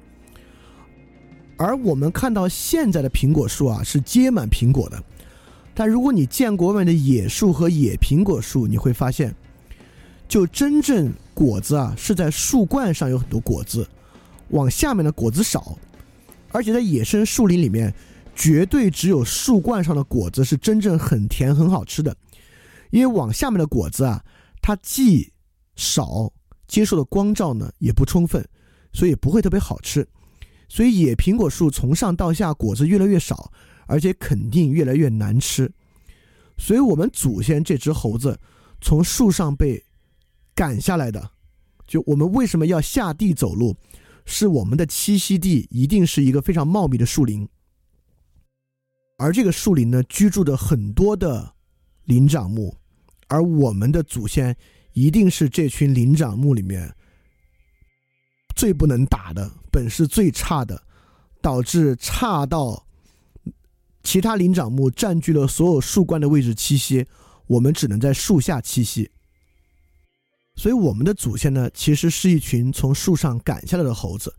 [1.58, 5.02] 而我们看到现在的苹果树啊，是结满苹果的。
[5.74, 9.34] 但如果你见过外面的野树和野苹果树，你会发现，
[10.26, 11.12] 就真正。
[11.32, 13.88] 果子啊，是在树冠上有很多果子，
[14.48, 15.74] 往下面的果子少，
[16.52, 17.94] 而且在野生树林里面，
[18.34, 22.16] 绝对只有树冠上的果子是真正很甜很好吃的，
[22.90, 24.24] 因为往下面的果子啊，
[24.60, 25.32] 它既
[25.76, 26.32] 少，
[26.66, 28.46] 接受的光照呢也不充分，
[28.92, 30.06] 所以不会特别好吃，
[30.68, 33.52] 所以野苹果树从上到下果子越来越少，
[33.86, 35.70] 而且肯定越来越难吃，
[36.58, 38.38] 所以我们祖先这只猴子
[38.80, 39.82] 从树上被。
[40.52, 41.30] 赶下来的，
[41.86, 43.74] 就我们为什么要下地走路？
[44.24, 47.48] 是我们的栖息地一定是一个非常茂密的树林，
[49.18, 51.54] 而这个树林呢，居住着很多的
[52.04, 52.76] 灵长目，
[53.28, 54.56] 而我们的祖先
[54.92, 56.94] 一定是这群灵长目里面
[58.54, 60.82] 最不能打的，本事最差的，
[61.40, 62.86] 导致差到
[64.02, 67.06] 其他灵长目占据了所有树冠的位置栖息，
[67.46, 69.10] 我们只能在树下栖息。
[70.60, 74.34] 所以我们的祖先呢，其实是一群从树上赶下来的猴子。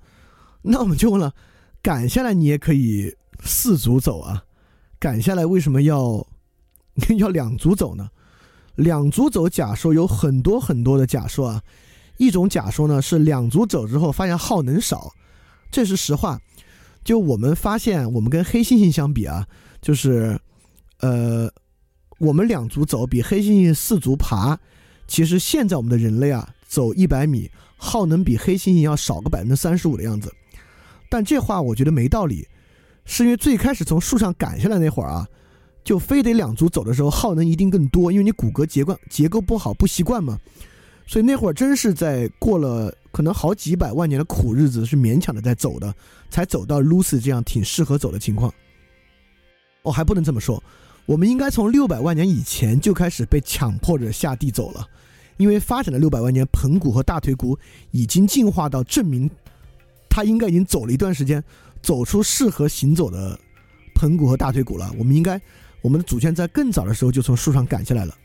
[0.61, 1.33] 那我们就问了：
[1.81, 3.11] 赶下来你也可以
[3.43, 4.43] 四足走啊，
[4.99, 6.23] 赶下来为什么要
[7.17, 8.07] 要两足走呢？
[8.75, 11.63] 两足走假说有很多很多的假说啊。
[12.17, 15.11] 一种假说呢是两足走之后发现耗能少，
[15.71, 16.39] 这是实话。
[17.03, 19.47] 就我们发现，我们跟黑猩猩相比啊，
[19.81, 20.39] 就是
[20.99, 21.51] 呃，
[22.19, 24.59] 我们两足走比黑猩猩四足爬。
[25.11, 30.33] 其实现在我们的人类啊，走一百米耗能比黑猩猩要少个百分之三十五的样子，
[31.09, 32.47] 但这话我觉得没道理，
[33.03, 35.27] 是因为最开始从树上赶下来那会儿啊，
[35.83, 40.39] 就非得两足走的时候耗能一定更多，因为你骨骼结构结构不好不习惯嘛，
[41.05, 45.93] 所以那会儿真是在过了可能好几百万年的苦日子，是勉强的在走的，
[46.29, 48.49] 才走到 Lucy 这样挺适合走的情况。
[49.81, 50.63] 哦，还不能这么说。
[51.05, 54.87] 我们应该从六百万年以前就开始被强迫着下地走了，
[55.41, 57.57] 因为发展了六百万年，盆骨和大腿骨
[57.89, 59.29] 已经进化到证明，
[60.07, 61.43] 它应该已经走了一段时间，
[61.81, 63.39] 走出适合行走的
[63.95, 64.93] 盆骨和大腿骨了。
[64.97, 65.41] 我们应该，
[65.81, 68.15] 我们的祖先在更早的时候就从树上赶下来了。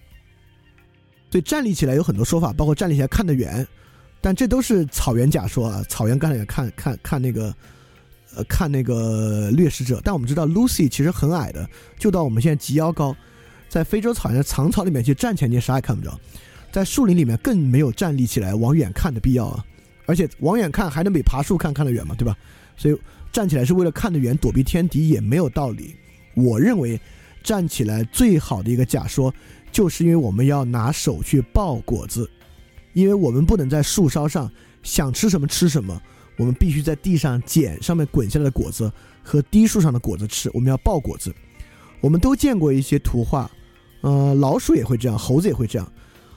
[1.31, 3.67] 所以站立起来有很多说法，包括站立起来看得远，
[4.21, 5.83] 但这都是草原假说啊。
[5.89, 7.55] 草原刚才也看看看那个。
[8.35, 11.67] 呃，看那个掠食者，但我们知道 Lucy 其实很矮的，
[11.99, 13.17] 就到我们现在及腰高，
[13.67, 16.21] 在非洲草原的长草里面去站起来，你啥也看不着，
[16.73, 19.65] 在树林里面更没有站立起来往远看的必要啊，
[20.05, 22.37] 而且往远看还能比爬树看看得远嘛，对吧？
[22.77, 22.97] 所以
[23.33, 25.97] 站起来是为了看得远，躲避天敌也没有道理。
[26.35, 27.01] 我认为
[27.43, 29.33] 站起来最好的一个假说，
[29.73, 32.31] 就是因为我们要拿手去抱果子，
[32.93, 34.51] 因为我们不能在树梢上
[34.83, 36.01] 想吃什么吃什么。
[36.39, 40.51] 我们必须在地上捡上面滚下来的果子和低树上的果子吃。
[40.53, 41.35] 我们要抱果子。
[42.03, 43.51] 我们都见过一些图画，
[44.03, 45.93] 呃，老鼠也会这样，猴子也会这样。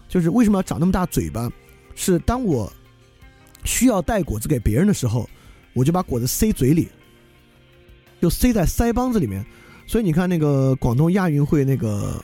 [0.09, 1.49] 就是为什么要长那么大嘴巴？
[1.95, 2.71] 是当我
[3.63, 5.29] 需要带果子给别人的时候，
[5.73, 6.89] 我就把果子塞嘴里，
[8.19, 9.45] 就塞在腮帮子里面。
[9.85, 12.23] 所以你看那个广东亚运会那个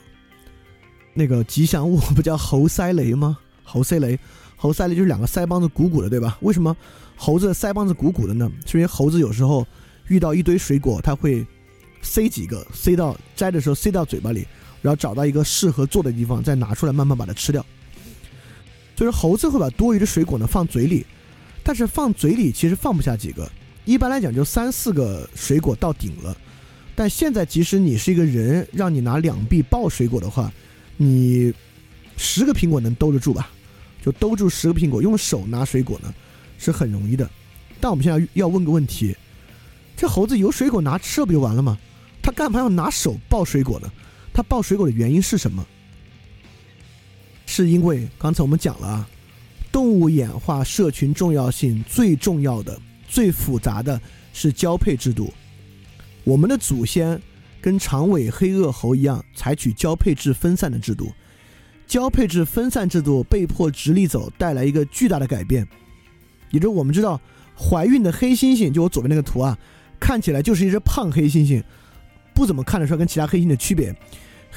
[1.14, 3.38] 那个吉祥物不叫猴塞雷吗？
[3.64, 4.18] 猴塞雷，
[4.56, 6.38] 猴塞雷就是两个腮帮子鼓鼓的，对吧？
[6.42, 6.76] 为什么？
[7.16, 9.66] 猴子的腮帮子鼓鼓的呢，是因为猴子有时候
[10.08, 11.46] 遇到一堆水果，它会
[12.02, 14.46] 塞几个，塞到摘的时候塞到嘴巴里，
[14.86, 17.66] 然后找到一个适合坐的地方，再拿出来慢慢把它吃掉。
[18.96, 21.04] 就是猴子会把多余的水果呢放嘴里，
[21.64, 23.52] 但是放嘴里其实放不下几个，
[23.84, 26.38] 一般来讲就三四个水果到顶了。
[26.94, 30.54] 但现在即使你是一个人，让你拿两臂抱水果的话，
[30.98, 31.52] 你
[32.16, 33.50] 十个苹果能兜得住吧？
[34.04, 36.14] 就兜住十个苹果，用手拿水果呢
[36.60, 37.28] 是很容易的。
[37.82, 39.18] 但我们现在要问个问题：
[39.98, 41.76] 这猴子有水果拿吃了不就完了吗？
[42.22, 43.92] 他干嘛要拿手抱水果呢？
[44.36, 45.66] 它抱水果的原因是什么？
[47.46, 49.10] 是因为刚才我们讲了啊，
[49.72, 54.00] 动物演化社群重要性最重要的、最复杂的
[54.34, 55.34] 是交配制度。
[56.26, 57.22] 我们的祖先
[57.62, 61.14] 跟长尾黑颚猴一样，采取交配制分散的制度。
[61.88, 65.66] 交配制分散制度被迫直立走，带来一个巨大的改变。
[66.52, 67.22] 也就是我们知道，
[67.58, 69.58] 怀孕的黑猩猩，就我左边那个图啊，
[69.98, 71.64] 看起来就是一只胖黑猩猩，
[72.34, 73.96] 不怎么看得出来跟其他黑猩猩的区别。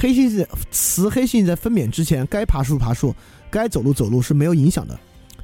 [0.01, 3.13] 黑猩猩雌黑猩猩在分娩之前，该爬树爬树，
[3.51, 4.97] 该走路走路是没有影响的。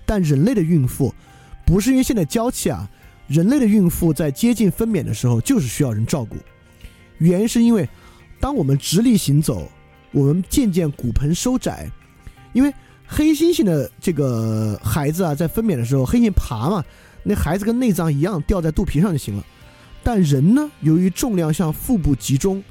[0.06, 1.12] 但人类的孕妇，
[1.66, 2.88] 不是因为现在娇气啊。
[3.26, 6.36] 人类的孕妇在接近分娩的时候就是需要人照顾，
[7.18, 7.88] 原因是因为
[8.38, 9.66] 当我们直立行走，
[10.12, 11.90] 我们渐渐骨盆收窄，
[12.52, 12.72] 因为
[13.06, 16.84] 黑猩猩的这个孩子啊，在分娩的时候，黑猩爬嘛，
[17.22, 19.44] 那孩子跟内脏一样掉在肚皮上就行了。
[20.02, 22.62] 但人呢，由于重量向腹部集中，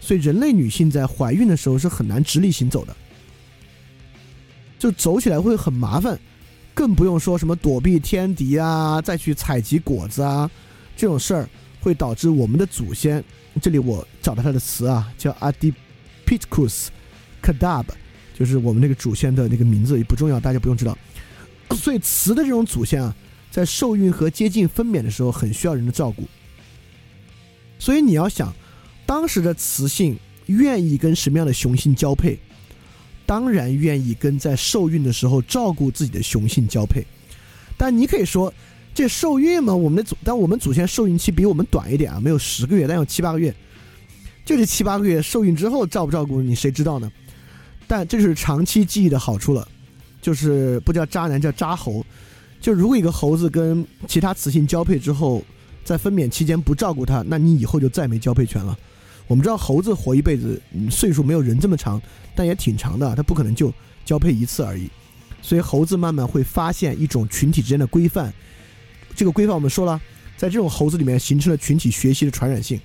[0.00, 2.96] 所以人类女性在怀孕的时候是很难直立行走的，
[4.78, 6.18] 就走起来会很麻烦。
[6.74, 10.48] 更不用说什么躲避天敌啊，再去采集果子啊，
[10.96, 11.48] 这种事儿
[11.80, 13.22] 会导致我们的祖先。
[13.60, 16.86] 这里我找到它的词啊，叫 Adipicus
[17.42, 17.86] Cadab，
[18.32, 20.96] 就是我们那个祖先的那个名字也不重要，大家不用知道。
[21.74, 23.12] 所以雌的这种祖先啊，
[23.50, 26.28] 在受孕和接近分娩的时候很需要人的照顾。
[27.80, 28.54] 所以你要想，
[29.08, 30.14] 当时的雌性
[30.48, 32.38] 愿意跟什么样的雄性交配？
[33.24, 37.02] 当然愿意跟在受孕的时候照顾自己的雄性交配，
[37.78, 38.52] 但你可以说，
[38.94, 43.54] 这受孕嘛，我们的祖，但我们祖先受孕期比我们短一点啊，没有十个月，但有七八个月，
[44.44, 47.10] 就这七八个月受孕之后照不照顾你，谁知道呢？
[47.86, 49.66] 但这是长期记忆的好处了，
[50.20, 52.04] 就是不叫渣男，叫渣猴。
[52.60, 55.42] 就如果一个猴子跟其他雌性交配之后，
[55.82, 58.78] 在分娩期间不照顾它，那你以后就再没交配权了。
[59.28, 60.60] 我们知道猴子活一辈子，
[60.90, 62.00] 岁数没有人这么长，
[62.34, 63.14] 但也挺长的。
[63.14, 63.72] 它不可能就
[64.04, 64.88] 交配一次而已，
[65.42, 68.32] 所以猴子慢慢会发现一种群体之间的规范。
[69.14, 70.00] 这个规范我们说了，
[70.36, 72.80] 在这种猴子里面形成了群体学习的传染性。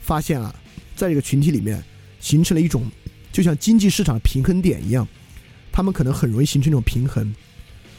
[0.00, 0.54] 发现啊，
[0.96, 1.82] 在这个群体里面
[2.20, 2.84] 形成了一种，
[3.32, 5.06] 就像经济市场平衡点一样，
[5.70, 7.34] 他们可能很容易形成一种平衡，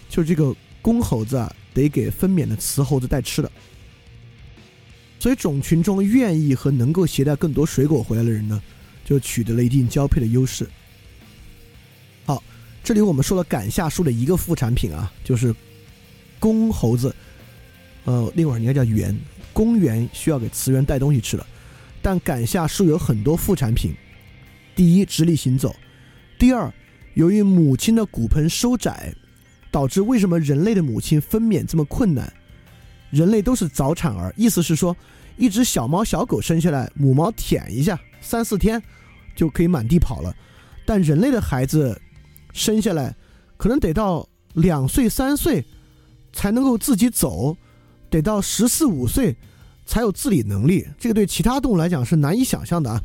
[0.10, 3.52] 就是这个公猴子啊，得给分娩的雌猴子带吃的。
[5.24, 8.62] 所以种群中愿意和能够携带更多水果回来的人呢，
[9.06, 10.68] 就取得了一定交配的优势。
[12.26, 12.44] 好，
[12.84, 15.56] 这里我们说了赶下树的一个副产品啊，就是
[16.42, 17.16] 公猴子，
[18.04, 19.18] 呃，另外应该叫猿，
[19.54, 21.48] 公猿需要给雌猿带东西吃的。
[22.02, 23.94] 但赶下树有很多副产品，
[24.76, 25.70] 第一，直立行走；
[26.38, 26.70] 第二，
[27.14, 29.16] 由于母亲的骨盆收窄，
[29.72, 32.34] 导致为什么人类的母亲分娩这么困难？
[33.10, 34.94] 人类都是早产儿，意思是说。
[35.38, 38.82] 一只小猫小狗生下来，母猫舔一下，三四天
[39.36, 40.36] 就可以满地跑了。
[40.86, 42.00] 但人类的孩子
[42.54, 43.16] 生下来，
[43.58, 45.66] 可能得到两岁三岁
[46.32, 47.56] 才能够自己走，
[48.10, 49.36] 得到十四五岁
[49.86, 50.88] 才有自理能力。
[51.00, 53.02] 这个对其他动物来讲是难以想象的啊！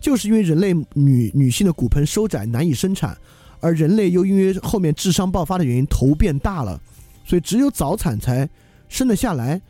[0.00, 3.16] 就是因为人类女女性的骨盆收窄，难以生产，
[3.60, 6.80] 而人类又因为后面智商爆发的原因，头变大了，
[7.24, 8.48] 所以只有早产才
[8.88, 9.60] 生得下来。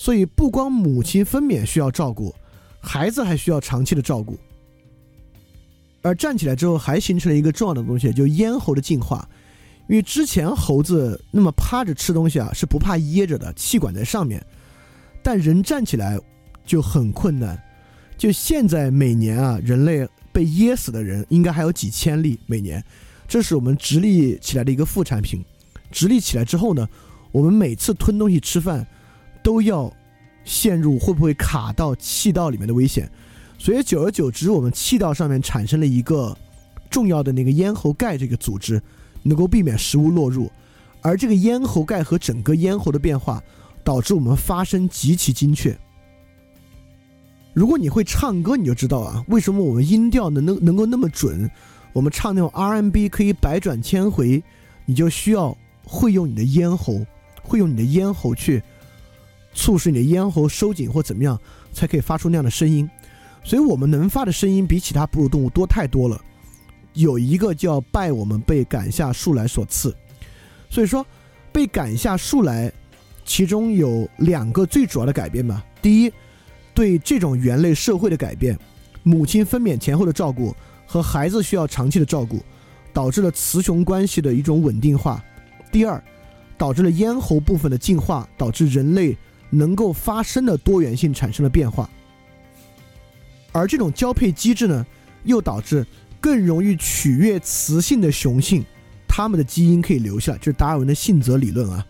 [0.00, 2.34] 所以，不光母亲分娩需要照顾，
[2.80, 4.34] 孩子还需要长期的照顾。
[6.00, 9.28] 而站起来之后，还形成了一个重要的东西，就咽喉的进化。
[9.90, 14.42] 因为之前猴子那么趴着吃东西啊，是不怕噎着的，气管在上面。
[15.22, 16.18] 但人站起来
[16.64, 17.62] 就很困难。
[18.16, 22.82] 就现在每年啊，人类被噎死的人应该还有几千例每年。
[23.28, 25.44] 这是我们直立起来的一个副产品。
[25.90, 26.88] 直立起来之后呢，
[27.32, 28.86] 我们每次吞东西吃饭。
[29.42, 29.92] 都要
[30.44, 33.10] 陷入会不会卡到气道里面的危险，
[33.58, 36.36] 所以久而久之，我们气道上面产生了一个
[36.90, 38.82] 重要的那个咽喉盖这个组织，
[39.22, 40.50] 能够避免食物落入。
[41.02, 43.42] 而这个咽喉盖和整个咽喉的变化，
[43.82, 45.76] 导致我们发声极其精确。
[47.52, 51.50] 如果你会唱歌，你就知道啊，为什么我们音调能能能够那么准？
[51.92, 54.42] 我们唱那种 R&B 可以百转千回，
[54.86, 57.04] 你就需要会用你的咽喉，
[57.42, 58.62] 会用你的咽喉去。
[59.52, 61.38] 促使你的咽喉收紧或怎么样，
[61.72, 62.88] 才可以发出那样的声音。
[63.42, 66.20] 所以，我们能发的声音比其他哺乳动物多太多了。
[66.92, 69.94] 有一个叫拜我们被赶下树来所赐，
[70.68, 71.06] 所以说，
[71.52, 72.70] 被赶下树来，
[73.24, 75.64] 其中有两个最主要的改变吧。
[75.80, 76.12] 第一，
[76.74, 78.58] 对这种猿类社会的改变，
[79.02, 80.54] 母亲分娩前后的照顾
[80.84, 82.40] 和孩子需要长期的照顾，
[82.92, 85.24] 导致了雌雄关系的一种稳定化。
[85.70, 86.02] 第二，
[86.58, 89.16] 导致了咽喉部分的进化，导致人类
[89.50, 91.90] 能够发生的多元性产生了变化。
[93.52, 94.86] 而这种交配机制呢，
[95.24, 95.84] 又导致
[96.20, 98.64] 更容易取悦雌性的雄性。
[99.08, 101.84] 他们的基因可以留下，就是达尔文的性择理论啊。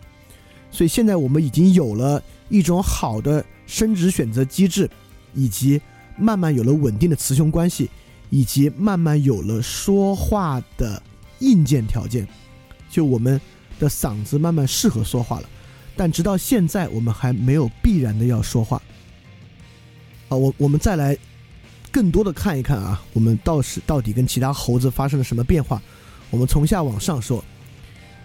[0.71, 4.89] 所以现在我们已经有了一种好的生殖选择机制，
[5.35, 5.79] 以及
[6.17, 7.89] 慢慢有了稳定的雌雄关系，
[8.31, 11.01] 以及慢慢有了说话的
[11.39, 12.27] 硬件条件，
[12.89, 13.39] 就我们
[13.79, 15.49] 的嗓子慢慢适合说话了。
[15.95, 18.81] 但直到现在，我们还没有必然的要说话。
[20.29, 21.17] 啊，我我们再来
[21.91, 25.81] 更多的看一看啊，我们到时到底跟其他猴子发生了什么变化。
[26.29, 27.43] 我们从下往上说，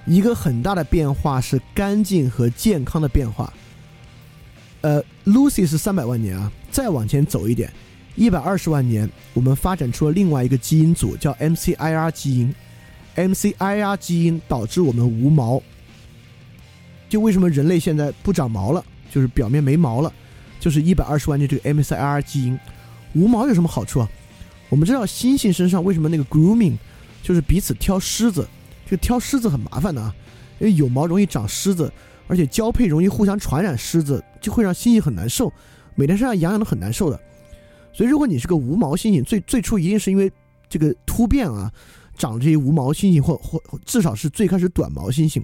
[0.06, 3.52] 一个很大的变化是干净和健康的变化。
[4.82, 7.72] 呃，Lucy 是三百万年啊，再往前走一点，
[8.14, 12.54] 一百二十万年，我们发展出了另外一个基因组，叫 MCIR 基因。
[13.16, 15.60] MCIR 基因导致我们无毛。
[17.08, 20.12] 就为什么人类现在不长毛了，就是表面没毛了，
[20.58, 22.58] 就是一百二十万年这个 MCIR 基因。
[23.14, 24.08] 无毛有什么好处啊？
[24.68, 26.76] 我们知道猩猩身上为什么那个 grooming？
[27.22, 28.46] 就是彼此挑虱子，
[28.84, 30.14] 这个挑虱子很麻烦的啊，
[30.58, 31.92] 因为有毛容易长虱子，
[32.28, 35.52] 而且交配容易互相传染虱子，就会让猩猩很难受，
[35.94, 37.20] 每天身上痒痒的很难受的。
[37.92, 40.30] 所以如果你是个无毛猩猩，最最初一定是因为
[40.68, 41.72] 这个突变啊，
[42.16, 45.42] 长这些无毛猩猩，或或至少是最开始短毛猩猩。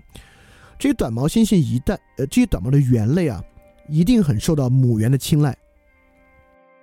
[0.82, 3.40] 这些短毛猩猩一旦呃这些短毛的猿类啊，
[3.88, 5.56] 一定很受到母猿的青睐，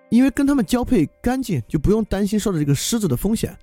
[0.07, 3.53] 因为跟它们交配干净，就不用担心受到这个虱子的风险。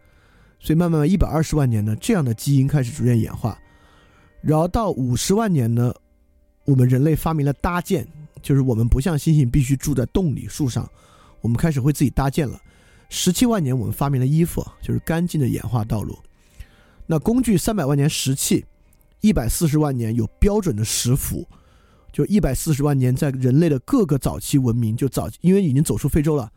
[0.61, 3.59] 所以慢慢慢一百二十万年呢，这样的基因开始逐渐演化，
[4.43, 5.91] 然后到五十万年呢，
[6.67, 8.07] 我们人类发明了搭建，
[8.43, 10.87] 就是我们不像猩猩必须住在洞里、树上，
[11.41, 12.61] 我们开始会自己搭建了。
[13.09, 16.15] 十七万年我们发明了衣服，就是干净的演化道路。
[17.07, 18.63] 那工具三百万年石器，
[19.21, 21.49] 一百四十万年有标准的石斧，
[22.13, 26.51] 就一百四十万年在人类的各个早期文明就早，因为已经走出非洲了，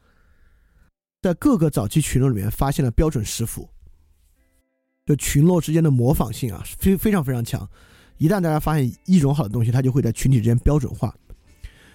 [1.22, 3.70] 在各个早期群落里面发现了标准石斧。
[5.06, 7.68] 就群落之间的模仿性啊，非非常非常强。
[8.18, 11.12] 一旦大家发现一种好的东西，它就会在群体之间标准化。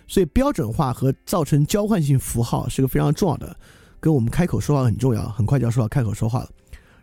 [0.08, 3.56] 所以标准化和造成交换性符号是个非常重要的，
[4.00, 5.28] 跟我们开口说话很重要。
[5.28, 6.50] 很快就要说到开口说话了。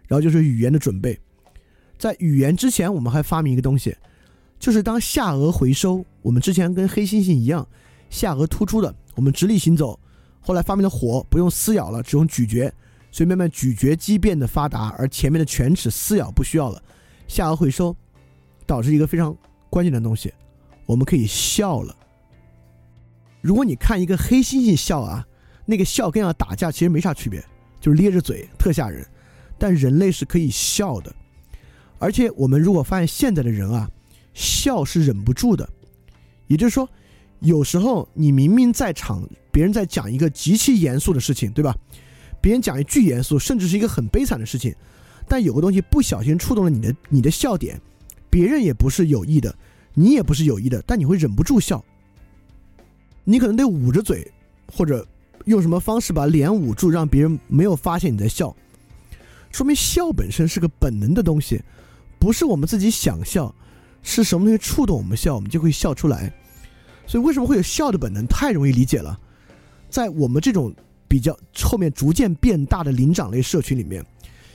[0.05, 1.17] 然后就是语言的准备，
[2.01, 3.95] 在语言之前，我们还发明一个东西，
[4.57, 6.03] 就是当下颚回收。
[6.23, 7.67] 我们之前跟黑猩猩一样，
[8.09, 9.99] 下颚突出的，我们直立行走。
[10.39, 12.73] 后来发明了火，不用撕咬了，只用咀嚼。
[13.11, 16.81] 所以慢慢咀嚼肌变得发达，而前面的犬齿撕咬不需要了，
[17.27, 17.95] 下颚回收，
[18.65, 19.37] 导致一个非常
[19.69, 20.33] 关键的东西，
[20.87, 21.95] 我们可以笑了。
[23.41, 25.23] 如果你看一个黑猩猩笑啊，
[25.67, 27.45] 那个笑跟要打架其实没啥区别，
[27.79, 29.05] 就是咧着嘴，特吓人。
[29.59, 31.13] 但人类是可以笑的，
[32.01, 33.87] 而且我们如果发现现在的人啊，
[34.33, 35.69] 笑是忍不住的，
[36.47, 36.89] 也就是说，
[37.41, 41.75] 有时候你明明在场，别人在讲一个极其严肃的事情，对吧？
[42.41, 44.73] 别人讲一句严肃，甚至是一个很悲惨的事情，
[45.27, 47.79] 但有个东西不小心触动了你的你的笑点，
[48.31, 49.55] 别人也不是有意的，
[49.93, 51.85] 你也不是有意的，但你会忍不住笑。
[53.23, 54.27] 你可能得捂着嘴，
[54.73, 55.07] 或者
[55.45, 58.55] 用什么方式把脸捂住，让别人没有发现你在笑，
[59.51, 61.61] 说明笑本身是个本能的东西，
[62.21, 63.53] 不是我们自己想笑，
[64.01, 66.31] 是什么东西触动我们笑，我们就会笑出来。
[67.05, 68.25] 所以为什么会有笑的本能？
[68.27, 69.19] 太容易理解了，
[69.89, 70.73] 在我们这种。
[71.11, 74.01] 比较后面逐渐变大的灵长类社群里面，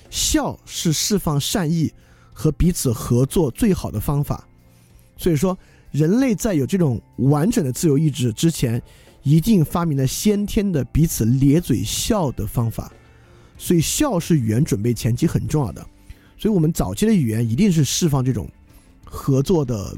[0.08, 1.92] 笑是释放善意
[2.32, 4.48] 和彼此合作最好的方法。
[5.18, 5.58] 所以说，
[5.90, 8.80] 人类在有这种完整的自由意志之前，
[9.22, 12.90] 一定发明了先天的彼此咧嘴笑的方法。
[13.58, 15.86] 所以，笑是语言准备前期很重要的。
[16.38, 18.48] 所以我们早期的语言一定是释放这种
[19.04, 19.96] 合作的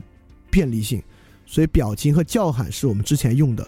[0.50, 1.02] 便利性。
[1.50, 3.66] 所以，表情和叫喊是我们之前用的。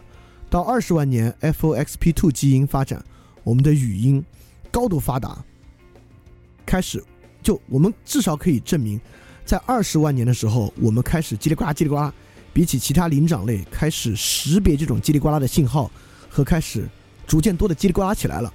[0.51, 3.02] 到二十万年，FOXP2 基因发展，
[3.42, 4.22] 我们的语音
[4.70, 5.42] 高度发达，
[6.66, 7.02] 开始
[7.42, 9.01] 就我们至少可以证明，
[9.47, 12.12] 在二十万年的时候，我们开始叽里呱啦叽里呱啦，
[12.52, 15.90] 比起其他灵长类开始识别这种叽里呱啦的信号，
[16.28, 16.86] 和开始
[17.26, 18.52] 逐渐多的叽里呱啦起来了。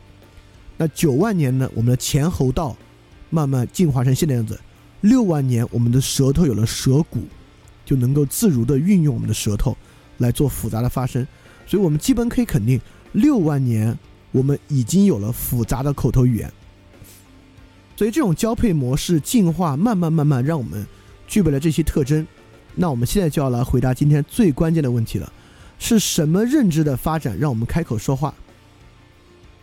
[0.78, 2.78] 那九万年呢，我们的前喉道
[3.36, 4.58] 慢慢进化成现在样子。
[5.02, 7.28] 六万年，我们的舌头有了舌骨，
[7.84, 9.76] 就能够自如的运用我们的舌头
[10.20, 11.28] 来做复杂的发声。
[11.68, 12.80] 所以我们基本可以肯定，
[13.12, 13.96] 六万年
[14.32, 16.50] 我们已经有了复杂的口头语言。
[17.98, 20.86] 所以这种交配模式进化，慢慢慢慢让我们
[21.28, 22.26] 具备了这些特征，
[22.74, 25.32] 那我们现在就要来回答今天最关键的问题了：
[25.78, 28.34] 是什么认知的发展让我们开口说话？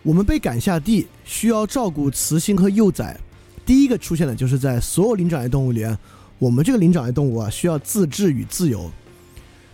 [0.03, 3.19] 我们被赶下地，需要照顾雌性和幼崽。
[3.65, 5.87] 第一个出现的就是在所有灵长类动物里，
[6.39, 8.91] 我们这个灵长类动物啊，需要自治与自由。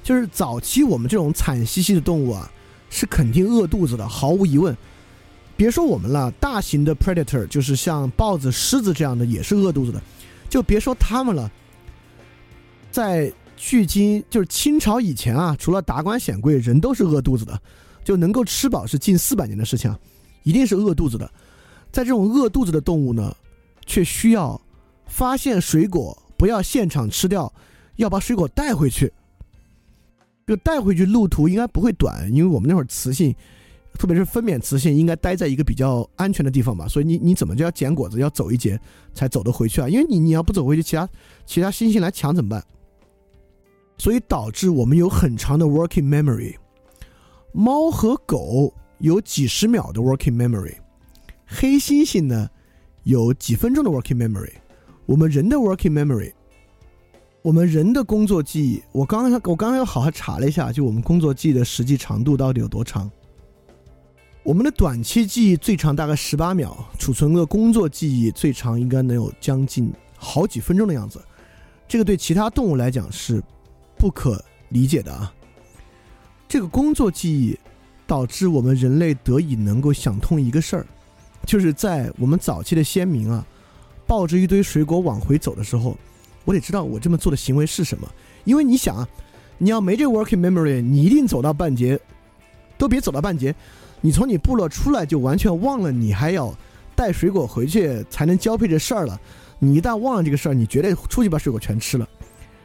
[0.02, 2.50] 就是早期我们这种惨兮兮的动物啊，
[2.90, 4.76] 是肯定饿肚子的，毫无疑问。
[5.56, 10.00] 别说我们了，大型的 predator 就是像豹子、狮子这样的，也是饿肚子的。
[10.48, 11.50] 就别说他们了，
[12.90, 17.60] 在距今就是清朝以前啊，除了达官显贵，人都是饿肚子的，
[18.04, 19.98] 就能够吃饱是近四百年的事情啊，
[20.42, 21.28] 一定是饿肚子的。
[21.90, 23.34] 在这种饿肚子的动物呢，
[23.88, 24.60] 却需要
[25.06, 27.52] 发现水果不要现场吃掉，
[27.96, 29.12] 要把水果带回去。
[30.46, 33.34] 就带回去路途应该不会短，因为我们那会儿雌性。
[33.94, 38.78] 特别是分娩雌性应该待在一个比较安全的地方嘛，所以你你怎么就要捡果子，要走一截
[39.12, 39.88] 才走得回去啊？
[39.88, 41.08] 因为你你要不走回去，其他
[41.44, 42.64] 其他猩猩来抢怎么办？
[43.96, 46.54] 所以导致我们有很长的 working memory。
[47.52, 50.76] 猫和狗有几十秒的 working memory，
[51.44, 52.48] 黑猩猩呢
[53.08, 54.52] 有几分钟的 working memory。
[55.06, 56.30] 我们人的 working memory，
[57.40, 63.10] 我们人的工作记忆，我刚刚我刚刚又好好查了一下，就我们工作记忆的实际长度到底有多长？
[64.42, 71.18] 我们的短期记忆最长大概十八秒，储存个工作记忆最长应该能有将近好几分钟的样子。
[71.86, 73.42] 这个对其他动物来讲是
[73.96, 75.32] 不可理解的啊。
[76.46, 77.58] 这个工作记忆
[78.06, 80.86] 导致我们人类得以能够想通一个事儿，
[81.46, 83.44] 就是在我们早期的先民啊，
[84.06, 85.96] 抱着一堆水果往回走的时候，
[86.44, 88.06] 我得知道我这么做的行为是什么。
[88.44, 89.08] 因为你想啊，
[89.58, 91.98] 你要没这 working memory，你一定走到半截，
[92.76, 93.54] 都别走到半截。
[94.00, 96.54] 你从你部落出来就完全忘了你还要
[96.94, 99.20] 带水果回去才能交配这事儿了。
[99.58, 102.08] 你一旦忘了这个事儿，你绝对出去把水果全吃了。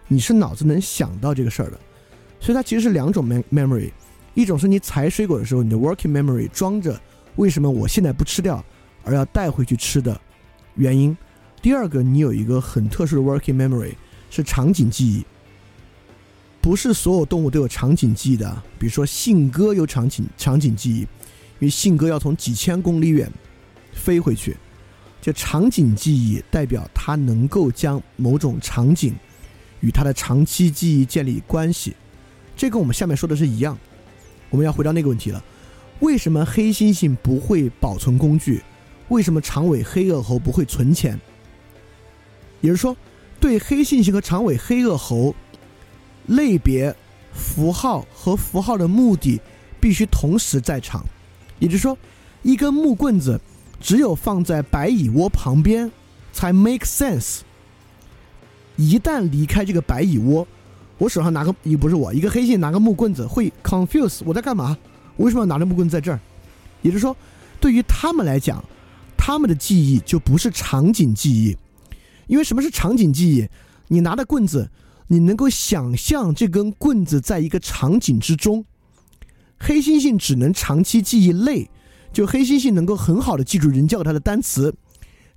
[0.08, 1.80] 你是脑子能想到这个事儿的，
[2.40, 3.90] 所以它其实是两种 memory，
[4.36, 7.00] 一种是你采水果的时候你的 working memory 装着
[7.36, 8.64] 为什么我现在不吃掉
[9.04, 10.20] 而要带回去吃的
[10.76, 11.16] 原因。
[11.62, 13.94] 第二个，你有一个很特殊的 working memory
[14.30, 15.26] 是场景记忆。
[16.62, 21.08] 不是所有动物都有场景记忆的，比如说信鸽有场景场景记忆。
[21.60, 23.32] 因为信鸽要从几千公里远
[23.94, 24.58] 飞回去，
[25.22, 29.14] 就场景记忆代表它能够将某种场景
[29.80, 31.96] 与它的长期记忆建立关系。
[32.58, 33.78] 这跟我们下面说的是一样。
[34.50, 35.42] 我们要回到那个问题了：
[36.04, 38.62] 为什么黑猩猩不会保存工具？
[39.08, 41.18] 为什么长尾黑颚猴不会存钱？
[42.60, 42.96] 也就是说，
[43.40, 45.34] 对黑猩猩和长尾黑颚猴
[46.28, 46.94] 类别、
[47.34, 49.40] 符号和符号的目的
[49.80, 51.06] 必须同时在场。
[51.58, 51.98] 也就是说，
[52.42, 53.40] 一根木棍子
[53.80, 55.90] 只有放在白蚁窝旁边
[56.34, 57.40] 才 make sense。
[58.76, 60.46] 一旦离开这个白蚁窝，
[60.98, 64.78] 我手上拿个也不是我一个黑猩拿个木棍子会 confuse 我在干嘛？
[65.18, 66.20] 为什么要拿着木棍在这儿？
[66.82, 67.16] 也就是说，
[67.60, 68.64] 对于他们来讲，
[69.18, 71.56] 他们的记忆就不是场景记忆，
[72.28, 73.48] 因为什么是场景记忆？
[73.88, 74.70] 你拿着棍子，
[75.08, 78.66] 你能够想象这根棍子在一个场景之中。
[79.60, 81.70] 黑猩猩只能长期记忆类，
[82.12, 84.76] 就黑猩猩能够很好的记住人教给他的单词，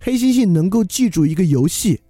[0.01, 2.01] 黑猩猩能够记住一个游戏，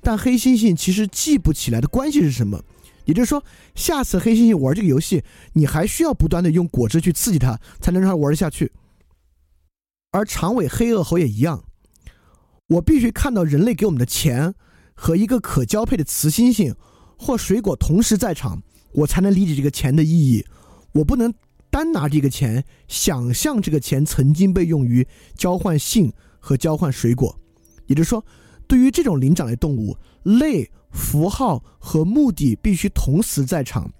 [0.00, 2.62] 但黑猩猩其实记不起来的关系是什么？
[3.04, 3.44] 也就是说，
[3.74, 8.72] 下次黑猩猩玩这个游戏，你还需要不断的用果汁去刺激它，才能让它玩得下去。
[10.10, 11.64] 而长尾黑颚猴也一样，
[12.66, 14.54] 我必须看到人类给我们的钱
[14.94, 16.74] 和一个可交配的雌猩猩
[17.16, 18.62] 或水果同时在场，
[18.92, 20.44] 我才能理解这个钱的意义。
[20.92, 21.32] 我不能
[21.70, 25.06] 单拿这个钱想象这个钱曾经被用于
[25.36, 27.38] 交换性和交换水果，
[27.86, 28.24] 也就是说，
[28.66, 33.90] 对于这种灵长类动物，类、符号和目的必须同时在场，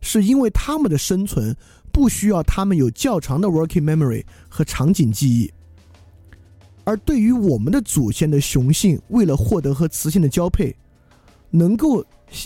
[0.00, 1.54] 是因为它们的生存
[1.92, 5.52] 不需要它们有较长的 working memory 和场景记忆。
[6.84, 10.74] 而对于我们的祖先的雄性，为了获得和雌性的交配，
[11.50, 12.04] 能够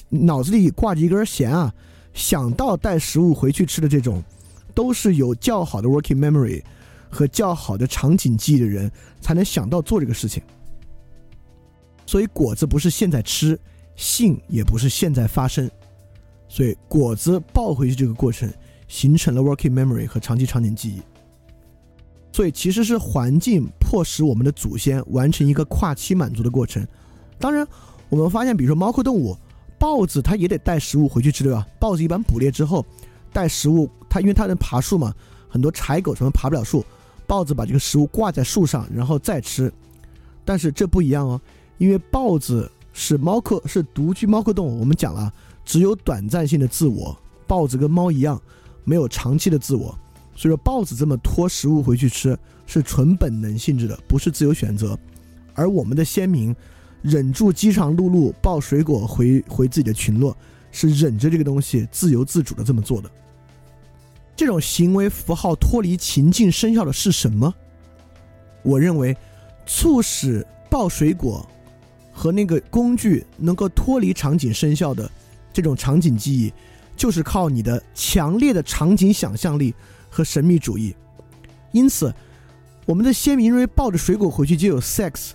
[0.09, 1.73] 脑子里挂着一根弦啊。
[2.15, 4.23] 想到带食物回去吃的这种，
[4.75, 6.63] 都是有较好的 working memory
[7.09, 8.91] 和较好的场景记忆的人
[9.21, 10.43] 才能想到做这个事情。
[12.09, 13.61] 所以果子不是现在吃，
[13.95, 15.71] 性也不是现在发生，
[16.49, 18.51] 所以果子抱回去这个过程
[18.87, 21.03] 形成了 working memory 和长期场景记忆。
[22.33, 26.83] 所以其实是环境迫使我们的祖先完成一个跨期满足的过程。
[27.39, 27.69] 当然，
[28.09, 29.37] 我们发现，比如说猫科动物。
[29.79, 31.65] 豹子它也得带食物回去吃，对吧？
[31.79, 32.85] 豹子一般捕猎之后
[33.35, 35.15] 带食物，它因为它能爬树嘛，
[35.47, 36.83] 很多柴狗什么爬不了树，
[37.27, 39.71] 豹子把这个食物挂在树上然后再吃。
[40.45, 41.41] 但是这不一样哦，
[41.79, 44.79] 因为豹子是猫科，是独居猫科动物。
[44.81, 45.33] 我们讲了，
[45.65, 47.17] 只有短暂性的自我。
[47.47, 48.41] 豹子跟猫一样，
[48.85, 49.97] 没有长期的自我。
[50.37, 54.99] 所以说，豹子这么拖食物回去吃，是纯本能性质的，不是自由选择。
[55.55, 56.55] 而我们的先民，
[57.01, 60.37] 忍住饥肠辘辘抱水果回回自己的群落，
[60.71, 63.11] 是忍着这个东西自由自主的这么做的。
[64.37, 67.53] 这种行为符号脱离情境生效的是什么？
[68.63, 69.17] 我认为，
[69.67, 71.49] 促使抱水果。
[72.19, 75.09] 和那个工具能够脱离场景生效的
[75.53, 76.53] 这种场景记忆，
[76.97, 79.73] 就是靠你的强烈的场景想象力
[80.11, 80.93] 和神秘主义。
[81.71, 82.13] 因此，
[82.87, 85.31] 我们的先民认为抱着水果回去就有 sex，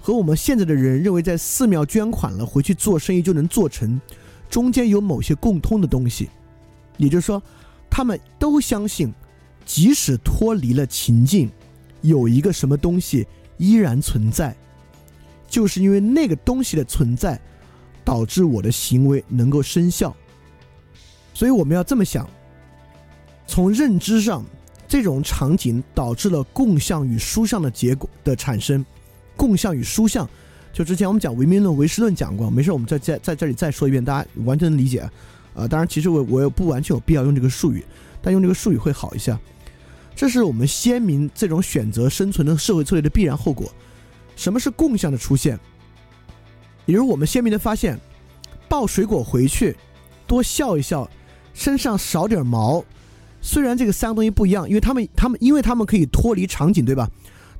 [0.00, 4.00] 和我们现在的人认为在寺庙捐款了回去做生意就能做成，
[4.48, 6.30] 中间有某些共通的东西。
[6.96, 7.42] 也就是说，
[7.90, 9.12] 他们都相信，
[9.66, 11.50] 即使脱离了情境，
[12.02, 13.26] 有一个什么东西
[13.56, 14.54] 依然存在。
[15.50, 17.38] 就是因为那个东西的存在，
[18.02, 20.16] 导致我的行为能够生效。
[21.34, 22.26] 所以我们要这么想：
[23.46, 24.44] 从认知上，
[24.86, 28.84] 这种场景导致了共相与殊相的结果的产生。
[29.36, 30.28] 共相与殊相，
[30.72, 35.00] 就之前我们讲唯名论、唯识论讲过，没事，我们再在在这里再说一遍，大家完全能理解。
[35.54, 37.84] 啊，当然，其实我我也不完全有必要用这个术语，
[38.22, 39.38] 但用这个术语会好一下。
[40.14, 43.72] 这是我们先民这种选择生存的社会策略的必然后果。
[44.40, 45.60] 什么是共相的出现？
[46.86, 48.00] 比如我们鲜明的发现，
[48.70, 49.76] 抱水果回去，
[50.26, 51.06] 多笑一笑，
[51.52, 52.82] 身上少点毛。
[53.42, 57.06] 虽然这个三个东西不一样，因为他们他们因为他们可以脱离场景，对吧？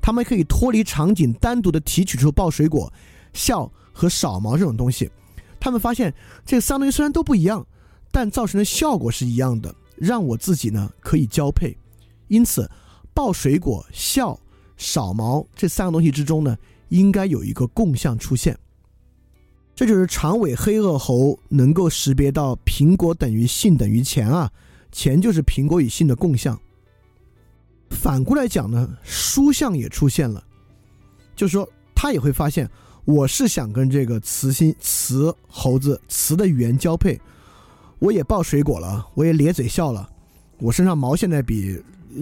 [0.00, 2.90] 他们可以脱离场景，单独的提取出抱水果、
[3.34, 5.10] 笑和少毛这种东西。
[5.60, 6.14] 他们发现
[6.46, 7.66] 这三个东西虽然都不一样，
[8.10, 11.76] 但造成的效果是一样的，让我自己呢可以交配。
[12.28, 12.70] 因此，
[13.12, 14.40] 抱水果、笑、
[14.78, 16.56] 少毛这三个东西之中呢。
[16.90, 18.56] 应该有一个共相出现，
[19.74, 24.50] 这就是长尾黑颚猴能够识别到苹果等于性等于钱啊，
[24.92, 26.60] 钱就是苹果与性的共相。
[27.90, 30.44] 反过来讲呢，书相也出现了，
[31.34, 32.68] 就是说他也会发现，
[33.04, 37.20] 我是想跟这个雌心雌猴子雌的语言交配，
[38.00, 40.10] 我也抱水果了，我也咧嘴笑了，
[40.58, 41.80] 我身上毛现在比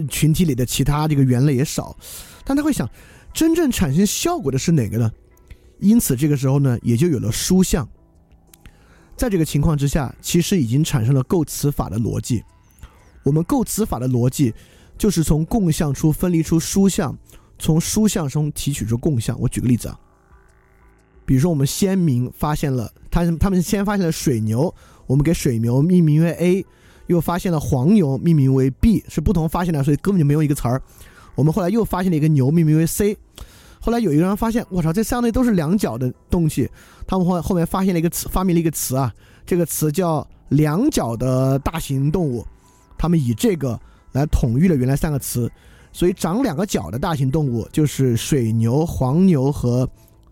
[0.09, 1.97] 群体里的其他这个猿类也少，
[2.45, 2.87] 但他会想。
[3.33, 5.11] 真正产生效果的是哪个呢？
[5.79, 7.87] 因此，这个时候呢，也就有了书相。
[9.15, 12.43] 在这个情况之下，其实已经产生了构词法的逻辑。
[13.23, 14.53] 我们构词法的逻辑，
[14.97, 17.17] 就是从共相处分离出书相，
[17.57, 19.39] 从书相中提取出共相。
[19.39, 19.99] 我举个例子啊，
[21.25, 24.73] 比如说我们先民发现了，他他们先发现了水牛，
[25.05, 26.65] 我们给水牛命名为 A，
[27.07, 30.81] 又发现了黄牛命名为 B，是不同发现的，所以根本就没有一个词儿。
[31.35, 33.17] 我们后来又发现了一个牛，命名为 C。
[33.81, 36.69] 后来有一个人发现，我操，这三类都是两脚的东西。
[37.07, 39.13] 他们后后面发现了一个词，发明了一个词啊，
[39.45, 42.45] 这个词叫“两脚的大型动物”。
[42.99, 43.79] 他们以这个
[44.11, 45.49] 来统御了原来三个词，
[45.93, 49.89] 所以长两个脚的大型动物就是水牛、黄牛和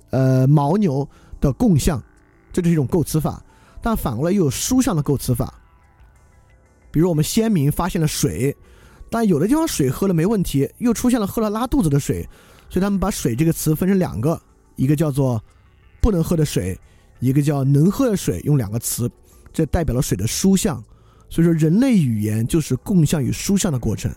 [0.09, 1.07] 呃牦牛
[1.39, 2.03] 的共相，
[2.51, 3.41] 这就是一种构词法。
[3.81, 5.53] 但反过来又有书上的构词法，
[6.91, 8.53] 比如我们先民发现了水。
[9.09, 12.27] 但有的地方水喝了没问题，又出现了喝了拉肚子的水，
[12.69, 14.39] 所以他们把水这个词分成两个，
[14.75, 15.41] 一个叫做
[16.01, 16.77] 不能喝的水，
[17.19, 19.09] 一个叫能喝的水，用两个词，
[19.53, 20.83] 这代表了水的书相。
[21.29, 24.13] 所以说，人类语言就是共相与书相的过程。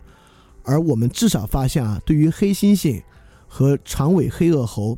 [0.62, 3.02] 而我们至少发现啊，对于黑猩猩
[3.48, 4.96] 和长尾黑颚猴，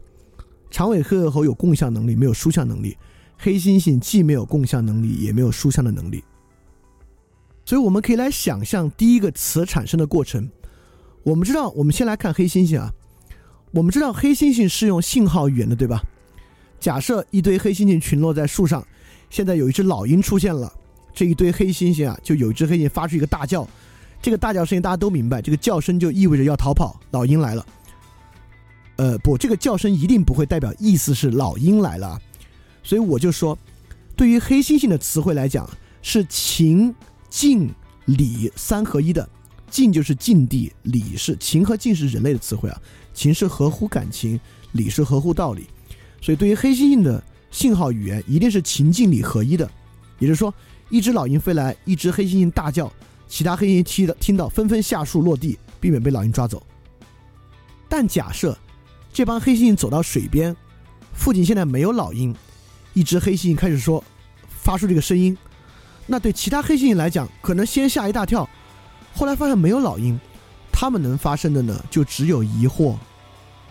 [0.70, 2.96] 长尾黑颚猴有共相能力，没有书相能力；
[3.38, 6.22] 黑猩猩既没有共相能力，也没有书相的能力。
[7.72, 10.46] 所以我们可以来想象第一个词产生的过程。
[11.22, 12.92] 我们知道，我们先来看黑猩猩啊。
[13.70, 16.02] 我们知道黑猩猩是用信号语言的，对吧？
[16.78, 18.86] 假设一堆黑猩猩群落在树上，
[19.30, 20.70] 现在有一只老鹰出现了，
[21.14, 23.66] 这一堆黑猩猩啊，就有一只黑猩发出一个大叫。
[24.20, 27.66] 这个大叫声音大家都明白，这个叫声就意味着要逃跑，老鹰来了。
[28.96, 32.20] 呃，不，这个叫声一定不会代表意思是老鹰来了。
[32.82, 33.58] 所以我就说，
[34.14, 35.66] 对于黑猩猩的词汇来讲，
[36.02, 36.94] 是情。
[37.32, 39.26] 境理三合一的，
[39.70, 42.78] 境就是境地，理是情和境是人类的词汇啊，
[43.14, 44.38] 情是合乎感情，
[44.72, 45.66] 理是合乎道理，
[46.20, 49.68] 所以对于黑猩猩的信号语言，一定是情境理合一的，
[50.18, 50.52] 也就是说，
[50.90, 52.92] 一只老鹰飞来，一只黑猩猩大叫，
[53.26, 56.62] 其他黑猩猩听的听到纷纷下树落地，避免被老鹰抓走。
[57.88, 58.56] 但假设
[59.10, 60.54] 这帮黑猩猩走到水边，
[61.14, 62.34] 附近现在没有老鹰，
[62.92, 64.04] 一只黑猩猩开始说，
[64.50, 65.34] 发出这个声音。
[66.12, 68.46] 那对其他黑猩猩来讲，可能先吓一大跳，
[69.14, 70.20] 后来发现没有老鹰，
[70.70, 72.94] 他们能发生的呢，就只有疑惑，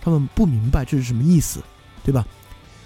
[0.01, 1.61] 他们不明白这是什么意思，
[2.03, 2.25] 对吧？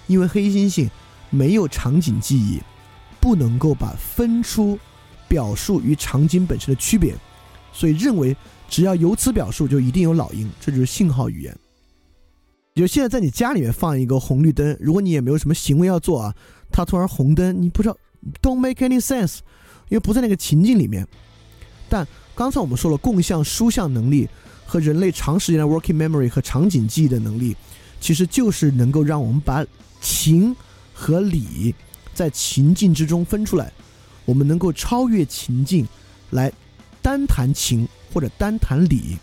[0.08, 0.90] 因为黑猩猩
[1.30, 2.60] 没有场景记忆，
[3.18, 4.78] 不能够把分出
[5.26, 7.14] 表述与场景本身的区别，
[7.72, 8.36] 所以认为
[8.68, 11.56] 只要有此表述就一定有老鹰，这就是信号语言。
[12.74, 16.34] 就现在在你家里面放一个红绿灯，如果你也没有什么行为要做啊，
[16.70, 17.96] 它突然红灯，你不知道
[18.40, 19.38] ，don't make any sense，
[19.88, 21.06] 因为不在那个情境里面。
[21.88, 24.28] 但刚才我们说了，共向书像能力
[24.66, 27.56] 和人类长时间的 working memory 和场景记忆的能力，
[28.00, 29.64] 其实就是能够让我们把
[30.00, 30.54] 情
[30.92, 31.74] 和理
[32.12, 33.72] 在情境之中分出来，
[34.24, 35.86] 我们能够超越情境
[36.30, 36.52] 来
[37.00, 39.16] 单谈情或者单谈理。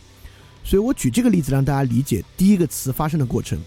[0.64, 3.60] 所以我举这个例子让大家理解第一个词发生的过程，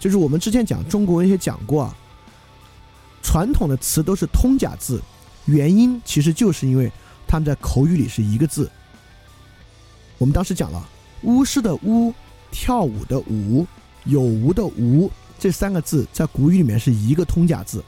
[0.00, 1.96] 就是我们之前讲中国文学讲过啊，
[3.24, 5.00] 传统的词都是通假字，
[5.46, 6.92] 原因其实就是因为
[7.26, 8.70] 他们在口语里是一个字。
[10.18, 10.88] 我们当时讲了，
[11.22, 12.12] 巫师的巫，
[12.52, 13.66] 跳舞的舞，
[14.04, 17.82] 有无的无，这三个字在古语里面是一个通假字，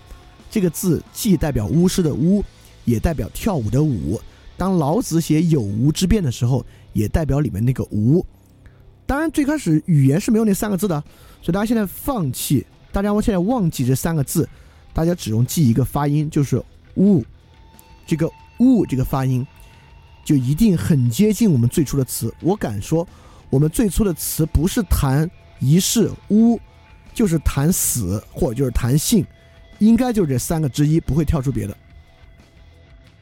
[0.50, 2.42] 这个字既代表巫师的巫，
[2.86, 4.20] 也代表跳舞的舞。
[4.56, 6.64] 当老子写有无之变的时候，
[6.94, 8.24] 也代表里面那个无。
[9.04, 10.98] 当然，最开始语言是没有那三个字的，
[11.42, 14.48] 所以大家现在放弃，大家我现在忘记这三个字，
[14.96, 16.56] 大家只用记一个发音，就是
[16.96, 17.22] “物”。
[18.08, 18.26] 这个
[18.60, 19.46] “物”这个发音，
[20.24, 22.34] 就一定很接近我们最初的词。
[22.40, 23.06] 我敢说，
[23.50, 26.58] 我们最初的词不是谈仪式“物”，
[27.12, 29.22] 就是谈死，或者就是谈性，
[29.80, 31.76] 应该就是这三个之一，不会跳出别的。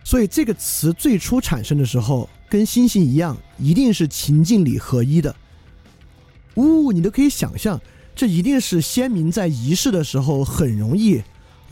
[0.05, 5.35] 所以这个词最初产生的时候，跟星星一样，一定是情境里合一的。
[6.55, 7.81] 呜，你都可以想象，
[8.15, 11.21] 这一定是先民在仪式的时候很容易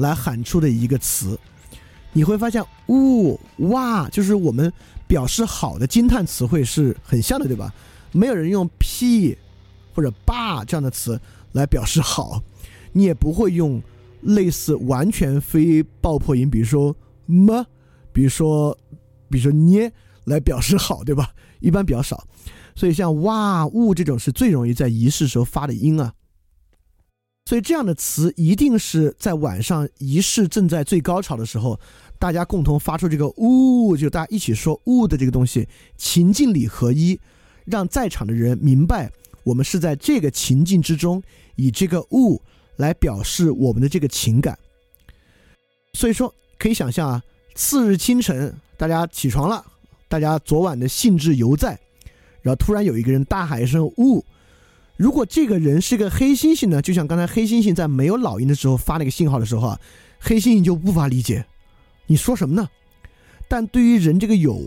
[0.02, 1.38] 来喊出的一个词。
[2.12, 4.70] 你会发现，呜哇，就是我们
[5.06, 7.72] 表示好的惊叹词汇是很像的，对吧？
[8.12, 9.34] 没有人用屁
[9.94, 11.18] 或者爸这样的词
[11.52, 12.42] 来表示好，
[12.92, 13.82] 你也不会用
[14.20, 17.64] 类似完全非爆破音，比如说么，
[18.12, 18.76] 比如说，
[19.30, 19.90] 比如说捏
[20.24, 21.30] 来表示好，对吧？
[21.60, 22.22] 一般比较少。
[22.74, 26.12] 所以像哇呜这种是最容易在仪式时候发的音啊，
[27.44, 31.78] 所以这样的词一定是在晚上仪式正在最高潮的时候，
[32.18, 37.18] 大家共同发出这个呜，就大家一起说呜的这个东西，情境里合一，
[37.64, 39.10] 让在场的人明白
[39.42, 41.22] 我们是在这个情境之中，
[41.56, 42.40] 以这个呜
[42.76, 44.56] 来表示我们的这个情感。
[45.94, 47.22] 所以说可以想象啊，
[47.54, 49.64] 次日清晨大家起床了，
[50.08, 51.78] 大家昨晚的兴致犹在。
[52.40, 54.24] 然后突然有一个人大喊一声“呜”，
[55.02, 56.80] 如果这个人是个黑猩猩呢？
[56.80, 59.80] 就像刚才黑猩猩在没有老鹰的时候发那个信号的时候啊，
[60.20, 61.44] 黑猩猩就无法理解
[62.06, 62.68] 你说什么呢？
[63.48, 64.62] 但对于人这个有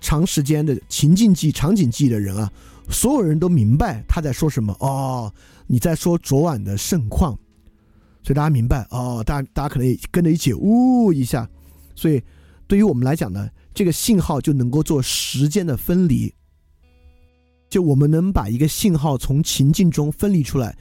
[0.00, 2.50] 长时间的情境记、场景记忆的人啊，
[2.88, 5.30] 所有人都明白他在说什么哦，
[5.66, 7.38] 你在说昨晚的盛况，
[8.22, 11.46] 所以大家明白哦，大家大家可能也跟着一起“呜”一下，
[11.94, 12.22] 所以
[12.66, 16.32] 对于我们来讲呢，这个信号就能够做时间的分离。
[17.68, 20.76] 就我们能把一个信号从情境中分离出来，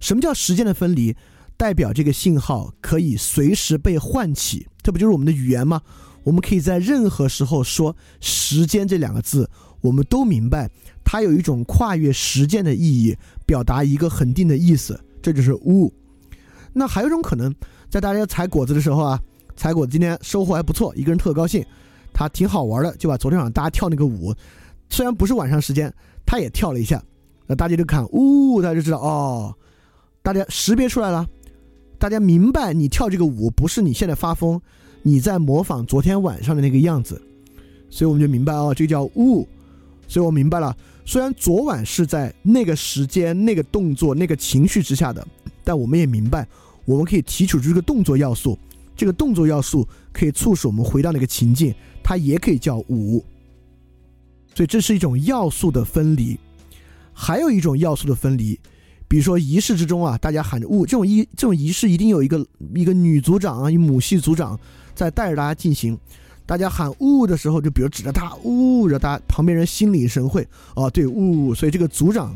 [0.00, 1.16] 什么叫时间的分离？
[1.58, 5.80] 代表这个信号可以随时被唤起，这不就是我们的语言吗？
[6.22, 9.48] 我们可以在任何时候说“时间”这两个字，
[9.80, 10.68] 我们都明白
[11.02, 15.90] 它有一种跨越时间的意义，表达一个恒定的意思，这就是“物”。
[16.74, 17.54] 那还有一种可能，
[17.88, 19.18] 在大家采果子的时候啊，
[19.56, 21.64] 采果子今天收获还不错，一个人特高兴，
[22.12, 24.34] 他挺好玩的，就把昨天晚上大家跳那个舞，
[24.90, 25.90] 虽然不是晚上时间。
[26.26, 27.02] 他也跳了一下，
[27.46, 29.54] 那大家就看，呜，大家就知道哦，
[30.22, 31.24] 大家识别出来了，
[31.98, 34.60] 大家明白你跳这个舞不是你现在发疯，
[35.02, 37.22] 你在模仿昨天晚上的那个样子，
[37.88, 39.46] 所以我们就明白哦，这个叫悟，
[40.08, 45.24] 所以我明白了，虽然昨晚是在那个时间、那个动作、那个情绪之下的，
[45.62, 46.46] 但我们也明白，
[46.84, 48.58] 我们可以提取出这个动作要素，
[48.96, 51.72] 这个动作要素可以促使我们回到那个情境，
[52.02, 53.24] 它也可以叫舞。
[54.56, 56.34] 所以这是一种要素的分离，
[57.12, 58.58] 还有一种要素的分离，
[59.06, 62.42] 比如说仪式之中啊，大家喊着“呜”，这种仪这种仪式一定有一个
[62.74, 64.58] 一个女组长啊，一母系组长
[64.94, 65.98] 在带着大家进行。
[66.46, 70.48] 大家喊“呜”的时候，就比如指着他“呜”，让大家旁边人心领神会。
[70.74, 72.34] 啊，对，“呜”，所以这个组长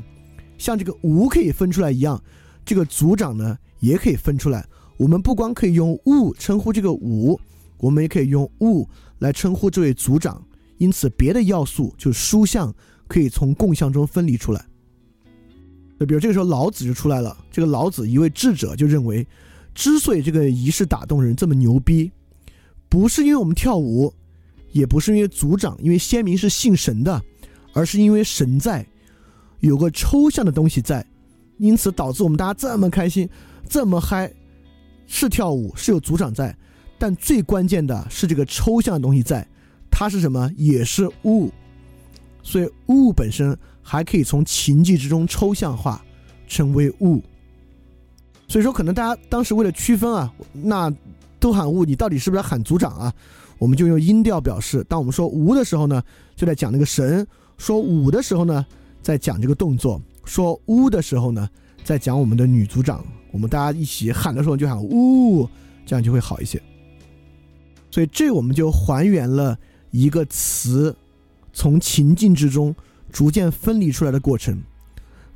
[0.58, 2.22] 像这个“呜”可以分出来一样，
[2.66, 4.62] 这个组长呢也可以分出来。
[4.98, 7.40] 我们不光可以用“呜”称呼这个“舞”，
[7.80, 8.86] 我们也可以用“呜”
[9.20, 10.44] 来称呼这位组长。
[10.80, 12.74] 因此，别的要素就是书像
[13.06, 14.64] 可以从共相中分离出来。
[15.98, 17.36] 就比如这个时候，老子就出来了。
[17.52, 19.26] 这个老子一位智者就认为，
[19.74, 22.10] 之所以这个仪式打动人这么牛逼，
[22.88, 24.10] 不是因为我们跳舞，
[24.72, 27.22] 也不是因为族长，因为先民是信神的，
[27.74, 28.86] 而是因为神在，
[29.58, 31.06] 有个抽象的东西在，
[31.58, 33.28] 因此导致我们大家这么开心，
[33.68, 34.32] 这么嗨。
[35.06, 36.56] 是跳舞，是有组长在，
[36.96, 39.46] 但最关键的是这个抽象的东西在，
[39.90, 40.50] 它是什么？
[40.56, 41.50] 也是物，
[42.42, 46.02] 所以物本身还可以从情境之中抽象化，
[46.46, 47.22] 成为物。
[48.48, 50.92] 所以说，可能大家当时为了区分啊，那
[51.38, 53.12] 都喊物，你到底是不是喊组长啊？
[53.58, 54.82] 我们就用音调表示。
[54.88, 56.02] 当我们说无的时候呢，
[56.34, 57.24] 就在讲那个神；
[57.58, 58.64] 说武的时候呢，
[59.02, 61.48] 在讲这个动作；说乌的时候呢，
[61.84, 63.04] 在讲我们的女组长。
[63.32, 65.48] 我们大家一起喊的时候就喊呜，
[65.86, 66.60] 这样就会好一些。
[67.90, 69.56] 所以这我们就还原了
[69.90, 70.96] 一个词
[71.52, 72.74] 从情境之中
[73.12, 74.62] 逐渐分离出来的过程。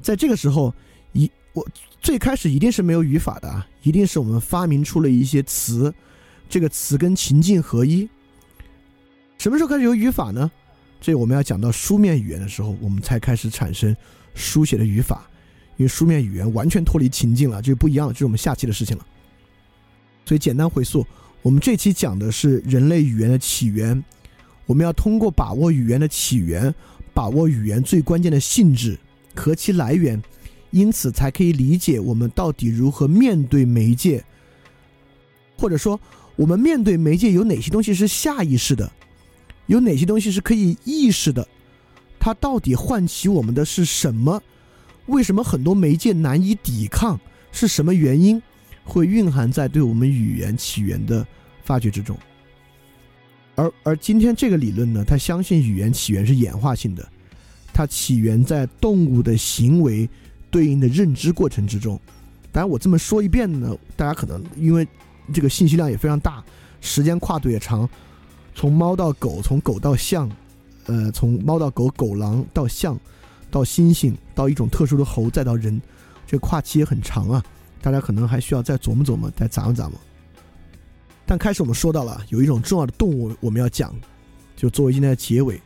[0.00, 0.72] 在这个时候，
[1.12, 1.66] 一我
[2.00, 5.92] 最开始一定是没有语法的啊，一定是我们发明出了一些词，
[6.48, 8.08] 这个词跟情境合一。
[9.38, 10.50] 什么时候开始有语法呢？
[11.00, 13.94] 这我们要讲到书面语言的时候，我们才开始产生
[14.34, 15.28] 书写的语法。
[15.76, 19.04] 因为书面语言完全脱离情境了，就不一样了，这是我们下期的事情了。
[20.24, 21.04] 所以简单回溯，
[21.42, 24.02] 我们这期讲的是人类语言的起源。
[24.66, 26.74] 我们要通过把握语言的起源，
[27.12, 28.98] 把握语言最关键的性质
[29.34, 30.22] 和其来源，
[30.70, 34.24] 因此才可以理解我们到底如何面对媒介，
[35.58, 36.00] 或者说
[36.36, 38.90] 我们面对媒介有哪些东西是下意识的，
[39.66, 41.46] 有哪些东西是可以意识的，
[42.18, 44.42] 它到底唤起我们的是什么？
[45.06, 47.20] 为什么很多媒介难以抵抗？
[47.52, 48.42] 是什么原因
[48.82, 51.24] 会蕴含在对我们语言起源的
[51.62, 52.18] 发掘之中？
[53.54, 57.08] 而而今天这个理论呢，它相信语言起源是演化性的，
[57.72, 60.08] 它起源在动物的行为
[60.50, 62.00] 对应的认知过程之中。
[62.52, 64.86] 当然，我这么说一遍呢，大家可能因为
[65.32, 66.42] 这个信息量也非常大，
[66.80, 67.88] 时间跨度也长，
[68.54, 70.30] 从猫到狗，从狗到象，
[70.86, 72.98] 呃，从猫到狗，狗狼到象。
[73.50, 75.80] 到猩猩，到一种特殊的猴，再到人，
[76.26, 77.44] 这跨期也很长啊！
[77.80, 79.92] 大家可能还需要再琢磨琢磨，再咂摸咂摸。
[81.26, 83.94] 但开始我们说到了有一种重要的动物，我们要讲，
[84.56, 85.60] 就作为今天的结尾，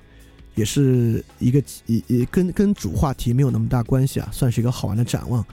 [0.55, 5.44] 也是一个也也跟跟主话题没有那么大关系啊，算是一个好玩的展望。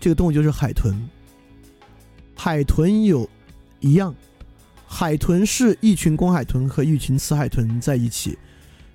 [0.00, 0.96] 这个动物就是海豚。
[2.34, 3.28] 海豚有
[3.80, 4.14] 一样，
[4.86, 8.38] 海豚是一群公海豚和一群雌海豚在一起，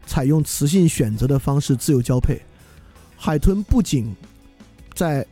[0.05, 2.39] 采用雌性选择的方式自由交配。
[3.17, 4.15] 海豚不仅
[4.93, 5.25] 在，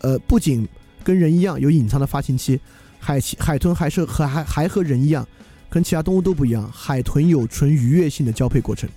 [0.00, 0.68] 呃，不仅
[1.02, 2.60] 跟人一样有隐藏的发情期，
[3.06, 5.24] 海海豚还是和还还和人一样，
[5.70, 6.68] 跟其他动物都不一样。
[6.72, 8.90] 海豚有纯愉悦性的交配过程。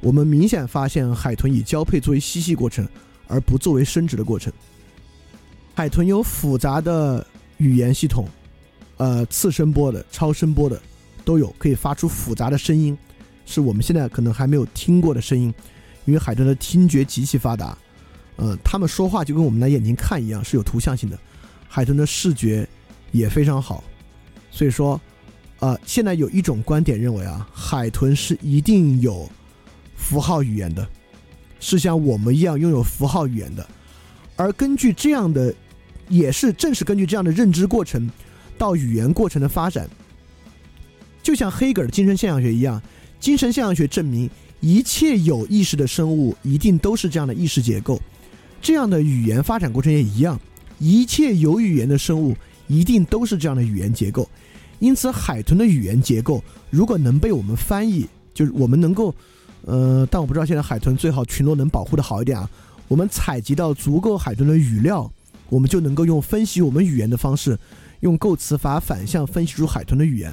[0.00, 2.88] 我们明显发现，海豚以交配作为嬉戏过程，
[3.28, 4.52] 而不作为生殖的过程。
[5.76, 7.24] 海豚有复杂的
[7.58, 8.28] 语言系统，
[8.96, 10.82] 呃，次声波的、超声波的
[11.24, 12.98] 都有，可以发出复杂的声音，
[13.46, 15.54] 是我们现在可能还没有听过的声音。
[16.04, 17.78] 因为海豚的听觉极其发达，
[18.34, 21.16] 呃，他们说话就跟我们拿眼睛看一样，是有图像性的。
[21.68, 22.68] 海豚的视觉
[23.12, 23.82] 也非常好，
[24.50, 25.00] 所以说，
[25.58, 29.28] 呃，现在有一种观点认为啊，海豚是一定有
[29.94, 30.88] 符号语言的，
[31.58, 33.66] 是像我们一样拥有符号语言的。
[34.36, 35.54] 而根据这样的，
[36.08, 38.10] 也是正是根据这样的认知过程
[38.56, 39.88] 到语言过程的发展，
[41.22, 42.80] 就像黑格尔的精神现象学一样，
[43.18, 44.30] 精神现象学证明。
[44.62, 47.98] 一切有意识的生物一定都是这样的意识结构，
[48.60, 50.38] 这样的语言发展过程也一样。
[50.78, 52.36] 一切有语言的生物
[52.70, 54.28] 一定都是这样的语言结构。
[54.78, 59.14] 因此，海豚的语言结构如果能被我们翻译，就是我们能够，
[59.66, 62.48] 呃，但我不知道现在海豚最好群落能保护的好一点啊。
[62.88, 65.12] 我们采集到足够海豚的语料，
[65.48, 67.58] 我们就能够用分析我们语言的方式，
[68.00, 70.32] 用构词法反向分析出海豚的语言。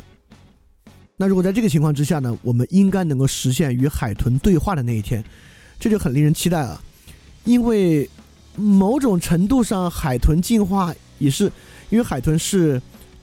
[1.17, 5.23] 那如果在这个情况之下呢，我们应该能够实现与海豚对话的那一天，
[5.79, 6.81] 这就很令人期待了。
[7.43, 8.09] 因为
[8.55, 11.51] 某种程度上，海豚进化也是
[11.89, 12.81] 因为海豚是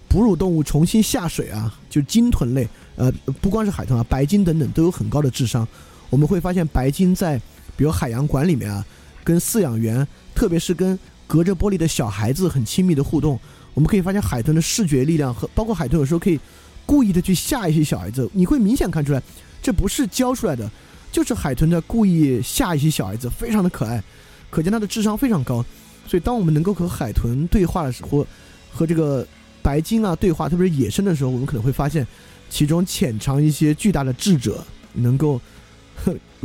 [0.09, 5.66] 哺乳动物重新下水啊，就鲸豚类，呃，不光是海豚啊，白鲸等等都有很高的智商。
[6.11, 7.39] 我们会发现白鲸在
[7.77, 8.85] 比如海洋馆里面啊，
[9.23, 13.39] 跟饲养员，特别是跟隔着玻璃的小孩子很亲密的互动。
[13.74, 16.39] 我们可以发现海豚的视觉力量和包括海豚有时候可以。
[16.86, 19.23] 故意的去吓一些小孩子，你会明显看出来，
[19.62, 20.70] 这不是教出来的，
[21.11, 24.05] 就是海豚在故意吓一些小孩子，非常的可爱，
[24.51, 25.65] 可见它的智商非常高。
[26.07, 28.27] 所以，当我们能够和海豚对话的时候，
[28.75, 29.27] 和这个
[29.63, 32.05] 白鲸啊对话，特别是野生的时候，我们可能会发现
[32.51, 34.65] 其中潜藏一些巨大的智者，
[34.95, 35.41] 能够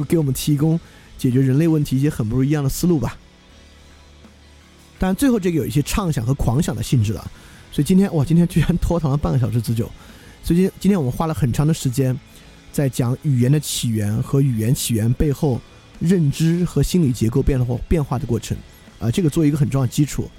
[0.07, 0.79] 给我们提供
[1.17, 3.17] 解决人类问题一些很不一样的思路吧。
[4.99, 7.31] 但最后这个有一些畅想和狂想的性质了，
[7.71, 9.89] 所以今天哇，今天居然拖堂了半个小时之久。
[10.43, 12.17] 所以今天我们花了很长的时间，
[12.71, 15.59] 在讲语言的起源和语言起源背后
[15.99, 18.57] 认知和心理结构变化变化的过程，
[18.99, 20.29] 啊，这个作为一个很重要的基础。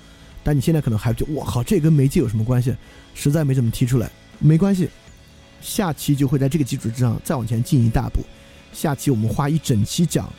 [0.43, 2.75] 但你现在可能还觉得，我靠，这跟媒介有什么关系？
[3.15, 4.89] 实在没怎么提出来，没关系。
[5.61, 8.25] 下期就会在这个基础之上再往前进一大步。
[8.73, 10.33] 下期我们花一整期讲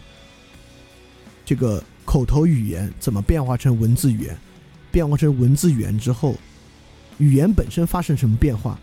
[1.45, 4.37] 这个口头语言怎么变化成文字语言，
[4.91, 6.35] 变化成文字语言之后，
[7.17, 8.79] 语言本身发生什么变化，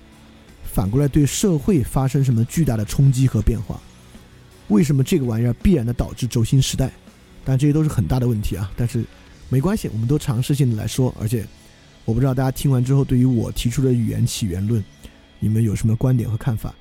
[0.62, 3.80] 反过来对社会发生什么巨大的冲击和变化？
[4.68, 6.92] 为什么这个玩意儿必然的导致轴心时代？
[7.42, 8.70] 但这些都是很大的问题啊。
[8.76, 9.02] 但是
[9.48, 11.14] 没关系，我们都尝试性的来说。
[11.18, 11.46] 而且
[12.04, 14.84] 我不知道大家听完之后，对于我提出的语言起源论，
[15.40, 16.74] 你们有什么观点和看法？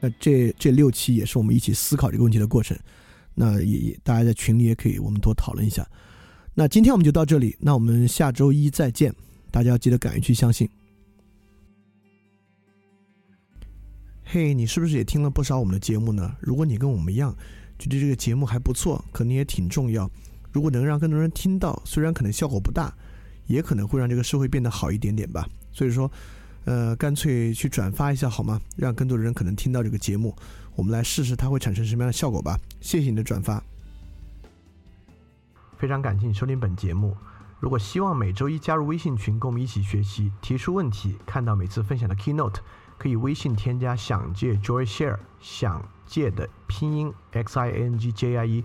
[0.00, 2.76] 那这这六期也是我们一起思考这个问题的过程。
[3.34, 5.86] 那也大家在群里也可以，我们多讨论一下。
[6.54, 9.14] 那今天我们就到这里，那我们下周一再见。
[9.50, 10.68] 大家要记得敢于去相信。
[14.24, 16.34] 嘿，你是不是也听了不少我们的节目呢？
[16.40, 17.34] 如果你跟我们一样，
[17.78, 20.10] 觉得这个节目还不错，可能也挺重要。
[20.52, 22.94] 如果能让更多人听到，虽然可能效果不大，
[23.46, 25.48] 也可能会让这个社会变得好一点点吧。
[25.72, 26.10] 所以说。
[26.64, 28.60] 呃，干脆去转发一下好吗？
[28.76, 30.32] 让更多的人可能听到这个节目，
[30.76, 32.56] 我们来试试它会产生什么样的效果吧。
[32.80, 33.60] 谢谢你的转发，
[35.76, 37.16] 非常感谢你收听本节目。
[37.58, 42.58] 如果希望每周一加入微信群，跟我们一起学习，提出问题，看到每次分享的 keynote，
[42.96, 48.64] 可以微信添加“想借 Joy Share”，想借的拼音 x i n g J I E